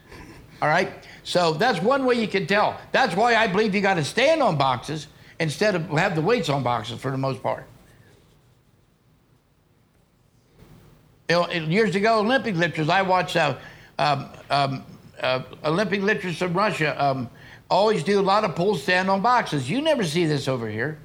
All 0.61 0.68
right? 0.68 0.92
So 1.22 1.54
that's 1.54 1.80
one 1.80 2.04
way 2.04 2.16
you 2.16 2.28
can 2.28 2.46
tell. 2.46 2.78
That's 2.92 3.14
why 3.14 3.37
I 3.37 3.46
believe 3.46 3.74
you 3.74 3.80
got 3.80 3.94
to 3.94 4.04
stand 4.04 4.42
on 4.42 4.58
boxes 4.58 5.06
instead 5.40 5.74
of 5.74 5.88
have 5.90 6.14
the 6.14 6.22
weights 6.22 6.48
on 6.48 6.62
boxes 6.62 7.00
for 7.00 7.11
the 7.11 7.16
most 7.16 7.42
part. 7.42 7.66
You 10.56 10.56
know, 10.58 11.18
years 11.29 11.95
ago, 11.95 12.21
Olympic 12.21 12.57
lifters, 12.57 12.88
I 12.88 13.03
watched 13.03 13.37
uh, 13.37 13.57
um, 13.99 14.31
um, 14.51 14.85
uh, 15.21 15.43
Olympic 15.64 16.01
lifters 16.03 16.38
from 16.38 16.55
Russia 16.55 17.03
um, 17.03 17.29
always 17.71 18.03
do 18.03 18.21
a 18.21 18.23
lot 18.23 18.45
of 18.45 18.55
pull 18.57 18.77
stand 18.77 19.11
on 19.11 19.21
boxes. 19.21 19.69
You 19.69 19.83
never 19.83 20.05
see 20.05 20.25
this 20.27 20.49
over 20.49 20.69
here. 20.69 20.99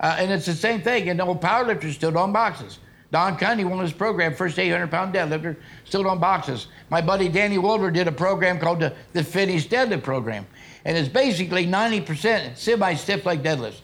Uh, 0.00 0.16
and 0.18 0.30
it's 0.30 0.46
the 0.46 0.54
same 0.54 0.80
thing. 0.80 1.08
And 1.08 1.18
the 1.18 1.24
old 1.24 1.40
still 1.92 2.16
on 2.18 2.32
boxes. 2.32 2.78
Don 3.10 3.38
Cundy 3.38 3.64
won 3.64 3.78
his 3.80 3.92
program, 3.92 4.34
first 4.34 4.58
800 4.58 4.90
pound 4.90 5.14
deadlifter, 5.14 5.56
still 5.84 6.06
on 6.08 6.18
boxes. 6.18 6.66
My 6.90 7.00
buddy 7.00 7.28
Danny 7.28 7.56
Wohleber 7.56 7.92
did 7.92 8.06
a 8.06 8.12
program 8.12 8.58
called 8.58 8.80
the, 8.80 8.94
the 9.14 9.22
Deadlift 9.66 10.02
Program. 10.02 10.46
And 10.84 10.96
it's 10.96 11.08
basically 11.08 11.66
90% 11.66 12.56
semi 12.56 12.94
stiff 12.94 13.24
leg 13.24 13.42
deadlifts 13.42 13.80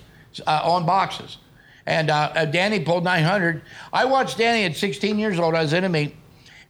uh, 0.46 0.60
on 0.62 0.84
boxes. 0.84 1.38
And 1.86 2.10
uh, 2.10 2.32
uh, 2.34 2.44
Danny 2.46 2.80
pulled 2.80 3.04
900. 3.04 3.62
I 3.92 4.04
watched 4.04 4.38
Danny 4.38 4.64
at 4.64 4.76
16 4.76 5.18
years 5.18 5.38
old. 5.38 5.54
I 5.54 5.62
was 5.62 5.72
in 5.72 5.84
a 5.84 5.88
meet. 5.88 6.14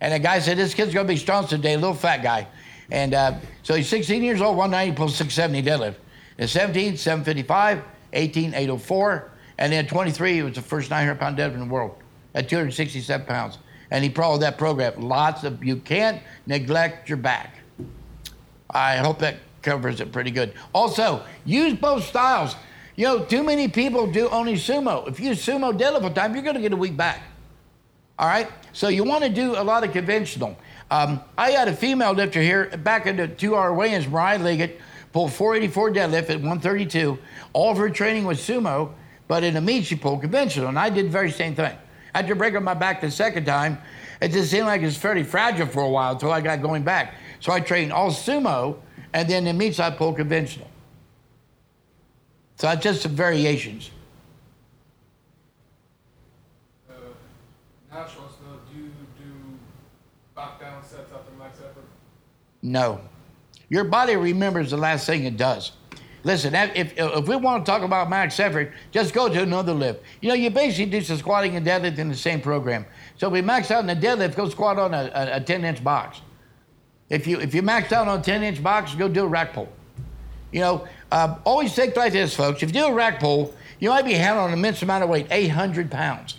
And 0.01 0.13
a 0.13 0.19
guy 0.19 0.39
said, 0.41 0.59
This 0.59 0.75
kid's 0.75 0.93
to 0.93 1.05
be 1.05 1.17
strong 1.17 1.47
today, 1.47 1.77
little 1.77 1.95
fat 1.95 2.23
guy. 2.23 2.47
And 2.91 3.15
uh, 3.15 3.39
so 3.63 3.75
he's 3.75 3.89
16 3.89 4.23
years 4.23 4.41
old, 4.41 4.57
190, 4.57 4.97
pulls 4.97 5.17
670 5.17 5.63
deadlift. 5.63 5.97
At 6.39 6.49
17, 6.49 6.97
755, 6.97 7.83
18, 8.13 8.55
804. 8.55 9.31
And 9.59 9.73
then 9.73 9.87
23, 9.87 10.33
he 10.35 10.43
was 10.43 10.55
the 10.55 10.63
first 10.63 10.91
900 10.91 11.19
pound 11.19 11.39
deadlift 11.39 11.55
in 11.55 11.61
the 11.61 11.67
world 11.67 11.97
at 12.35 12.49
267 12.49 13.27
pounds. 13.27 13.59
And 13.91 14.03
he 14.03 14.11
followed 14.11 14.39
that 14.39 14.59
program. 14.59 15.01
Lots 15.01 15.45
of, 15.45 15.63
you 15.63 15.77
can't 15.77 16.21
neglect 16.47 17.09
your 17.09 17.19
back. 17.19 17.59
I 18.71 18.97
hope 18.97 19.21
that 19.21 19.37
covers 19.63 20.01
it 20.01 20.13
pretty 20.13 20.33
good. 20.33 20.53
Also, 20.75 21.23
use 21.45 21.75
both 21.75 22.05
styles. 22.05 22.57
You 22.97 23.07
know, 23.07 23.25
too 23.25 23.43
many 23.43 23.67
people 23.67 24.07
do 24.07 24.29
only 24.29 24.55
sumo. 24.55 25.09
If 25.09 25.19
you 25.19 25.33
sumo 25.33 25.77
deadlift 25.77 26.03
all 26.03 26.11
time, 26.11 26.35
you're 26.35 26.45
going 26.45 26.55
to 26.55 26.63
get 26.63 26.73
a 26.73 26.77
week 26.77 26.97
back. 26.97 27.23
All 28.19 28.29
right? 28.29 28.49
So 28.73 28.89
you 28.89 29.03
want 29.03 29.25
to 29.25 29.31
do 29.31 29.57
a 29.57 29.65
lot 29.65 29.83
of 29.83 29.93
conventional. 29.93 30.57
Um, 30.91 31.21
I 31.37 31.51
had 31.51 31.67
a 31.67 31.75
female 31.75 32.13
lifter 32.13 32.41
here 32.41 32.67
back 32.79 33.07
in 33.07 33.17
the 33.17 33.27
two 33.27 33.57
hour 33.57 33.75
weigh 33.75 33.95
ins, 33.95 34.07
Mariah 34.07 34.39
Liggett, 34.39 34.81
pulled 35.13 35.33
484 35.33 35.91
deadlift 35.91 36.31
at 36.31 36.37
132. 36.37 37.19
All 37.53 37.73
of 37.73 37.79
her 37.79 37.91
training 37.91 38.27
was 38.27 38.39
sumo, 38.39 38.93
but 39.27 39.43
in 39.43 39.57
a 39.57 39.61
meet, 39.61 39.87
she 39.87 39.97
pulled 39.97 40.21
conventional. 40.21 40.69
And 40.69 40.79
I 40.79 40.91
did 40.91 41.07
the 41.07 41.11
very 41.11 41.33
same 41.33 41.57
thing. 41.57 41.77
After 42.15 42.37
breaking 42.37 42.63
my 42.63 42.75
back 42.75 43.01
the 43.01 43.11
second 43.11 43.45
time, 43.45 43.79
it 44.21 44.31
just 44.31 44.53
seemed 44.53 44.67
like 44.67 44.83
it 44.83 44.85
was 44.85 44.97
fairly 44.97 45.25
fragile 45.25 45.67
for 45.67 45.83
a 45.83 45.89
while 45.89 46.13
until 46.13 46.31
I 46.31 46.41
got 46.41 46.63
going 46.63 46.85
back. 46.85 47.15
So 47.41 47.53
I 47.53 47.59
trained 47.59 47.93
all 47.93 48.11
sumo, 48.11 48.77
and 49.13 49.29
then 49.29 49.49
in 49.49 49.59
meets 49.59 49.81
I 49.81 49.91
pulled 49.91 50.17
conventional. 50.17 50.69
So 52.57 52.71
it's 52.71 52.83
just 52.83 53.03
some 53.03 53.13
variations. 53.13 53.91
Uh, 56.89 56.95
Nash 57.93 58.17
wants 58.17 58.37
to 58.37 58.43
know, 58.45 58.59
do 58.73 58.79
you 58.79 58.91
do 59.19 59.59
back 60.37 60.61
sets 60.83 61.13
after 61.13 61.33
max 61.39 61.59
effort? 61.59 61.85
No. 62.63 63.01
Your 63.69 63.85
body 63.85 64.17
remembers 64.17 64.71
the 64.71 64.77
last 64.77 65.07
thing 65.07 65.25
it 65.25 65.37
does. 65.37 65.73
Listen, 66.23 66.55
if, 66.55 66.95
if 66.97 67.29
we 67.29 67.37
want 67.37 67.67
to 67.67 67.71
talk 67.71 67.83
about 67.83 68.09
max 68.09 68.41
effort, 68.41 68.73
just 68.91 69.13
go 69.13 69.29
to 69.29 69.43
another 69.43 69.75
lift. 69.75 70.03
You 70.23 70.31
know, 70.31 70.35
you 70.35 70.49
basically 70.49 70.87
do 70.87 71.03
some 71.03 71.19
squatting 71.19 71.55
and 71.55 71.67
deadlift 71.67 71.99
in 71.99 72.09
the 72.09 72.17
same 72.17 72.41
program. 72.41 72.87
So 73.19 73.27
if 73.27 73.33
we 73.35 73.43
max 73.43 73.71
out 73.71 73.81
in 73.81 73.87
the 73.87 73.95
deadlift, 74.07 74.35
go 74.35 74.49
squat 74.49 74.79
on 74.79 74.95
a, 74.95 75.11
a, 75.15 75.37
a 75.37 75.41
10 75.41 75.65
inch 75.67 75.85
box. 75.85 76.23
If 77.11 77.27
you, 77.27 77.39
if 77.41 77.55
you 77.55 77.61
max 77.61 77.93
out 77.93 78.09
on 78.09 78.21
a 78.21 78.23
10 78.23 78.43
inch 78.43 78.63
box, 78.63 78.95
go 78.95 79.07
do 79.07 79.25
a 79.25 79.27
rack 79.27 79.53
pull. 79.53 79.69
You 80.51 80.61
know, 80.61 80.89
uh, 81.15 81.39
always 81.45 81.75
think 81.75 81.97
like 81.97 82.13
this, 82.13 82.35
folks. 82.35 82.63
If 82.63 82.69
you 82.71 82.83
do 82.83 82.87
a 82.87 82.93
rack 82.93 83.21
pull, 83.21 83.55
you 83.79 83.89
might 83.89 84.05
be 84.05 84.15
handling 84.15 84.53
an 84.53 84.59
immense 84.59 84.83
amount 84.83 85.05
of 85.05 85.11
weight, 85.11 85.27
800 85.31 85.91
pounds. 85.91 86.37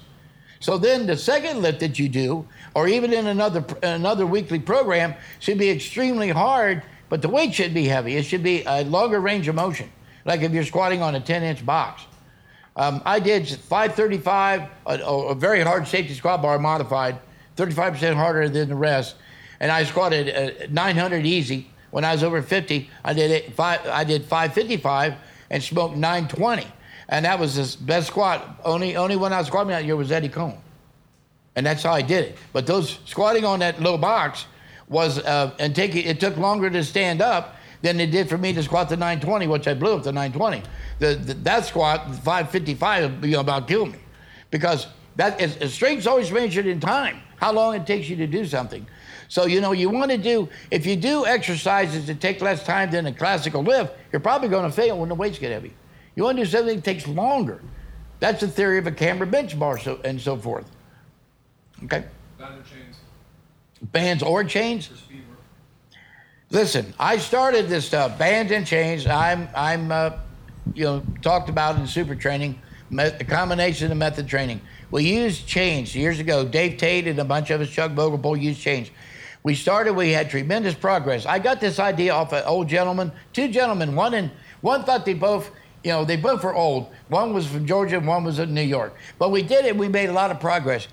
So 0.59 0.77
then 0.77 1.05
the 1.07 1.17
second 1.17 1.61
lift 1.61 1.79
that 1.79 1.99
you 1.99 2.09
do, 2.09 2.47
or 2.73 2.87
even 2.87 3.13
in 3.13 3.27
another, 3.27 3.63
another 3.83 4.25
weekly 4.25 4.59
program, 4.59 5.15
should 5.39 5.57
be 5.57 5.69
extremely 5.69 6.29
hard 6.29 6.83
but 7.09 7.21
the 7.21 7.29
weight 7.29 7.53
should 7.53 7.73
be 7.73 7.85
heavy. 7.85 8.15
It 8.15 8.25
should 8.25 8.43
be 8.43 8.63
a 8.65 8.83
longer 8.83 9.19
range 9.19 9.47
of 9.47 9.55
motion, 9.55 9.91
like 10.25 10.41
if 10.41 10.51
you're 10.51 10.63
squatting 10.63 11.01
on 11.01 11.15
a 11.15 11.19
10 11.19 11.43
inch 11.43 11.65
box. 11.65 12.03
Um, 12.75 13.01
I 13.05 13.19
did 13.19 13.47
535, 13.47 14.63
a, 14.85 14.99
a, 14.99 15.35
very 15.35 15.61
hard 15.61 15.87
safety 15.87 16.13
squat 16.13 16.41
bar 16.41 16.59
modified, 16.59 17.17
35% 17.55 18.15
harder 18.15 18.49
than 18.49 18.67
the 18.67 18.75
rest. 18.75 19.15
And 19.61 19.71
I 19.71 19.85
squatted 19.85 20.29
uh, 20.29 20.67
900 20.69 21.25
easy. 21.25 21.71
When 21.95 22.03
I 22.03 22.11
was 22.11 22.23
over 22.23 22.41
50, 22.41 22.89
I 23.05 23.13
did, 23.13 23.31
it, 23.31 23.53
five, 23.53 23.79
I 23.87 24.03
did 24.03 24.25
555 24.25 25.13
and 25.49 25.63
smoked 25.63 25.95
920. 25.95 26.67
And 27.07 27.23
that 27.23 27.39
was 27.39 27.55
the 27.55 27.85
best 27.85 28.07
squat. 28.07 28.59
Only 28.65 28.97
only 28.97 29.15
one 29.15 29.31
I 29.31 29.37
was 29.37 29.47
squatting 29.47 29.69
that 29.69 29.85
year 29.85 29.95
was 29.95 30.11
Eddie 30.11 30.27
Coan. 30.27 30.57
And 31.55 31.65
that's 31.65 31.83
how 31.83 31.93
I 31.93 32.01
did 32.01 32.25
it. 32.25 32.37
But 32.51 32.67
those 32.67 32.99
squatting 33.05 33.45
on 33.45 33.59
that 33.59 33.79
little 33.81 33.97
box 33.97 34.45
was, 34.89 35.19
uh, 35.19 35.55
and 35.57 35.73
take 35.73 35.95
it, 35.95 36.05
it 36.05 36.19
took 36.19 36.35
longer 36.35 36.69
to 36.69 36.83
stand 36.83 37.21
up 37.21 37.55
than 37.81 37.97
it 38.01 38.11
did 38.11 38.27
for 38.27 38.37
me 38.37 38.51
to 38.51 38.61
squat 38.61 38.89
the 38.89 38.97
920, 38.97 39.47
which 39.47 39.65
I 39.65 39.73
blew 39.73 39.93
up 39.93 40.03
the 40.03 40.11
920. 40.11 40.63
The, 40.99 41.15
the, 41.15 41.33
that 41.45 41.63
squat, 41.63 42.13
555, 42.13 43.23
you 43.23 43.31
know, 43.31 43.39
about 43.39 43.69
killed 43.69 43.93
me. 43.93 43.99
Because 44.51 44.87
that 45.15 45.39
is, 45.39 45.73
strength's 45.73 46.07
always 46.07 46.29
measured 46.29 46.65
in 46.65 46.81
time, 46.81 47.21
how 47.37 47.53
long 47.53 47.73
it 47.73 47.87
takes 47.87 48.09
you 48.09 48.17
to 48.17 48.27
do 48.27 48.45
something. 48.45 48.85
So, 49.27 49.45
you 49.45 49.61
know, 49.61 49.71
you 49.71 49.89
want 49.89 50.11
to 50.11 50.17
do, 50.17 50.49
if 50.71 50.85
you 50.85 50.95
do 50.95 51.25
exercises 51.25 52.07
that 52.07 52.21
take 52.21 52.41
less 52.41 52.63
time 52.63 52.91
than 52.91 53.05
a 53.05 53.13
classical 53.13 53.63
lift, 53.63 53.93
you're 54.11 54.19
probably 54.19 54.49
going 54.49 54.69
to 54.69 54.71
fail 54.71 54.99
when 54.99 55.09
the 55.09 55.15
weights 55.15 55.39
get 55.39 55.51
heavy. 55.51 55.73
You 56.15 56.23
want 56.23 56.37
to 56.37 56.43
do 56.43 56.49
something 56.49 56.75
that 56.75 56.83
takes 56.83 57.07
longer. 57.07 57.61
That's 58.19 58.41
the 58.41 58.47
theory 58.47 58.77
of 58.77 58.87
a 58.87 58.91
camber 58.91 59.25
bench 59.25 59.57
bar 59.57 59.77
so, 59.77 59.99
and 60.05 60.19
so 60.19 60.37
forth. 60.37 60.69
Okay? 61.83 62.05
Band 62.37 62.59
or 62.59 62.63
chains? 62.63 62.97
Bands 63.81 64.23
or 64.23 64.43
chains? 64.43 64.87
For 64.87 64.95
speed 64.95 65.23
work. 65.29 65.39
Listen, 66.49 66.93
I 66.99 67.17
started 67.17 67.67
this 67.67 67.85
stuff, 67.85 68.17
bands 68.17 68.51
and 68.51 68.65
chains. 68.65 69.05
I'm, 69.07 69.49
I'm, 69.55 69.91
uh, 69.91 70.11
you 70.73 70.85
know, 70.85 71.03
talked 71.21 71.49
about 71.49 71.75
in 71.75 71.83
Supertraining, 71.83 72.55
a 72.97 73.23
combination 73.23 73.91
of 73.91 73.97
method 73.97 74.27
training. 74.27 74.61
We 74.91 75.03
used 75.03 75.47
chains 75.47 75.95
years 75.95 76.19
ago. 76.19 76.45
Dave 76.45 76.77
Tate 76.77 77.07
and 77.07 77.19
a 77.19 77.25
bunch 77.25 77.49
of 77.49 77.59
us, 77.61 77.69
Chuck 77.69 77.91
Vogelpohl, 77.91 78.39
used 78.39 78.61
chains. 78.61 78.89
We 79.45 79.53
started, 79.53 79.93
we 79.93 80.09
had 80.09 80.31
tremendous 80.31 80.73
progress. 80.73 81.27
I 81.27 81.37
got 81.37 81.61
this 81.61 81.77
idea 81.77 82.11
off 82.11 82.33
an 82.33 82.41
old 82.47 82.67
gentleman, 82.67 83.11
two 83.31 83.47
gentlemen, 83.47 83.95
one 83.95 84.15
in, 84.15 84.31
one 84.61 84.83
thought 84.83 85.05
they 85.05 85.13
both, 85.13 85.51
you 85.83 85.91
know, 85.91 86.03
they 86.03 86.15
both 86.15 86.43
were 86.43 86.55
old. 86.55 86.91
One 87.09 87.31
was 87.31 87.45
from 87.45 87.67
Georgia, 87.67 87.99
one 87.99 88.23
was 88.23 88.39
in 88.39 88.55
New 88.55 88.63
York. 88.63 88.95
But 89.19 89.29
we 89.29 89.43
did 89.43 89.65
it, 89.65 89.77
we 89.77 89.87
made 89.87 90.09
a 90.09 90.13
lot 90.13 90.31
of 90.31 90.39
progress. 90.39 90.87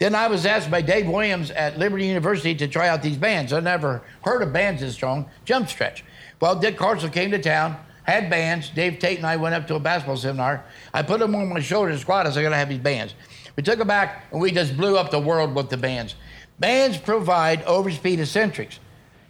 Then 0.00 0.16
I 0.16 0.26
was 0.26 0.46
asked 0.46 0.68
by 0.68 0.82
Dave 0.82 1.06
Williams 1.06 1.52
at 1.52 1.78
Liberty 1.78 2.04
University 2.04 2.56
to 2.56 2.66
try 2.66 2.88
out 2.88 3.02
these 3.02 3.16
bands. 3.16 3.52
I 3.52 3.60
never 3.60 4.02
heard 4.24 4.42
of 4.42 4.52
bands 4.52 4.80
this 4.80 4.94
strong, 4.94 5.30
jump 5.44 5.68
stretch. 5.68 6.04
Well, 6.40 6.56
Dick 6.56 6.76
Carson 6.76 7.10
came 7.10 7.30
to 7.30 7.38
town, 7.38 7.76
had 8.02 8.28
bands. 8.28 8.70
Dave 8.70 8.98
Tate 8.98 9.18
and 9.18 9.26
I 9.28 9.36
went 9.36 9.54
up 9.54 9.68
to 9.68 9.76
a 9.76 9.78
basketball 9.78 10.16
seminar. 10.16 10.64
I 10.92 11.02
put 11.02 11.20
them 11.20 11.36
on 11.36 11.50
my 11.50 11.60
shoulder 11.60 11.92
to 11.92 11.98
squat. 12.00 12.26
I 12.26 12.30
said, 12.30 12.40
I 12.40 12.42
gotta 12.42 12.56
have 12.56 12.68
these 12.68 12.80
bands. 12.80 13.14
We 13.54 13.62
took 13.62 13.78
them 13.78 13.86
back 13.86 14.24
and 14.32 14.40
we 14.40 14.50
just 14.50 14.76
blew 14.76 14.96
up 14.96 15.12
the 15.12 15.20
world 15.20 15.54
with 15.54 15.70
the 15.70 15.76
bands. 15.76 16.16
Bands 16.62 16.96
provide 16.96 17.64
overspeed 17.64 18.20
eccentrics. 18.20 18.78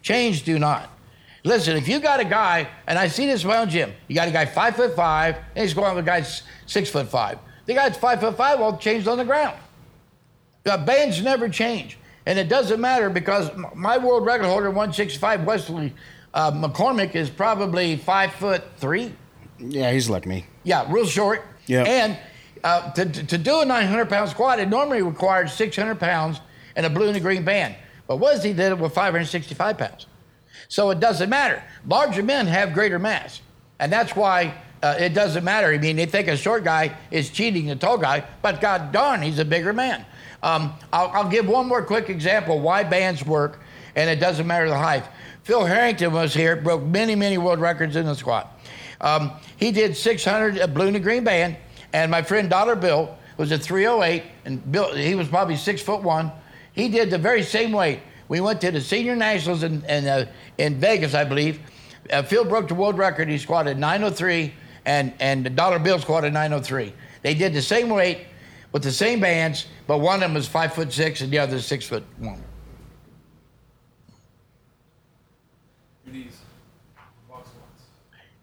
Chains 0.03 0.43
do 0.43 0.59
not. 0.59 0.91
Listen, 1.45 1.79
if 1.79 1.89
you 1.89 1.99
got 1.99 2.21
a 2.21 2.27
guy, 2.27 2.69
and 2.87 2.99
I 2.99 3.09
see 3.09 3.25
this 3.25 3.43
in 3.43 3.49
my 3.49 3.57
own 3.57 3.71
gym, 3.71 3.95
you 4.07 4.15
got 4.15 4.29
a 4.29 4.31
guy 4.31 4.45
five 4.45 4.77
foot 4.77 4.95
five, 4.95 5.37
and 5.57 5.63
he's 5.65 5.73
going 5.73 5.97
with 5.97 6.05
a 6.05 6.07
guy 6.07 6.27
six 6.67 6.91
foot 6.91 7.09
five. 7.09 7.39
The 7.65 7.73
guy's 7.73 7.97
five 7.97 8.21
foot 8.21 8.37
five, 8.37 8.61
well, 8.61 8.77
changed 8.77 9.09
on 9.09 9.17
the 9.17 9.25
ground. 9.25 9.57
The 10.65 10.77
bands 10.77 11.23
never 11.23 11.49
change. 11.49 11.97
And 12.27 12.39
it 12.39 12.51
doesn't 12.51 12.79
matter 12.79 13.09
because 13.09 13.51
my 13.75 13.97
world 13.97 14.27
record 14.27 14.45
holder, 14.45 14.69
165, 14.69 15.45
Wesley 15.45 15.95
uh, 16.35 16.53
McCormick, 16.53 17.15
is 17.15 17.31
probably 17.31 17.97
five 17.97 18.35
foot 18.35 18.63
three. 18.77 19.15
Yeah, 19.59 19.91
he's 19.91 20.11
like 20.11 20.27
me. 20.27 20.45
Yeah, 20.65 20.85
real 20.93 21.07
short. 21.07 21.43
Yeah. 21.65 21.85
And 21.85 22.19
uh, 22.63 22.93
to, 22.93 23.07
to 23.07 23.39
do 23.39 23.63
a 23.63 23.65
900 23.65 24.11
pound 24.11 24.29
squat, 24.29 24.61
it 24.61 24.69
normally 24.69 25.01
requires 25.01 25.55
600 25.55 25.99
pounds 25.99 26.39
and 26.77 26.87
a 26.87 26.91
blue 26.91 27.09
and 27.09 27.17
a 27.17 27.21
green 27.21 27.45
band. 27.45 27.77
But 28.07 28.17
Wesley 28.17 28.53
did 28.53 28.73
it 28.73 28.79
with 28.79 28.95
565 28.95 29.79
pounds. 29.79 30.07
So 30.69 30.91
it 30.91 31.01
doesn't 31.01 31.29
matter. 31.29 31.63
Larger 31.87 32.23
men 32.23 32.47
have 32.47 32.73
greater 32.73 32.99
mass. 32.99 33.41
And 33.79 33.93
that's 33.93 34.15
why 34.17 34.55
uh, 34.83 34.97
it 34.99 35.15
doesn't 35.15 35.45
matter. 35.45 35.69
I 35.69 35.79
mean, 35.79 35.97
they 35.97 36.07
think 36.07 36.29
a 36.29 36.37
short 36.37 36.65
guy 36.65 36.97
is 37.11 37.31
cheating 37.31 37.67
the 37.67 37.77
tall 37.77 37.99
guy, 37.99 38.25
but 38.43 38.61
god 38.61 38.93
darn, 38.93 39.23
he's 39.23 39.39
a 39.39 39.45
bigger 39.45 39.73
man. 39.73 40.05
Um, 40.43 40.73
I'll, 40.93 41.09
I'll, 41.09 41.29
give 41.29 41.49
one 41.49 41.69
more 41.69 41.85
quick 41.85 42.11
example 42.11 42.59
why 42.59 42.83
bands 42.83 43.25
work, 43.25 43.61
and 43.95 44.11
it 44.11 44.19
doesn't 44.19 44.47
matter 44.47 44.69
the 44.69 44.79
height. 44.79 45.05
Phil 45.45 45.65
Harrington 45.65 46.13
was 46.13 46.35
here, 46.35 46.57
broke 46.57 46.83
many, 46.83 47.15
many 47.15 47.39
world 47.39 47.61
records 47.61 47.95
in 47.95 48.07
the 48.07 48.15
squat. 48.15 48.61
Um, 49.01 49.33
he 49.57 49.71
did 49.71 49.97
600 49.97 50.59
a 50.59 50.67
blue 50.67 50.89
and 50.89 50.97
a 50.97 51.01
green 51.01 51.23
band, 51.23 51.57
and 51.93 52.11
my 52.11 52.23
friend 52.23 52.51
Dollar 52.51 52.75
Bill 52.75 53.17
was 53.37 53.53
a 53.53 53.59
308, 53.59 54.25
and 54.45 54.73
Bill 54.73 54.95
he 54.95 55.15
was 55.15 55.29
probably 55.29 55.57
six 55.57 55.81
foot 55.81 56.03
one. 56.03 56.33
He 56.73 56.89
did 56.89 57.11
the 57.11 57.19
very 57.19 57.43
same 57.43 57.73
weight. 57.73 58.01
We 58.29 58.41
went 58.41 58.61
to 58.63 58.71
the 58.71 58.81
senior 58.81 59.17
nationals 59.17 59.63
in 59.63 59.85
in, 59.85 60.07
uh, 60.07 60.27
in 60.59 60.81
Vegas, 60.81 61.15
I 61.15 61.25
believe. 61.25 61.61
Uh, 62.11 62.23
Phil 62.23 62.45
broke 62.45 62.69
the 62.69 62.75
world 62.75 62.99
record. 62.99 63.29
He 63.29 63.39
squatted 63.39 63.79
903, 63.79 64.53
and 64.85 65.13
and 65.21 65.45
the 65.45 65.51
Dollar 65.51 65.79
Bill 65.79 65.99
squatted 65.99 66.33
903. 66.33 66.93
They 67.23 67.35
did 67.35 67.53
the 67.53 67.63
same 67.63 67.89
weight 67.89 68.27
with 68.73 68.83
the 68.83 68.93
same 68.93 69.21
bands, 69.21 69.67
but 69.87 69.99
one 69.99 70.17
of 70.17 70.21
them 70.21 70.35
was 70.35 70.49
five 70.49 70.75
foot 70.75 70.93
six 70.93 71.21
and 71.21 71.31
the 71.31 71.39
other 71.39 71.57
is 71.57 71.67
six 71.67 71.85
foot 71.85 72.05
one. 72.19 72.43
Knees. 76.07 76.39
Box. 77.29 77.49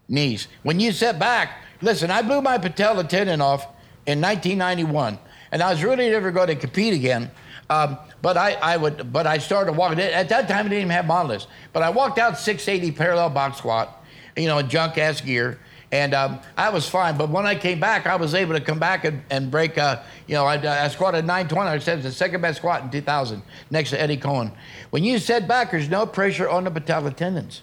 Knees. 0.08 0.48
When 0.62 0.80
you 0.80 0.92
sit 0.92 1.18
back, 1.18 1.58
listen, 1.82 2.10
I 2.10 2.22
blew 2.22 2.40
my 2.40 2.58
patella 2.58 3.04
tendon 3.04 3.40
off 3.40 3.66
in 4.06 4.20
1991, 4.20 5.18
and 5.52 5.62
I 5.62 5.70
was 5.70 5.84
really 5.84 6.10
never 6.10 6.30
going 6.30 6.48
to 6.48 6.56
compete 6.56 6.94
again. 6.94 7.30
Um, 7.70 7.98
but 8.20 8.36
I, 8.36 8.54
I 8.54 8.76
would, 8.76 9.12
but 9.12 9.28
I 9.28 9.38
started 9.38 9.74
walking. 9.74 10.00
At 10.00 10.28
that 10.28 10.48
time, 10.48 10.58
I 10.58 10.62
didn't 10.64 10.78
even 10.78 10.90
have 10.90 11.06
monoliths. 11.06 11.46
But 11.72 11.84
I 11.84 11.90
walked 11.90 12.18
out 12.18 12.36
680 12.36 12.96
parallel 12.96 13.30
box 13.30 13.58
squat, 13.58 14.04
you 14.36 14.48
know, 14.48 14.58
in 14.58 14.68
junk 14.68 14.98
ass 14.98 15.20
gear, 15.20 15.60
and 15.92 16.12
um, 16.12 16.40
I 16.56 16.70
was 16.70 16.88
fine. 16.88 17.16
But 17.16 17.30
when 17.30 17.46
I 17.46 17.54
came 17.54 17.78
back, 17.78 18.08
I 18.08 18.16
was 18.16 18.34
able 18.34 18.54
to 18.54 18.60
come 18.60 18.80
back 18.80 19.04
and, 19.04 19.22
and 19.30 19.52
break. 19.52 19.78
Uh, 19.78 20.02
you 20.26 20.34
know, 20.34 20.46
I, 20.46 20.84
I 20.84 20.88
squatted 20.88 21.24
920. 21.24 21.70
I 21.70 21.78
said 21.78 21.98
it's 21.98 22.08
the 22.08 22.12
second 22.12 22.40
best 22.40 22.58
squat 22.58 22.82
in 22.82 22.90
2000, 22.90 23.40
next 23.70 23.90
to 23.90 24.00
Eddie 24.00 24.16
Coan. 24.16 24.52
When 24.90 25.04
you 25.04 25.20
set 25.20 25.46
back, 25.46 25.70
there's 25.70 25.88
no 25.88 26.06
pressure 26.06 26.48
on 26.48 26.64
the 26.64 26.72
patella 26.72 27.12
tendons. 27.12 27.62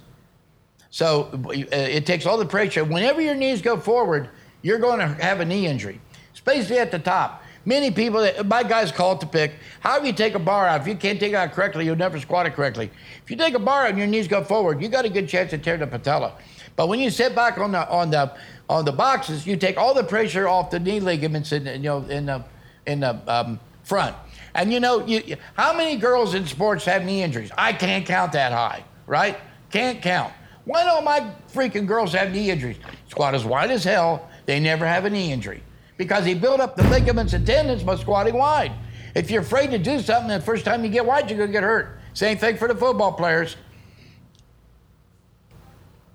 So 0.89 1.30
uh, 1.34 1.52
it 1.52 2.06
takes 2.06 2.26
all 2.26 2.38
the 2.38 2.46
pressure. 2.46 2.86
Whenever 2.86 3.20
your 3.20 3.36
knees 3.36 3.62
go 3.62 3.78
forward, 3.78 4.30
you're 4.62 4.80
going 4.80 5.00
to 5.00 5.08
have 5.22 5.41
a 5.41 5.46
knee 5.46 5.67
injury, 5.67 6.00
especially 6.34 6.80
at 6.80 6.91
the 6.91 7.00
top. 7.00 7.43
Many 7.67 7.91
people, 7.91 8.21
that, 8.21 8.47
my 8.47 8.63
guys 8.63 8.93
call 8.93 9.15
it 9.15 9.19
to 9.19 9.25
pick. 9.25 9.51
However 9.82 10.06
you 10.06 10.13
take 10.13 10.36
a 10.36 10.39
bar 10.39 10.67
out, 10.67 10.80
if 10.80 10.88
you 10.88 10.95
can't 10.95 11.19
take 11.19 11.34
it 11.34 11.36
out 11.36 11.51
correctly, 11.51 11.84
you'll 11.84 11.97
never 11.97 12.17
squat 12.17 12.45
it 12.45 12.53
correctly. 12.53 12.89
If 13.21 13.30
you 13.30 13.36
take 13.36 13.56
a 13.56 13.60
bar 13.60 13.84
out 13.84 13.89
and 13.89 13.97
your 13.97 14.08
knees 14.08 14.30
go 14.30 14.41
forward, 14.41 14.82
you 14.82 14.88
got 14.88 15.03
a 15.03 15.10
good 15.10 15.27
chance 15.27 15.49
to 15.49 15.58
tear 15.58 15.75
the 15.75 15.86
patella. 15.86 16.38
But 16.77 16.88
when 16.88 17.01
you 17.01 17.10
sit 17.10 17.36
back 17.36 17.58
on 17.58 17.73
the 17.73 17.86
on 17.89 18.10
the 18.10 18.34
on 18.69 18.86
the 18.86 18.93
boxes, 18.93 19.45
you 19.45 19.58
take 19.58 19.75
all 19.75 19.93
the 19.93 20.06
pressure 20.06 20.47
off 20.47 20.69
the 20.69 20.80
knee 20.80 21.01
ligaments 21.01 21.51
in 21.51 21.65
you 21.65 21.80
know 21.80 22.03
in 22.03 22.27
the 22.27 22.45
in 22.86 23.01
the 23.01 23.19
um, 23.27 23.60
front. 23.84 24.15
And 24.56 24.71
you 24.71 24.80
know, 24.80 25.06
you, 25.06 25.36
how 25.56 25.75
many 25.75 25.97
girls 25.97 26.36
in 26.36 26.47
sports 26.47 26.86
have 26.86 27.03
knee 27.03 27.21
injuries? 27.21 27.51
I 27.58 27.73
can't 27.73 28.06
count 28.06 28.32
that 28.32 28.53
high, 28.53 28.86
right? 29.08 29.38
Can't 29.71 30.01
count. 30.01 30.32
Why 30.63 30.86
don't 30.86 31.03
my 31.03 31.34
freaking 31.53 31.86
girls 31.86 32.13
have 32.13 32.32
knee 32.32 32.49
injuries? 32.49 32.77
Squat 33.10 33.36
as 33.36 33.43
wide 33.43 33.71
as 33.71 33.84
hell. 33.84 34.30
They 34.45 34.62
never 34.62 34.88
have 34.88 35.03
a 35.03 35.10
knee 35.10 35.34
injury 35.34 35.63
because 35.97 36.25
he 36.25 36.33
built 36.33 36.60
up 36.60 36.75
the 36.75 36.83
ligaments 36.83 37.33
and 37.33 37.45
tendons 37.45 37.83
by 37.83 37.95
squatting 37.95 38.36
wide. 38.36 38.71
If 39.15 39.31
you're 39.31 39.41
afraid 39.41 39.71
to 39.71 39.79
do 39.79 39.99
something 39.99 40.29
the 40.29 40.39
first 40.39 40.63
time 40.63 40.83
you 40.83 40.91
get 40.91 41.05
wide, 41.05 41.29
you're 41.29 41.38
going 41.38 41.49
to 41.49 41.53
get 41.53 41.63
hurt. 41.63 41.99
Same 42.13 42.38
thing 42.38 42.57
for 42.57 42.67
the 42.67 42.75
football 42.75 43.12
players. 43.12 43.55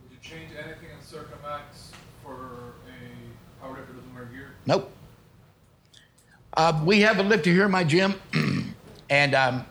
Would 0.03 0.13
you 0.13 0.19
change 0.21 0.51
anything 0.57 0.89
in 0.97 1.05
Circa 1.05 1.37
Max 1.43 1.91
for 2.23 2.33
a 2.33 3.61
power 3.61 3.77
lifter 3.77 3.93
doesn't 3.93 4.15
wear 4.15 4.25
gear? 4.27 4.53
Nope. 4.67 4.91
Uh, 6.57 6.81
we 6.85 7.01
have 7.01 7.19
a 7.19 7.23
lifter 7.23 7.51
here 7.51 7.65
in 7.65 7.71
my 7.71 7.83
gym, 7.83 8.15
and 9.11 9.35
um, 9.35 9.65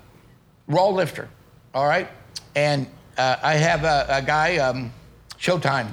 raw 0.67 0.87
lifter, 0.87 1.29
all 1.73 1.85
right? 1.85 2.09
And 2.55 2.87
uh, 3.17 3.37
I 3.41 3.53
have 3.53 3.83
a, 3.83 4.07
a 4.09 4.21
guy, 4.21 4.57
um, 4.57 4.91
Showtime, 5.37 5.91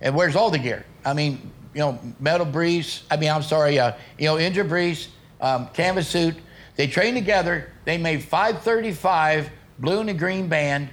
and 0.00 0.14
wears 0.14 0.36
all 0.36 0.50
the 0.50 0.58
gear. 0.58 0.84
I 1.04 1.14
mean, 1.14 1.50
you 1.76 1.82
know, 1.82 1.98
metal 2.18 2.46
breeze. 2.46 3.02
I 3.10 3.18
mean, 3.18 3.30
I'm 3.30 3.42
sorry, 3.42 3.78
uh, 3.78 3.92
you 4.18 4.24
know, 4.24 4.38
injured 4.38 4.70
breeze, 4.70 5.08
um, 5.42 5.68
canvas 5.74 6.08
suit. 6.08 6.34
They 6.76 6.86
trained 6.86 7.18
together. 7.18 7.70
They 7.84 7.98
made 7.98 8.24
535 8.24 9.50
blue 9.78 10.00
and 10.00 10.08
a 10.08 10.14
green 10.14 10.48
band 10.48 10.88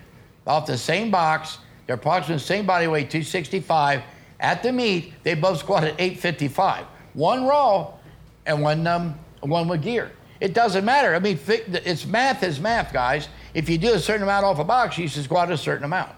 off 0.45 0.67
the 0.67 0.77
same 0.77 1.09
box. 1.09 1.59
They're 1.87 1.95
approximately 1.95 2.35
the 2.35 2.41
same 2.41 2.65
body 2.65 2.87
weight, 2.87 3.09
265. 3.09 4.01
At 4.41 4.61
the 4.61 4.73
meet, 4.73 5.13
they 5.23 5.35
both 5.35 5.59
squatted 5.59 5.95
855. 5.97 6.85
One 7.13 7.45
raw 7.45 7.93
and 8.45 8.61
one, 8.61 8.85
um, 8.85 9.17
one 9.39 9.69
with 9.69 9.83
gear. 9.83 10.11
It 10.41 10.53
doesn't 10.53 10.83
matter. 10.83 11.15
I 11.15 11.19
mean, 11.19 11.39
it's 11.47 12.05
math 12.05 12.43
is 12.43 12.59
math, 12.59 12.91
guys. 12.91 13.29
If 13.53 13.69
you 13.69 13.77
do 13.77 13.93
a 13.93 13.99
certain 13.99 14.23
amount 14.23 14.43
off 14.43 14.59
a 14.59 14.65
box, 14.65 14.97
you 14.97 15.07
should 15.07 15.23
squat 15.23 15.49
a 15.49 15.57
certain 15.57 15.85
amount. 15.85 16.11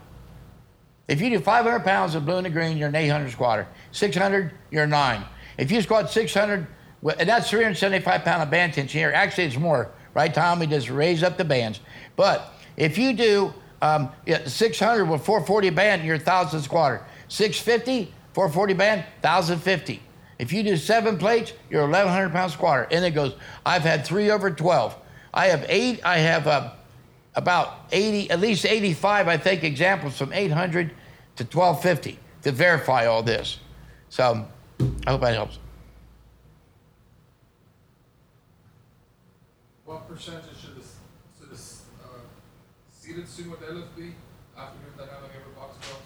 If 1.07 1.21
you 1.21 1.29
do 1.29 1.39
500 1.39 1.79
pounds 1.81 2.15
of 2.15 2.25
blue 2.25 2.37
and 2.37 2.51
green, 2.51 2.77
you're 2.77 2.89
an 2.89 2.95
800 2.95 3.31
squatter. 3.31 3.67
600, 3.91 4.51
you're 4.71 4.87
nine. 4.87 5.23
If 5.57 5.71
you 5.71 5.81
squat 5.81 6.09
600, 6.09 6.67
and 7.03 7.29
that's 7.29 7.49
375 7.49 8.23
pound 8.23 8.41
of 8.41 8.49
band 8.49 8.73
tension 8.73 8.99
here. 8.99 9.11
Actually, 9.13 9.45
it's 9.45 9.57
more, 9.57 9.91
right, 10.13 10.33
Tom? 10.33 10.59
We 10.59 10.67
just 10.67 10.89
raise 10.89 11.21
up 11.21 11.37
the 11.37 11.45
bands. 11.45 11.79
But 12.15 12.51
if 12.77 12.97
you 12.97 13.13
do 13.13 13.53
um, 13.81 14.09
600 14.45 15.05
with 15.05 15.23
440 15.23 15.69
band, 15.69 16.03
you're 16.03 16.15
a 16.15 16.17
1,000 16.17 16.61
squatter. 16.61 17.05
650, 17.27 18.11
440 18.33 18.73
band, 18.73 19.01
1,050. 19.21 20.01
If 20.39 20.51
you 20.51 20.63
do 20.63 20.75
seven 20.75 21.17
plates, 21.17 21.53
you're 21.69 21.83
1,100 21.83 22.31
pound 22.31 22.51
squatter. 22.51 22.87
And 22.91 23.05
it 23.05 23.11
goes, 23.11 23.35
I've 23.65 23.83
had 23.83 24.05
three 24.05 24.31
over 24.31 24.49
12. 24.51 24.97
I 25.33 25.47
have 25.47 25.65
eight, 25.69 26.01
I 26.03 26.17
have 26.17 26.47
uh, 26.47 26.71
about 27.35 27.87
80, 27.91 28.31
at 28.31 28.39
least 28.39 28.65
85, 28.65 29.27
I 29.27 29.37
think, 29.37 29.63
examples 29.63 30.17
from 30.17 30.33
800 30.33 30.89
to 31.35 31.43
1250 31.43 32.19
to 32.43 32.51
verify 32.51 33.05
all 33.05 33.23
this. 33.23 33.59
So 34.09 34.47
I 35.05 35.11
hope 35.11 35.21
that 35.21 35.33
helps. 35.33 35.59
What 39.85 40.07
percentage 40.07 40.43
should 40.59 40.75
this 40.75 41.83
uh, 42.03 42.07
seated 42.91 43.25
sumo 43.25 43.55
deadlift 43.57 43.95
be 43.95 44.15
after 44.57 44.77
doing 44.79 44.93
dynamic 44.97 45.31
effort 45.35 45.55
box 45.55 45.85
squats? 45.85 46.01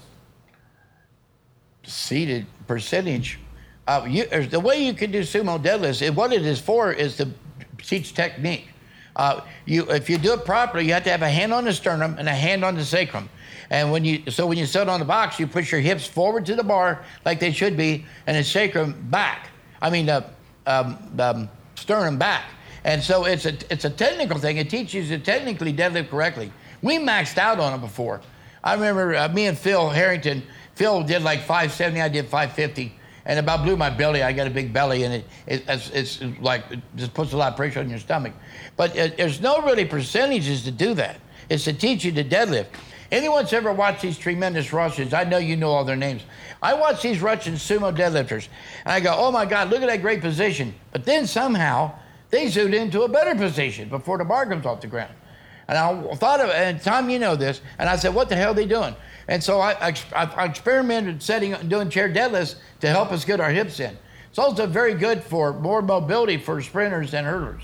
seated 1.83 2.45
percentage. 2.67 3.39
Uh, 3.87 4.05
you, 4.07 4.25
the 4.25 4.59
way 4.59 4.83
you 4.83 4.93
can 4.93 5.11
do 5.11 5.21
sumo 5.21 5.61
deadlifts, 5.61 6.13
what 6.13 6.33
it 6.33 6.45
is 6.45 6.59
for 6.59 6.91
is 6.91 7.17
to 7.17 7.29
teach 7.77 8.13
technique. 8.13 8.69
Uh, 9.15 9.41
you, 9.65 9.89
if 9.89 10.09
you 10.09 10.17
do 10.17 10.33
it 10.33 10.45
properly, 10.45 10.85
you 10.85 10.93
have 10.93 11.03
to 11.03 11.09
have 11.09 11.21
a 11.21 11.29
hand 11.29 11.53
on 11.53 11.65
the 11.65 11.73
sternum 11.73 12.15
and 12.17 12.27
a 12.27 12.33
hand 12.33 12.63
on 12.63 12.75
the 12.75 12.85
sacrum. 12.85 13.29
And 13.69 13.91
when 13.91 14.03
you, 14.05 14.31
so 14.31 14.47
when 14.47 14.57
you 14.57 14.65
sit 14.65 14.89
on 14.89 14.99
the 14.99 15.05
box, 15.05 15.39
you 15.39 15.47
push 15.47 15.71
your 15.71 15.81
hips 15.81 16.07
forward 16.07 16.45
to 16.47 16.55
the 16.55 16.63
bar 16.63 17.03
like 17.25 17.39
they 17.39 17.51
should 17.51 17.77
be, 17.77 18.05
and 18.25 18.37
the 18.37 18.43
sacrum 18.43 18.95
back. 19.09 19.49
I 19.81 19.89
mean, 19.89 20.05
the 20.07 20.25
um, 20.65 20.97
um, 21.19 21.49
sternum 21.75 22.17
back. 22.17 22.45
And 22.83 23.03
so 23.03 23.25
it's 23.25 23.45
a, 23.45 23.53
it's 23.71 23.85
a 23.85 23.89
technical 23.89 24.39
thing. 24.39 24.57
It 24.57 24.69
teaches 24.69 25.09
you 25.09 25.17
to 25.17 25.23
technically 25.23 25.73
deadlift 25.73 26.09
correctly. 26.09 26.51
We 26.81 26.97
maxed 26.97 27.37
out 27.37 27.59
on 27.59 27.73
it 27.73 27.81
before. 27.81 28.21
I 28.63 28.73
remember 28.73 29.15
uh, 29.15 29.27
me 29.29 29.47
and 29.47 29.57
Phil 29.57 29.89
Harrington. 29.89 30.43
Phil 30.75 31.03
did 31.03 31.23
like 31.23 31.39
570. 31.39 32.01
I 32.01 32.09
did 32.09 32.25
550, 32.25 32.93
and 33.29 33.37
about 33.37 33.63
blew 33.63 33.77
my 33.77 33.91
belly. 33.91 34.23
I 34.23 34.33
got 34.33 34.47
a 34.47 34.49
big 34.49 34.73
belly, 34.73 35.03
and 35.03 35.13
it, 35.13 35.25
it 35.45 35.63
it's, 35.67 35.91
it's 35.91 36.21
like 36.41 36.63
it 36.71 36.79
just 36.95 37.13
puts 37.13 37.31
a 37.33 37.37
lot 37.37 37.51
of 37.51 37.57
pressure 37.57 37.79
on 37.79 37.87
your 37.87 37.99
stomach. 37.99 38.33
But 38.75 38.97
uh, 38.97 39.09
there's 39.15 39.39
no 39.39 39.61
really 39.61 39.85
percentages 39.85 40.63
to 40.63 40.71
do 40.71 40.95
that. 40.95 41.21
It's 41.47 41.63
to 41.65 41.73
teach 41.73 42.03
you 42.03 42.11
to 42.13 42.23
deadlift. 42.23 42.69
Anyone's 43.11 43.53
ever 43.53 43.71
watched 43.71 44.01
these 44.01 44.17
tremendous 44.17 44.73
Russians? 44.73 45.13
I 45.13 45.25
know 45.25 45.37
you 45.37 45.55
know 45.55 45.69
all 45.69 45.85
their 45.85 45.95
names. 45.95 46.23
I 46.61 46.73
watch 46.73 47.03
these 47.03 47.21
Russian 47.21 47.53
sumo 47.53 47.95
deadlifters, 47.95 48.47
and 48.83 48.93
I 48.93 48.99
go, 48.99 49.13
"Oh 49.15 49.31
my 49.31 49.45
God, 49.45 49.69
look 49.69 49.83
at 49.83 49.89
that 49.89 50.01
great 50.01 50.21
position!" 50.21 50.73
But 50.91 51.05
then 51.05 51.27
somehow 51.27 51.93
they 52.31 52.47
zoom 52.47 52.73
into 52.73 53.03
a 53.03 53.07
better 53.07 53.35
position 53.35 53.89
before 53.89 54.17
the 54.17 54.25
bar 54.25 54.47
comes 54.47 54.65
off 54.65 54.81
the 54.81 54.87
ground. 54.87 55.13
And 55.69 55.77
I 55.77 56.15
thought 56.15 56.39
of, 56.39 56.49
it, 56.49 56.55
and 56.55 56.81
Tom, 56.81 57.11
you 57.11 57.19
know 57.19 57.35
this, 57.35 57.61
and 57.77 57.87
I 57.87 57.95
said, 57.95 58.15
what 58.15 58.27
the 58.27 58.35
hell 58.35 58.53
are 58.53 58.55
they 58.55 58.65
doing? 58.65 58.95
And 59.27 59.43
so 59.43 59.59
I, 59.59 59.89
I, 59.89 59.93
I 60.15 60.45
experimented 60.45 61.21
setting, 61.21 61.53
doing 61.67 61.91
chair 61.91 62.09
deadlifts 62.09 62.55
to 62.79 62.89
help 62.89 63.11
us 63.11 63.23
get 63.23 63.39
our 63.39 63.51
hips 63.51 63.79
in. 63.79 63.95
It's 64.31 64.39
also 64.39 64.65
very 64.65 64.95
good 64.95 65.23
for 65.23 65.53
more 65.53 65.83
mobility 65.83 66.37
for 66.37 66.59
sprinters 66.59 67.13
and 67.13 67.27
hurdlers. 67.27 67.61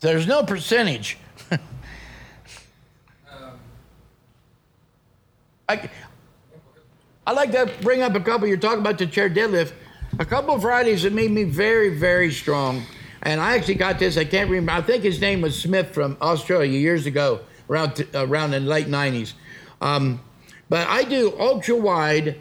There's 0.00 0.26
no 0.26 0.42
percentage. 0.42 1.16
I, 5.70 5.88
I 7.26 7.32
like 7.32 7.52
to 7.52 7.72
bring 7.80 8.02
up 8.02 8.14
a 8.14 8.20
couple. 8.20 8.46
You're 8.46 8.58
talking 8.58 8.80
about 8.80 8.98
the 8.98 9.06
chair 9.06 9.30
deadlift. 9.30 9.72
A 10.18 10.26
couple 10.26 10.54
of 10.54 10.60
varieties 10.60 11.04
that 11.04 11.14
made 11.14 11.30
me 11.30 11.44
very, 11.44 11.96
very 11.96 12.30
strong. 12.30 12.84
And 13.22 13.40
I 13.40 13.56
actually 13.56 13.74
got 13.74 13.98
this. 13.98 14.16
I 14.16 14.24
can't 14.24 14.50
remember. 14.50 14.72
I 14.72 14.82
think 14.82 15.04
his 15.04 15.20
name 15.20 15.42
was 15.42 15.60
Smith 15.60 15.90
from 15.92 16.16
Australia 16.22 16.78
years 16.78 17.06
ago, 17.06 17.40
around 17.68 18.06
around 18.14 18.54
in 18.54 18.66
late 18.66 18.86
'90s. 18.86 19.34
Um, 19.80 20.20
but 20.68 20.86
I 20.88 21.04
do 21.04 21.34
ultra 21.38 21.76
wide 21.76 22.40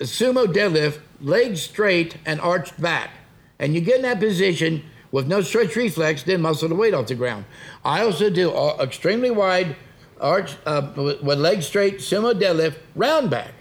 sumo 0.00 0.46
deadlift, 0.46 1.00
legs 1.20 1.62
straight 1.62 2.16
and 2.24 2.40
arched 2.40 2.80
back. 2.80 3.10
And 3.58 3.74
you 3.74 3.80
get 3.80 3.96
in 3.96 4.02
that 4.02 4.20
position 4.20 4.84
with 5.10 5.26
no 5.26 5.40
stretch 5.40 5.74
reflex, 5.74 6.22
then 6.22 6.42
muscle 6.42 6.68
the 6.68 6.74
weight 6.74 6.94
off 6.94 7.08
the 7.08 7.14
ground. 7.14 7.44
I 7.84 8.02
also 8.02 8.30
do 8.30 8.52
uh, 8.52 8.76
extremely 8.80 9.30
wide 9.30 9.76
arch 10.20 10.56
uh, 10.66 10.92
with, 10.96 11.22
with 11.22 11.38
legs 11.38 11.66
straight 11.66 11.98
sumo 11.98 12.32
deadlift, 12.38 12.76
round 12.94 13.30
back. 13.30 13.52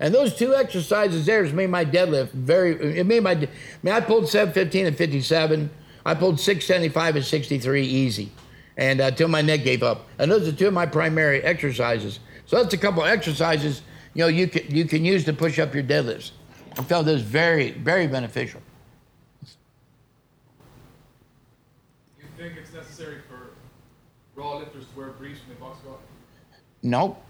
And 0.00 0.14
those 0.14 0.36
two 0.36 0.54
exercises 0.54 1.26
there 1.26 1.42
has 1.42 1.52
made 1.52 1.70
my 1.70 1.84
deadlift 1.84 2.30
very. 2.30 2.98
It 2.98 3.04
made 3.04 3.22
my. 3.22 3.32
I 3.32 3.48
mean, 3.82 3.94
I 3.94 4.00
pulled 4.00 4.28
715 4.28 4.86
and 4.86 4.96
57. 4.96 5.70
I 6.08 6.14
pulled 6.14 6.40
675 6.40 7.16
and 7.16 7.24
63 7.24 7.82
easy, 7.82 8.32
and 8.78 9.00
uh, 9.00 9.10
till 9.10 9.28
my 9.28 9.42
neck 9.42 9.62
gave 9.62 9.82
up. 9.82 10.06
And 10.18 10.30
those 10.30 10.48
are 10.48 10.52
two 10.52 10.68
of 10.68 10.72
my 10.72 10.86
primary 10.86 11.42
exercises. 11.42 12.20
So 12.46 12.62
that's 12.62 12.72
a 12.72 12.78
couple 12.78 13.02
of 13.02 13.08
exercises 13.08 13.82
you 14.14 14.24
know 14.24 14.28
you 14.28 14.48
can 14.48 14.74
you 14.74 14.86
can 14.86 15.04
use 15.04 15.24
to 15.26 15.34
push 15.34 15.58
up 15.58 15.74
your 15.74 15.84
deadlifts. 15.84 16.30
I 16.78 16.82
felt 16.82 17.04
this 17.04 17.20
very 17.20 17.72
very 17.72 18.06
beneficial. 18.06 18.62
Do 22.18 22.24
you 22.24 22.28
think 22.36 22.58
it's 22.58 22.72
necessary 22.72 23.18
for 23.28 23.50
raw 24.34 24.56
lifters 24.56 24.86
to 24.86 24.98
wear 24.98 25.08
briefs 25.10 25.40
when 25.46 25.56
they 25.56 25.60
box 25.60 25.78
squat? 25.80 26.00
Nope. 26.82 27.22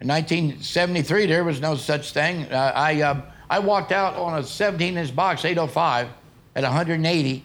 In 0.00 0.08
1973, 0.08 1.26
there 1.26 1.44
was 1.44 1.60
no 1.60 1.76
such 1.76 2.12
thing. 2.12 2.50
Uh, 2.50 2.72
I, 2.74 3.00
uh, 3.00 3.22
I 3.48 3.58
walked 3.60 3.92
out 3.92 4.14
on 4.16 4.38
a 4.38 4.42
17 4.42 4.96
inch 4.96 5.14
box, 5.14 5.44
805, 5.44 6.08
at 6.56 6.62
180 6.62 7.44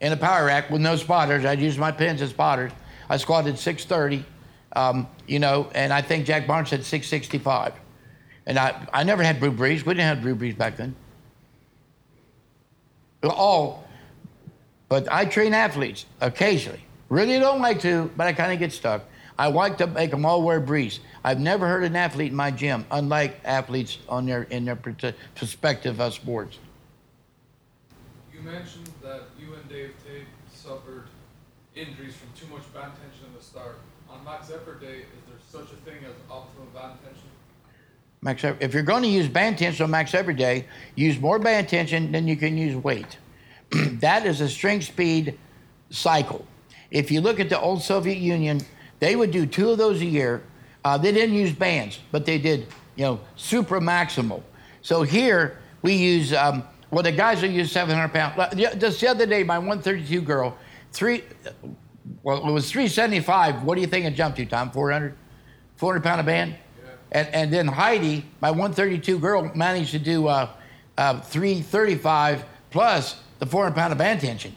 in 0.00 0.12
a 0.12 0.16
power 0.16 0.46
rack 0.46 0.70
with 0.70 0.80
no 0.80 0.96
spotters. 0.96 1.44
I'd 1.44 1.60
use 1.60 1.78
my 1.78 1.92
pins 1.92 2.20
as 2.22 2.30
spotters. 2.30 2.72
I 3.08 3.16
squatted 3.16 3.58
630, 3.58 4.24
um, 4.74 5.08
you 5.26 5.38
know, 5.38 5.70
and 5.74 5.92
I 5.92 6.02
think 6.02 6.26
Jack 6.26 6.46
Barnes 6.46 6.70
said 6.70 6.84
665. 6.84 7.74
And 8.46 8.58
I, 8.58 8.86
I 8.92 9.04
never 9.04 9.22
had 9.22 9.40
brew 9.40 9.50
breeze. 9.50 9.84
We 9.84 9.94
didn't 9.94 10.06
have 10.06 10.22
brew 10.22 10.34
breeze 10.34 10.54
back 10.54 10.76
then. 10.76 10.94
All, 13.22 13.88
but 14.88 15.10
I 15.10 15.24
train 15.24 15.54
athletes 15.54 16.04
occasionally. 16.20 16.84
Really 17.08 17.38
don't 17.38 17.60
like 17.60 17.80
to, 17.80 18.10
but 18.16 18.26
I 18.26 18.32
kind 18.32 18.52
of 18.52 18.58
get 18.58 18.72
stuck. 18.72 19.04
I 19.38 19.48
like 19.48 19.78
to 19.78 19.86
make 19.86 20.10
them 20.10 20.24
all 20.24 20.42
wear 20.42 20.60
briefs. 20.60 21.00
I've 21.24 21.40
never 21.40 21.66
heard 21.66 21.84
an 21.84 21.96
athlete 21.96 22.30
in 22.30 22.36
my 22.36 22.50
gym, 22.50 22.84
unlike 22.90 23.40
athletes 23.44 23.98
on 24.08 24.26
their 24.26 24.42
in 24.44 24.64
their 24.64 24.76
perspective 24.76 26.00
of 26.00 26.14
sports. 26.14 26.58
You 28.32 28.40
mentioned 28.42 28.88
that 29.02 29.22
you 29.38 29.54
and 29.54 29.68
Dave 29.68 29.94
Tate 30.06 30.26
suffered 30.64 31.04
injuries 31.74 32.14
from 32.14 32.28
too 32.38 32.52
much 32.52 32.62
band 32.72 32.92
tension 33.02 33.26
in 33.26 33.34
the 33.36 33.42
start. 33.42 33.78
On 34.08 34.24
max 34.24 34.50
effort 34.50 34.80
day, 34.80 34.98
is 34.98 35.22
there 35.28 35.36
such 35.50 35.70
a 35.72 35.76
thing 35.88 35.98
as 36.04 36.14
optimal 36.30 36.72
band 36.72 36.98
tension? 37.04 37.28
Max, 38.22 38.42
if 38.60 38.72
you're 38.72 38.82
going 38.82 39.02
to 39.02 39.08
use 39.08 39.28
band 39.28 39.58
tension 39.58 39.84
on 39.84 39.90
max 39.90 40.14
every 40.14 40.32
day, 40.32 40.64
use 40.94 41.20
more 41.20 41.38
band 41.38 41.68
tension 41.68 42.12
than 42.12 42.26
you 42.26 42.36
can 42.36 42.56
use 42.56 42.74
weight. 42.76 43.18
that 44.00 44.24
is 44.24 44.40
a 44.40 44.48
strength 44.48 44.86
speed 44.86 45.38
cycle. 45.90 46.46
If 46.90 47.10
you 47.10 47.20
look 47.20 47.40
at 47.40 47.50
the 47.50 47.60
old 47.60 47.82
Soviet 47.82 48.18
Union, 48.18 48.60
they 49.00 49.16
would 49.16 49.32
do 49.32 49.44
two 49.44 49.70
of 49.70 49.76
those 49.76 50.00
a 50.00 50.06
year. 50.06 50.42
Uh, 50.84 50.96
they 50.96 51.12
didn't 51.12 51.34
use 51.34 51.52
bands, 51.52 51.98
but 52.10 52.24
they 52.24 52.38
did, 52.38 52.68
you 52.96 53.04
know, 53.04 53.20
supra 53.36 53.80
maximal. 53.80 54.42
So 54.80 55.02
here 55.02 55.58
we 55.82 55.94
use, 55.94 56.32
um, 56.32 56.62
well, 56.94 57.02
the 57.02 57.12
guys 57.12 57.42
will 57.42 57.50
use 57.50 57.72
700 57.72 58.08
pounds. 58.12 58.54
Just 58.78 59.00
the 59.00 59.08
other 59.08 59.26
day, 59.26 59.42
my 59.42 59.58
132 59.58 60.22
girl, 60.22 60.56
three, 60.92 61.24
well, 62.22 62.48
it 62.48 62.52
was 62.52 62.70
375. 62.70 63.64
What 63.64 63.74
do 63.74 63.80
you 63.80 63.88
think 63.88 64.06
it 64.06 64.12
jumped 64.12 64.38
to, 64.38 64.46
Tom? 64.46 64.70
400? 64.70 65.16
400 65.76 66.04
pound 66.04 66.20
a 66.20 66.24
band? 66.24 66.54
And, 67.10 67.28
and 67.34 67.52
then 67.52 67.66
Heidi, 67.66 68.24
my 68.40 68.50
132 68.50 69.18
girl, 69.18 69.50
managed 69.56 69.90
to 69.90 69.98
do 69.98 70.28
uh, 70.28 70.50
uh, 70.96 71.20
335 71.20 72.44
plus 72.70 73.20
the 73.40 73.46
400 73.46 73.74
pound 73.74 73.92
of 73.92 73.98
band 73.98 74.20
tension 74.20 74.54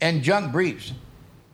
and 0.00 0.22
junk 0.22 0.50
briefs. 0.50 0.92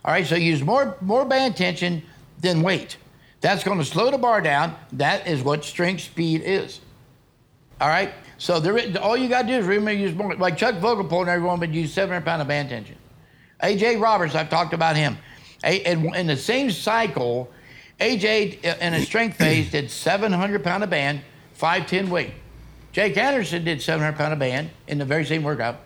All 0.05 0.12
right, 0.12 0.27
so 0.27 0.35
use 0.35 0.62
more, 0.62 0.97
more 1.03 1.27
band 1.27 1.57
tension 1.57 2.03
than 2.40 2.62
weight. 2.62 2.97
That's 3.42 3.64
going 3.64 3.79
to 3.79 3.85
slow 3.85 4.11
the 4.11 4.18
bar 4.18 4.40
down. 4.40 4.77
That 4.92 5.27
is 5.27 5.42
what 5.42 5.62
strength 5.62 6.05
speed 6.05 6.42
is. 6.42 6.81
All 7.83 7.88
right, 7.88 8.12
so 8.38 8.61
there, 8.61 8.79
all 9.00 9.17
you 9.17 9.29
got 9.29 9.42
to 9.42 9.48
do 9.48 9.54
is 9.54 9.67
remember 9.67 9.90
use 9.90 10.15
more. 10.15 10.37
Like 10.37 10.57
Chuck 10.57 10.77
Vogelpohl 10.77 11.23
and 11.23 11.29
everyone 11.31 11.59
would 11.59 11.75
use 11.75 11.92
700 11.92 12.25
pound 12.25 12.40
of 12.40 12.46
band 12.46 12.69
tension. 12.69 12.96
AJ 13.61 14.00
Roberts, 14.00 14.37
I've 14.37 14.48
talked 14.50 14.73
about 14.73 14.94
him. 14.94 15.19
A- 15.65 15.83
In 15.92 16.29
the 16.29 16.37
same 16.37 16.71
cycle, 16.71 17.50
AJ 17.98 18.63
in 18.81 18.94
a 18.94 19.00
strength 19.04 19.37
phase 19.37 19.73
did 19.73 19.90
700 19.90 20.63
pound 20.63 20.85
of 20.85 20.90
band, 20.90 21.23
510 21.54 22.09
weight. 22.09 22.31
Jake 22.92 23.17
Anderson 23.17 23.65
did 23.65 23.83
700 23.83 24.17
pound 24.17 24.33
of 24.33 24.38
band 24.38 24.71
in 24.87 24.98
the 24.98 25.04
very 25.04 25.25
same 25.25 25.42
workout 25.42 25.81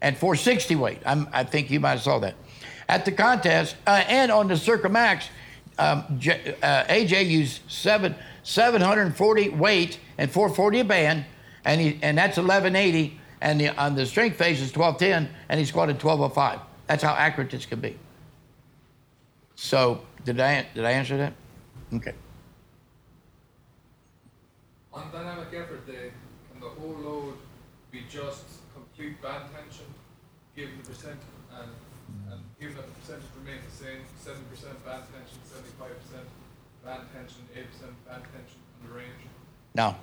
and 0.00 0.16
460 0.16 0.74
weight. 0.76 1.00
I'm, 1.04 1.28
I 1.34 1.44
think 1.44 1.70
you 1.70 1.80
might 1.80 1.90
have 1.90 2.00
saw 2.02 2.18
that. 2.20 2.34
At 2.88 3.04
the 3.04 3.12
contest 3.12 3.76
uh, 3.86 4.02
and 4.08 4.32
on 4.32 4.48
the 4.48 4.56
Circa 4.56 4.88
Max, 4.88 5.28
um, 5.78 6.16
J, 6.18 6.54
uh, 6.62 6.84
AJ 6.84 7.28
used 7.28 7.60
seven, 7.70 8.14
740 8.42 9.50
weight 9.50 9.98
and 10.16 10.30
440 10.30 10.80
a 10.80 10.84
band, 10.84 11.24
and, 11.64 11.80
he, 11.80 11.98
and 12.02 12.16
that's 12.18 12.36
1180. 12.36 13.18
And 13.40 13.60
the, 13.60 13.68
on 13.76 13.96
the 13.96 14.06
strength 14.06 14.36
phase 14.36 14.60
is 14.60 14.74
1210, 14.74 15.34
and 15.48 15.58
he 15.58 15.66
squatted 15.66 15.96
1205. 15.96 16.60
That's 16.86 17.02
how 17.02 17.14
accurate 17.14 17.50
this 17.50 17.66
can 17.66 17.80
be. 17.80 17.98
So, 19.56 20.02
did 20.24 20.38
I, 20.38 20.66
did 20.74 20.84
I 20.84 20.92
answer 20.92 21.16
that? 21.16 21.32
Okay. 21.92 22.14
On 24.92 25.10
dynamic 25.10 25.48
effort 25.54 25.86
day, 25.86 26.12
can 26.52 26.60
the 26.60 26.68
whole 26.68 26.94
load 27.02 27.34
be 27.90 28.02
just 28.08 28.44
complete 28.74 29.20
band 29.20 29.44
tension, 29.52 29.86
given 30.54 30.74
the 30.82 30.88
percent, 30.88 31.18
and, 31.58 31.70
and 32.30 32.40
given 32.60 32.76
that 32.76 32.86
the 32.86 33.00
percentage 33.00 33.24
remains 33.38 33.64
the 33.64 33.84
same, 33.84 34.00
seven 34.20 34.42
percent 34.50 34.84
band 34.84 35.02
tension, 35.10 35.38
seventy-five 35.44 35.98
percent 35.98 36.26
band 36.84 37.02
tension, 37.12 37.42
eight 37.56 37.72
percent 37.72 37.92
band 38.06 38.22
tension 38.32 38.60
on 38.80 38.88
the 38.88 38.94
range. 38.94 39.22
No. 39.74 39.96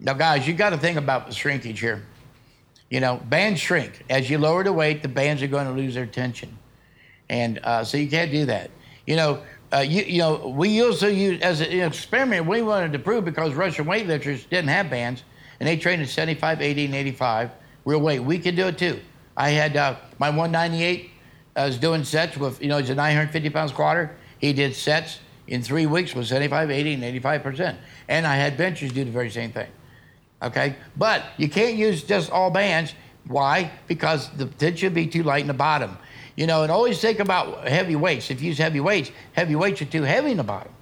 Now, 0.00 0.14
guys, 0.14 0.46
you 0.46 0.54
got 0.54 0.70
to 0.70 0.78
think 0.78 0.96
about 0.96 1.26
the 1.26 1.34
shrinkage 1.34 1.80
here. 1.80 2.04
You 2.90 3.00
know, 3.00 3.20
bands 3.28 3.60
shrink. 3.60 4.04
As 4.08 4.30
you 4.30 4.38
lower 4.38 4.64
the 4.64 4.72
weight, 4.72 5.02
the 5.02 5.08
bands 5.08 5.42
are 5.42 5.48
going 5.48 5.66
to 5.66 5.72
lose 5.72 5.94
their 5.94 6.06
tension. 6.06 6.56
And 7.28 7.58
uh, 7.62 7.84
so 7.84 7.96
you 7.98 8.08
can't 8.08 8.30
do 8.30 8.46
that. 8.46 8.70
You 9.06 9.16
know, 9.16 9.42
uh, 9.72 9.78
you, 9.78 10.02
you 10.02 10.18
know, 10.18 10.48
we 10.48 10.82
also 10.82 11.08
use, 11.08 11.40
as 11.42 11.60
an 11.60 11.80
experiment, 11.80 12.46
we 12.46 12.62
wanted 12.62 12.92
to 12.92 12.98
prove 12.98 13.24
because 13.24 13.54
Russian 13.54 13.84
weightlifters 13.84 14.48
didn't 14.48 14.68
have 14.68 14.88
bands 14.88 15.24
and 15.60 15.68
they 15.68 15.76
trained 15.76 16.00
at 16.00 16.08
75, 16.08 16.62
80, 16.62 16.84
and 16.86 16.94
85 16.94 17.50
real 17.84 18.00
weight. 18.00 18.20
We 18.20 18.38
could 18.38 18.56
do 18.56 18.68
it 18.68 18.78
too. 18.78 19.00
I 19.36 19.50
had 19.50 19.76
uh, 19.76 19.96
my 20.18 20.30
198 20.30 21.10
I 21.56 21.66
was 21.66 21.76
doing 21.76 22.04
sets 22.04 22.36
with, 22.36 22.62
you 22.62 22.68
know, 22.68 22.78
he's 22.78 22.90
a 22.90 22.94
950 22.94 23.50
pound 23.50 23.70
squatter. 23.70 24.14
He 24.38 24.52
did 24.52 24.76
sets 24.76 25.18
in 25.48 25.62
three 25.62 25.86
weeks 25.86 26.14
with 26.14 26.28
75, 26.28 26.70
80, 26.70 26.94
and 26.94 27.02
85%. 27.02 27.76
And 28.08 28.26
I 28.26 28.36
had 28.36 28.56
benchers 28.56 28.92
do 28.92 29.04
the 29.04 29.10
very 29.10 29.30
same 29.30 29.50
thing. 29.50 29.66
Okay? 30.42 30.76
But 30.96 31.24
you 31.36 31.48
can't 31.48 31.76
use 31.76 32.02
just 32.04 32.30
all 32.30 32.50
bands. 32.50 32.94
Why? 33.26 33.70
Because 33.86 34.30
the 34.30 34.48
it 34.60 34.78
should 34.78 34.94
be 34.94 35.06
too 35.06 35.22
light 35.22 35.42
in 35.42 35.48
the 35.48 35.54
bottom. 35.54 35.98
You 36.36 36.46
know, 36.46 36.62
and 36.62 36.70
always 36.70 37.00
think 37.00 37.18
about 37.18 37.66
heavy 37.66 37.96
weights. 37.96 38.30
If 38.30 38.40
you 38.40 38.48
use 38.48 38.58
heavy 38.58 38.80
weights, 38.80 39.10
heavy 39.32 39.56
weights 39.56 39.82
are 39.82 39.86
too 39.86 40.02
heavy 40.02 40.30
in 40.30 40.36
the 40.36 40.44
bottom. 40.44 40.72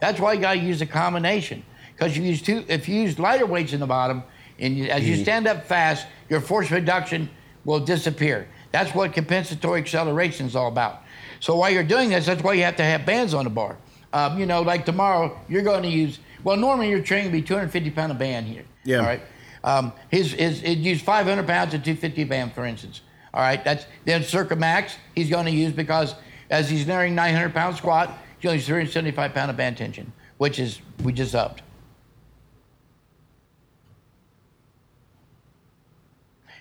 That's 0.00 0.20
why 0.20 0.32
you 0.32 0.40
got 0.40 0.54
to 0.54 0.58
use 0.58 0.80
a 0.82 0.86
combination. 0.86 1.62
Because 1.92 2.16
you 2.16 2.24
use 2.24 2.42
two, 2.42 2.64
if 2.68 2.88
you 2.88 3.00
use 3.00 3.18
lighter 3.18 3.46
weights 3.46 3.72
in 3.72 3.80
the 3.80 3.86
bottom, 3.86 4.22
and 4.58 4.76
you, 4.76 4.86
as 4.86 5.08
you 5.08 5.16
stand 5.16 5.46
up 5.46 5.64
fast, 5.64 6.06
your 6.28 6.40
force 6.40 6.70
reduction 6.70 7.30
will 7.64 7.80
disappear. 7.80 8.48
That's 8.72 8.94
what 8.94 9.12
compensatory 9.12 9.80
acceleration 9.80 10.46
is 10.46 10.56
all 10.56 10.68
about. 10.68 11.02
So 11.40 11.56
while 11.56 11.70
you're 11.70 11.84
doing 11.84 12.10
this, 12.10 12.26
that's 12.26 12.42
why 12.42 12.54
you 12.54 12.64
have 12.64 12.76
to 12.76 12.82
have 12.82 13.06
bands 13.06 13.34
on 13.34 13.44
the 13.44 13.50
bar. 13.50 13.76
Um, 14.12 14.38
you 14.38 14.46
know, 14.46 14.62
like 14.62 14.84
tomorrow, 14.84 15.38
you're 15.48 15.62
going 15.62 15.82
to 15.82 15.88
use. 15.88 16.18
Well, 16.42 16.56
normally 16.56 16.90
your 16.90 17.02
training 17.02 17.32
would 17.32 17.38
be 17.38 17.42
250 17.42 17.90
pound 17.90 18.12
of 18.12 18.18
band 18.18 18.46
here. 18.46 18.64
Yeah. 18.86 18.98
All 18.98 19.04
right. 19.06 19.20
Um, 19.64 19.92
his 20.10 20.32
his 20.32 20.62
it 20.62 20.78
used 20.78 21.04
500 21.04 21.46
pounds 21.46 21.74
at 21.74 21.84
250 21.84 22.24
band, 22.24 22.52
for 22.52 22.64
instance. 22.64 23.02
All 23.34 23.42
right. 23.42 23.62
That's 23.62 23.84
then 24.04 24.22
Circa 24.22 24.56
Max. 24.56 24.96
He's 25.14 25.28
going 25.28 25.44
to 25.44 25.50
use 25.50 25.72
because 25.72 26.14
as 26.48 26.70
he's 26.70 26.86
nearing 26.86 27.14
900 27.14 27.52
pound 27.52 27.76
squat, 27.76 28.16
he's 28.38 28.48
only 28.48 28.62
375 28.62 29.34
pound 29.34 29.50
of 29.50 29.56
band 29.56 29.76
tension, 29.76 30.12
which 30.38 30.58
is 30.58 30.80
we 31.02 31.12
just 31.12 31.34
upped. 31.34 31.62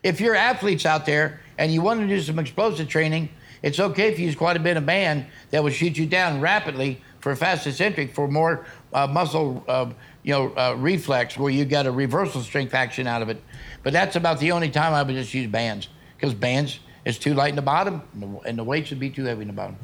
If 0.03 0.19
you're 0.19 0.35
athletes 0.35 0.85
out 0.85 1.05
there 1.05 1.41
and 1.57 1.73
you 1.73 1.81
want 1.81 1.99
to 2.01 2.07
do 2.07 2.21
some 2.21 2.37
explosive 2.37 2.87
training, 2.87 3.29
it's 3.63 3.79
okay 3.79 4.09
if 4.09 4.19
you 4.19 4.27
use 4.27 4.35
quite 4.35 4.55
a 4.55 4.59
bit 4.59 4.77
of 4.77 4.85
band 4.85 5.25
that 5.49 5.63
will 5.63 5.71
shoot 5.71 5.97
you 5.97 6.05
down 6.05 6.39
rapidly 6.39 7.01
for 7.19 7.35
fast 7.35 7.65
eccentric 7.65 8.13
for 8.13 8.27
more 8.27 8.67
uh, 8.93 9.07
muscle, 9.07 9.63
uh, 9.67 9.89
you 10.25 10.31
know, 10.31 10.51
uh, 10.55 10.73
reflex 10.75 11.37
where 11.37 11.51
you 11.51 11.65
got 11.65 11.85
a 11.85 11.91
reversal 11.91 12.41
strength 12.41 12.73
action 12.73 13.05
out 13.05 13.21
of 13.21 13.29
it. 13.29 13.39
But 13.83 13.93
that's 13.93 14.15
about 14.15 14.39
the 14.39 14.53
only 14.53 14.71
time 14.71 14.91
I 14.91 15.03
would 15.03 15.13
just 15.13 15.31
use 15.35 15.45
bands 15.45 15.87
because 16.17 16.33
bands 16.33 16.79
is 17.05 17.19
too 17.19 17.35
light 17.35 17.49
in 17.49 17.55
the 17.55 17.61
bottom 17.61 18.01
and 18.11 18.23
the, 18.23 18.39
and 18.39 18.57
the 18.57 18.63
weights 18.63 18.89
would 18.89 18.99
be 18.99 19.11
too 19.11 19.25
heavy 19.25 19.43
in 19.43 19.47
the 19.47 19.53
bottom 19.53 19.77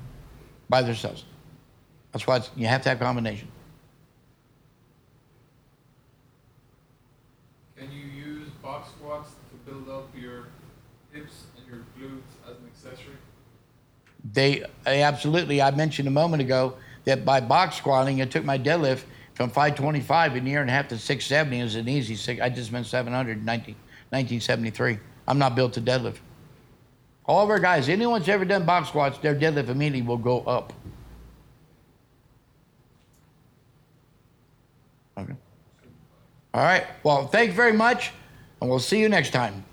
by 0.67 0.81
themselves. 0.81 1.25
That's 2.11 2.25
why 2.25 2.37
it's, 2.37 2.49
you 2.55 2.65
have 2.65 2.81
to 2.81 2.89
have 2.89 2.99
combination. 2.99 3.49
Can 7.77 7.91
you 7.91 8.05
use 8.05 8.49
box 8.63 8.89
squats 8.89 9.29
to 9.29 9.71
build 9.71 9.89
up 9.89 10.09
your 10.19 10.47
hips 11.13 11.43
and 11.55 11.67
your 11.67 11.85
glutes 11.95 12.49
as 12.49 12.57
an 12.57 12.65
accessory? 12.65 13.13
They, 14.33 14.65
they 14.85 15.03
absolutely. 15.03 15.61
I 15.61 15.69
mentioned 15.69 16.07
a 16.07 16.11
moment 16.11 16.41
ago 16.41 16.77
that 17.05 17.25
by 17.25 17.41
box 17.41 17.75
squatting, 17.75 18.17
it 18.17 18.31
took 18.31 18.43
my 18.43 18.57
deadlift 18.57 19.03
from 19.33 19.49
525 19.49 20.35
in 20.35 20.45
a 20.45 20.49
year 20.49 20.61
and 20.61 20.69
a 20.69 20.73
half 20.73 20.87
to 20.89 20.97
670. 20.97 21.59
is 21.59 21.75
an 21.75 21.87
easy 21.87 22.15
six. 22.15 22.41
I 22.41 22.49
just 22.49 22.69
spent 22.69 22.85
700 22.85 23.37
in 23.39 23.45
19, 23.45 23.75
1973. 24.09 24.99
I'm 25.27 25.39
not 25.39 25.55
built 25.55 25.73
to 25.73 25.81
deadlift. 25.81 26.17
All 27.25 27.43
of 27.43 27.49
our 27.49 27.59
guys, 27.59 27.87
anyone's 27.87 28.27
ever 28.27 28.45
done 28.45 28.65
box 28.65 28.89
squats, 28.89 29.17
their 29.19 29.35
deadlift 29.35 29.69
immediately 29.69 30.01
will 30.01 30.17
go 30.17 30.41
up. 30.41 30.73
Okay. 35.17 35.33
All 36.53 36.63
right. 36.63 36.85
Well, 37.03 37.27
thank 37.27 37.49
you 37.49 37.55
very 37.55 37.73
much, 37.73 38.11
and 38.59 38.69
we'll 38.69 38.79
see 38.79 38.99
you 38.99 39.07
next 39.07 39.31
time. 39.31 39.63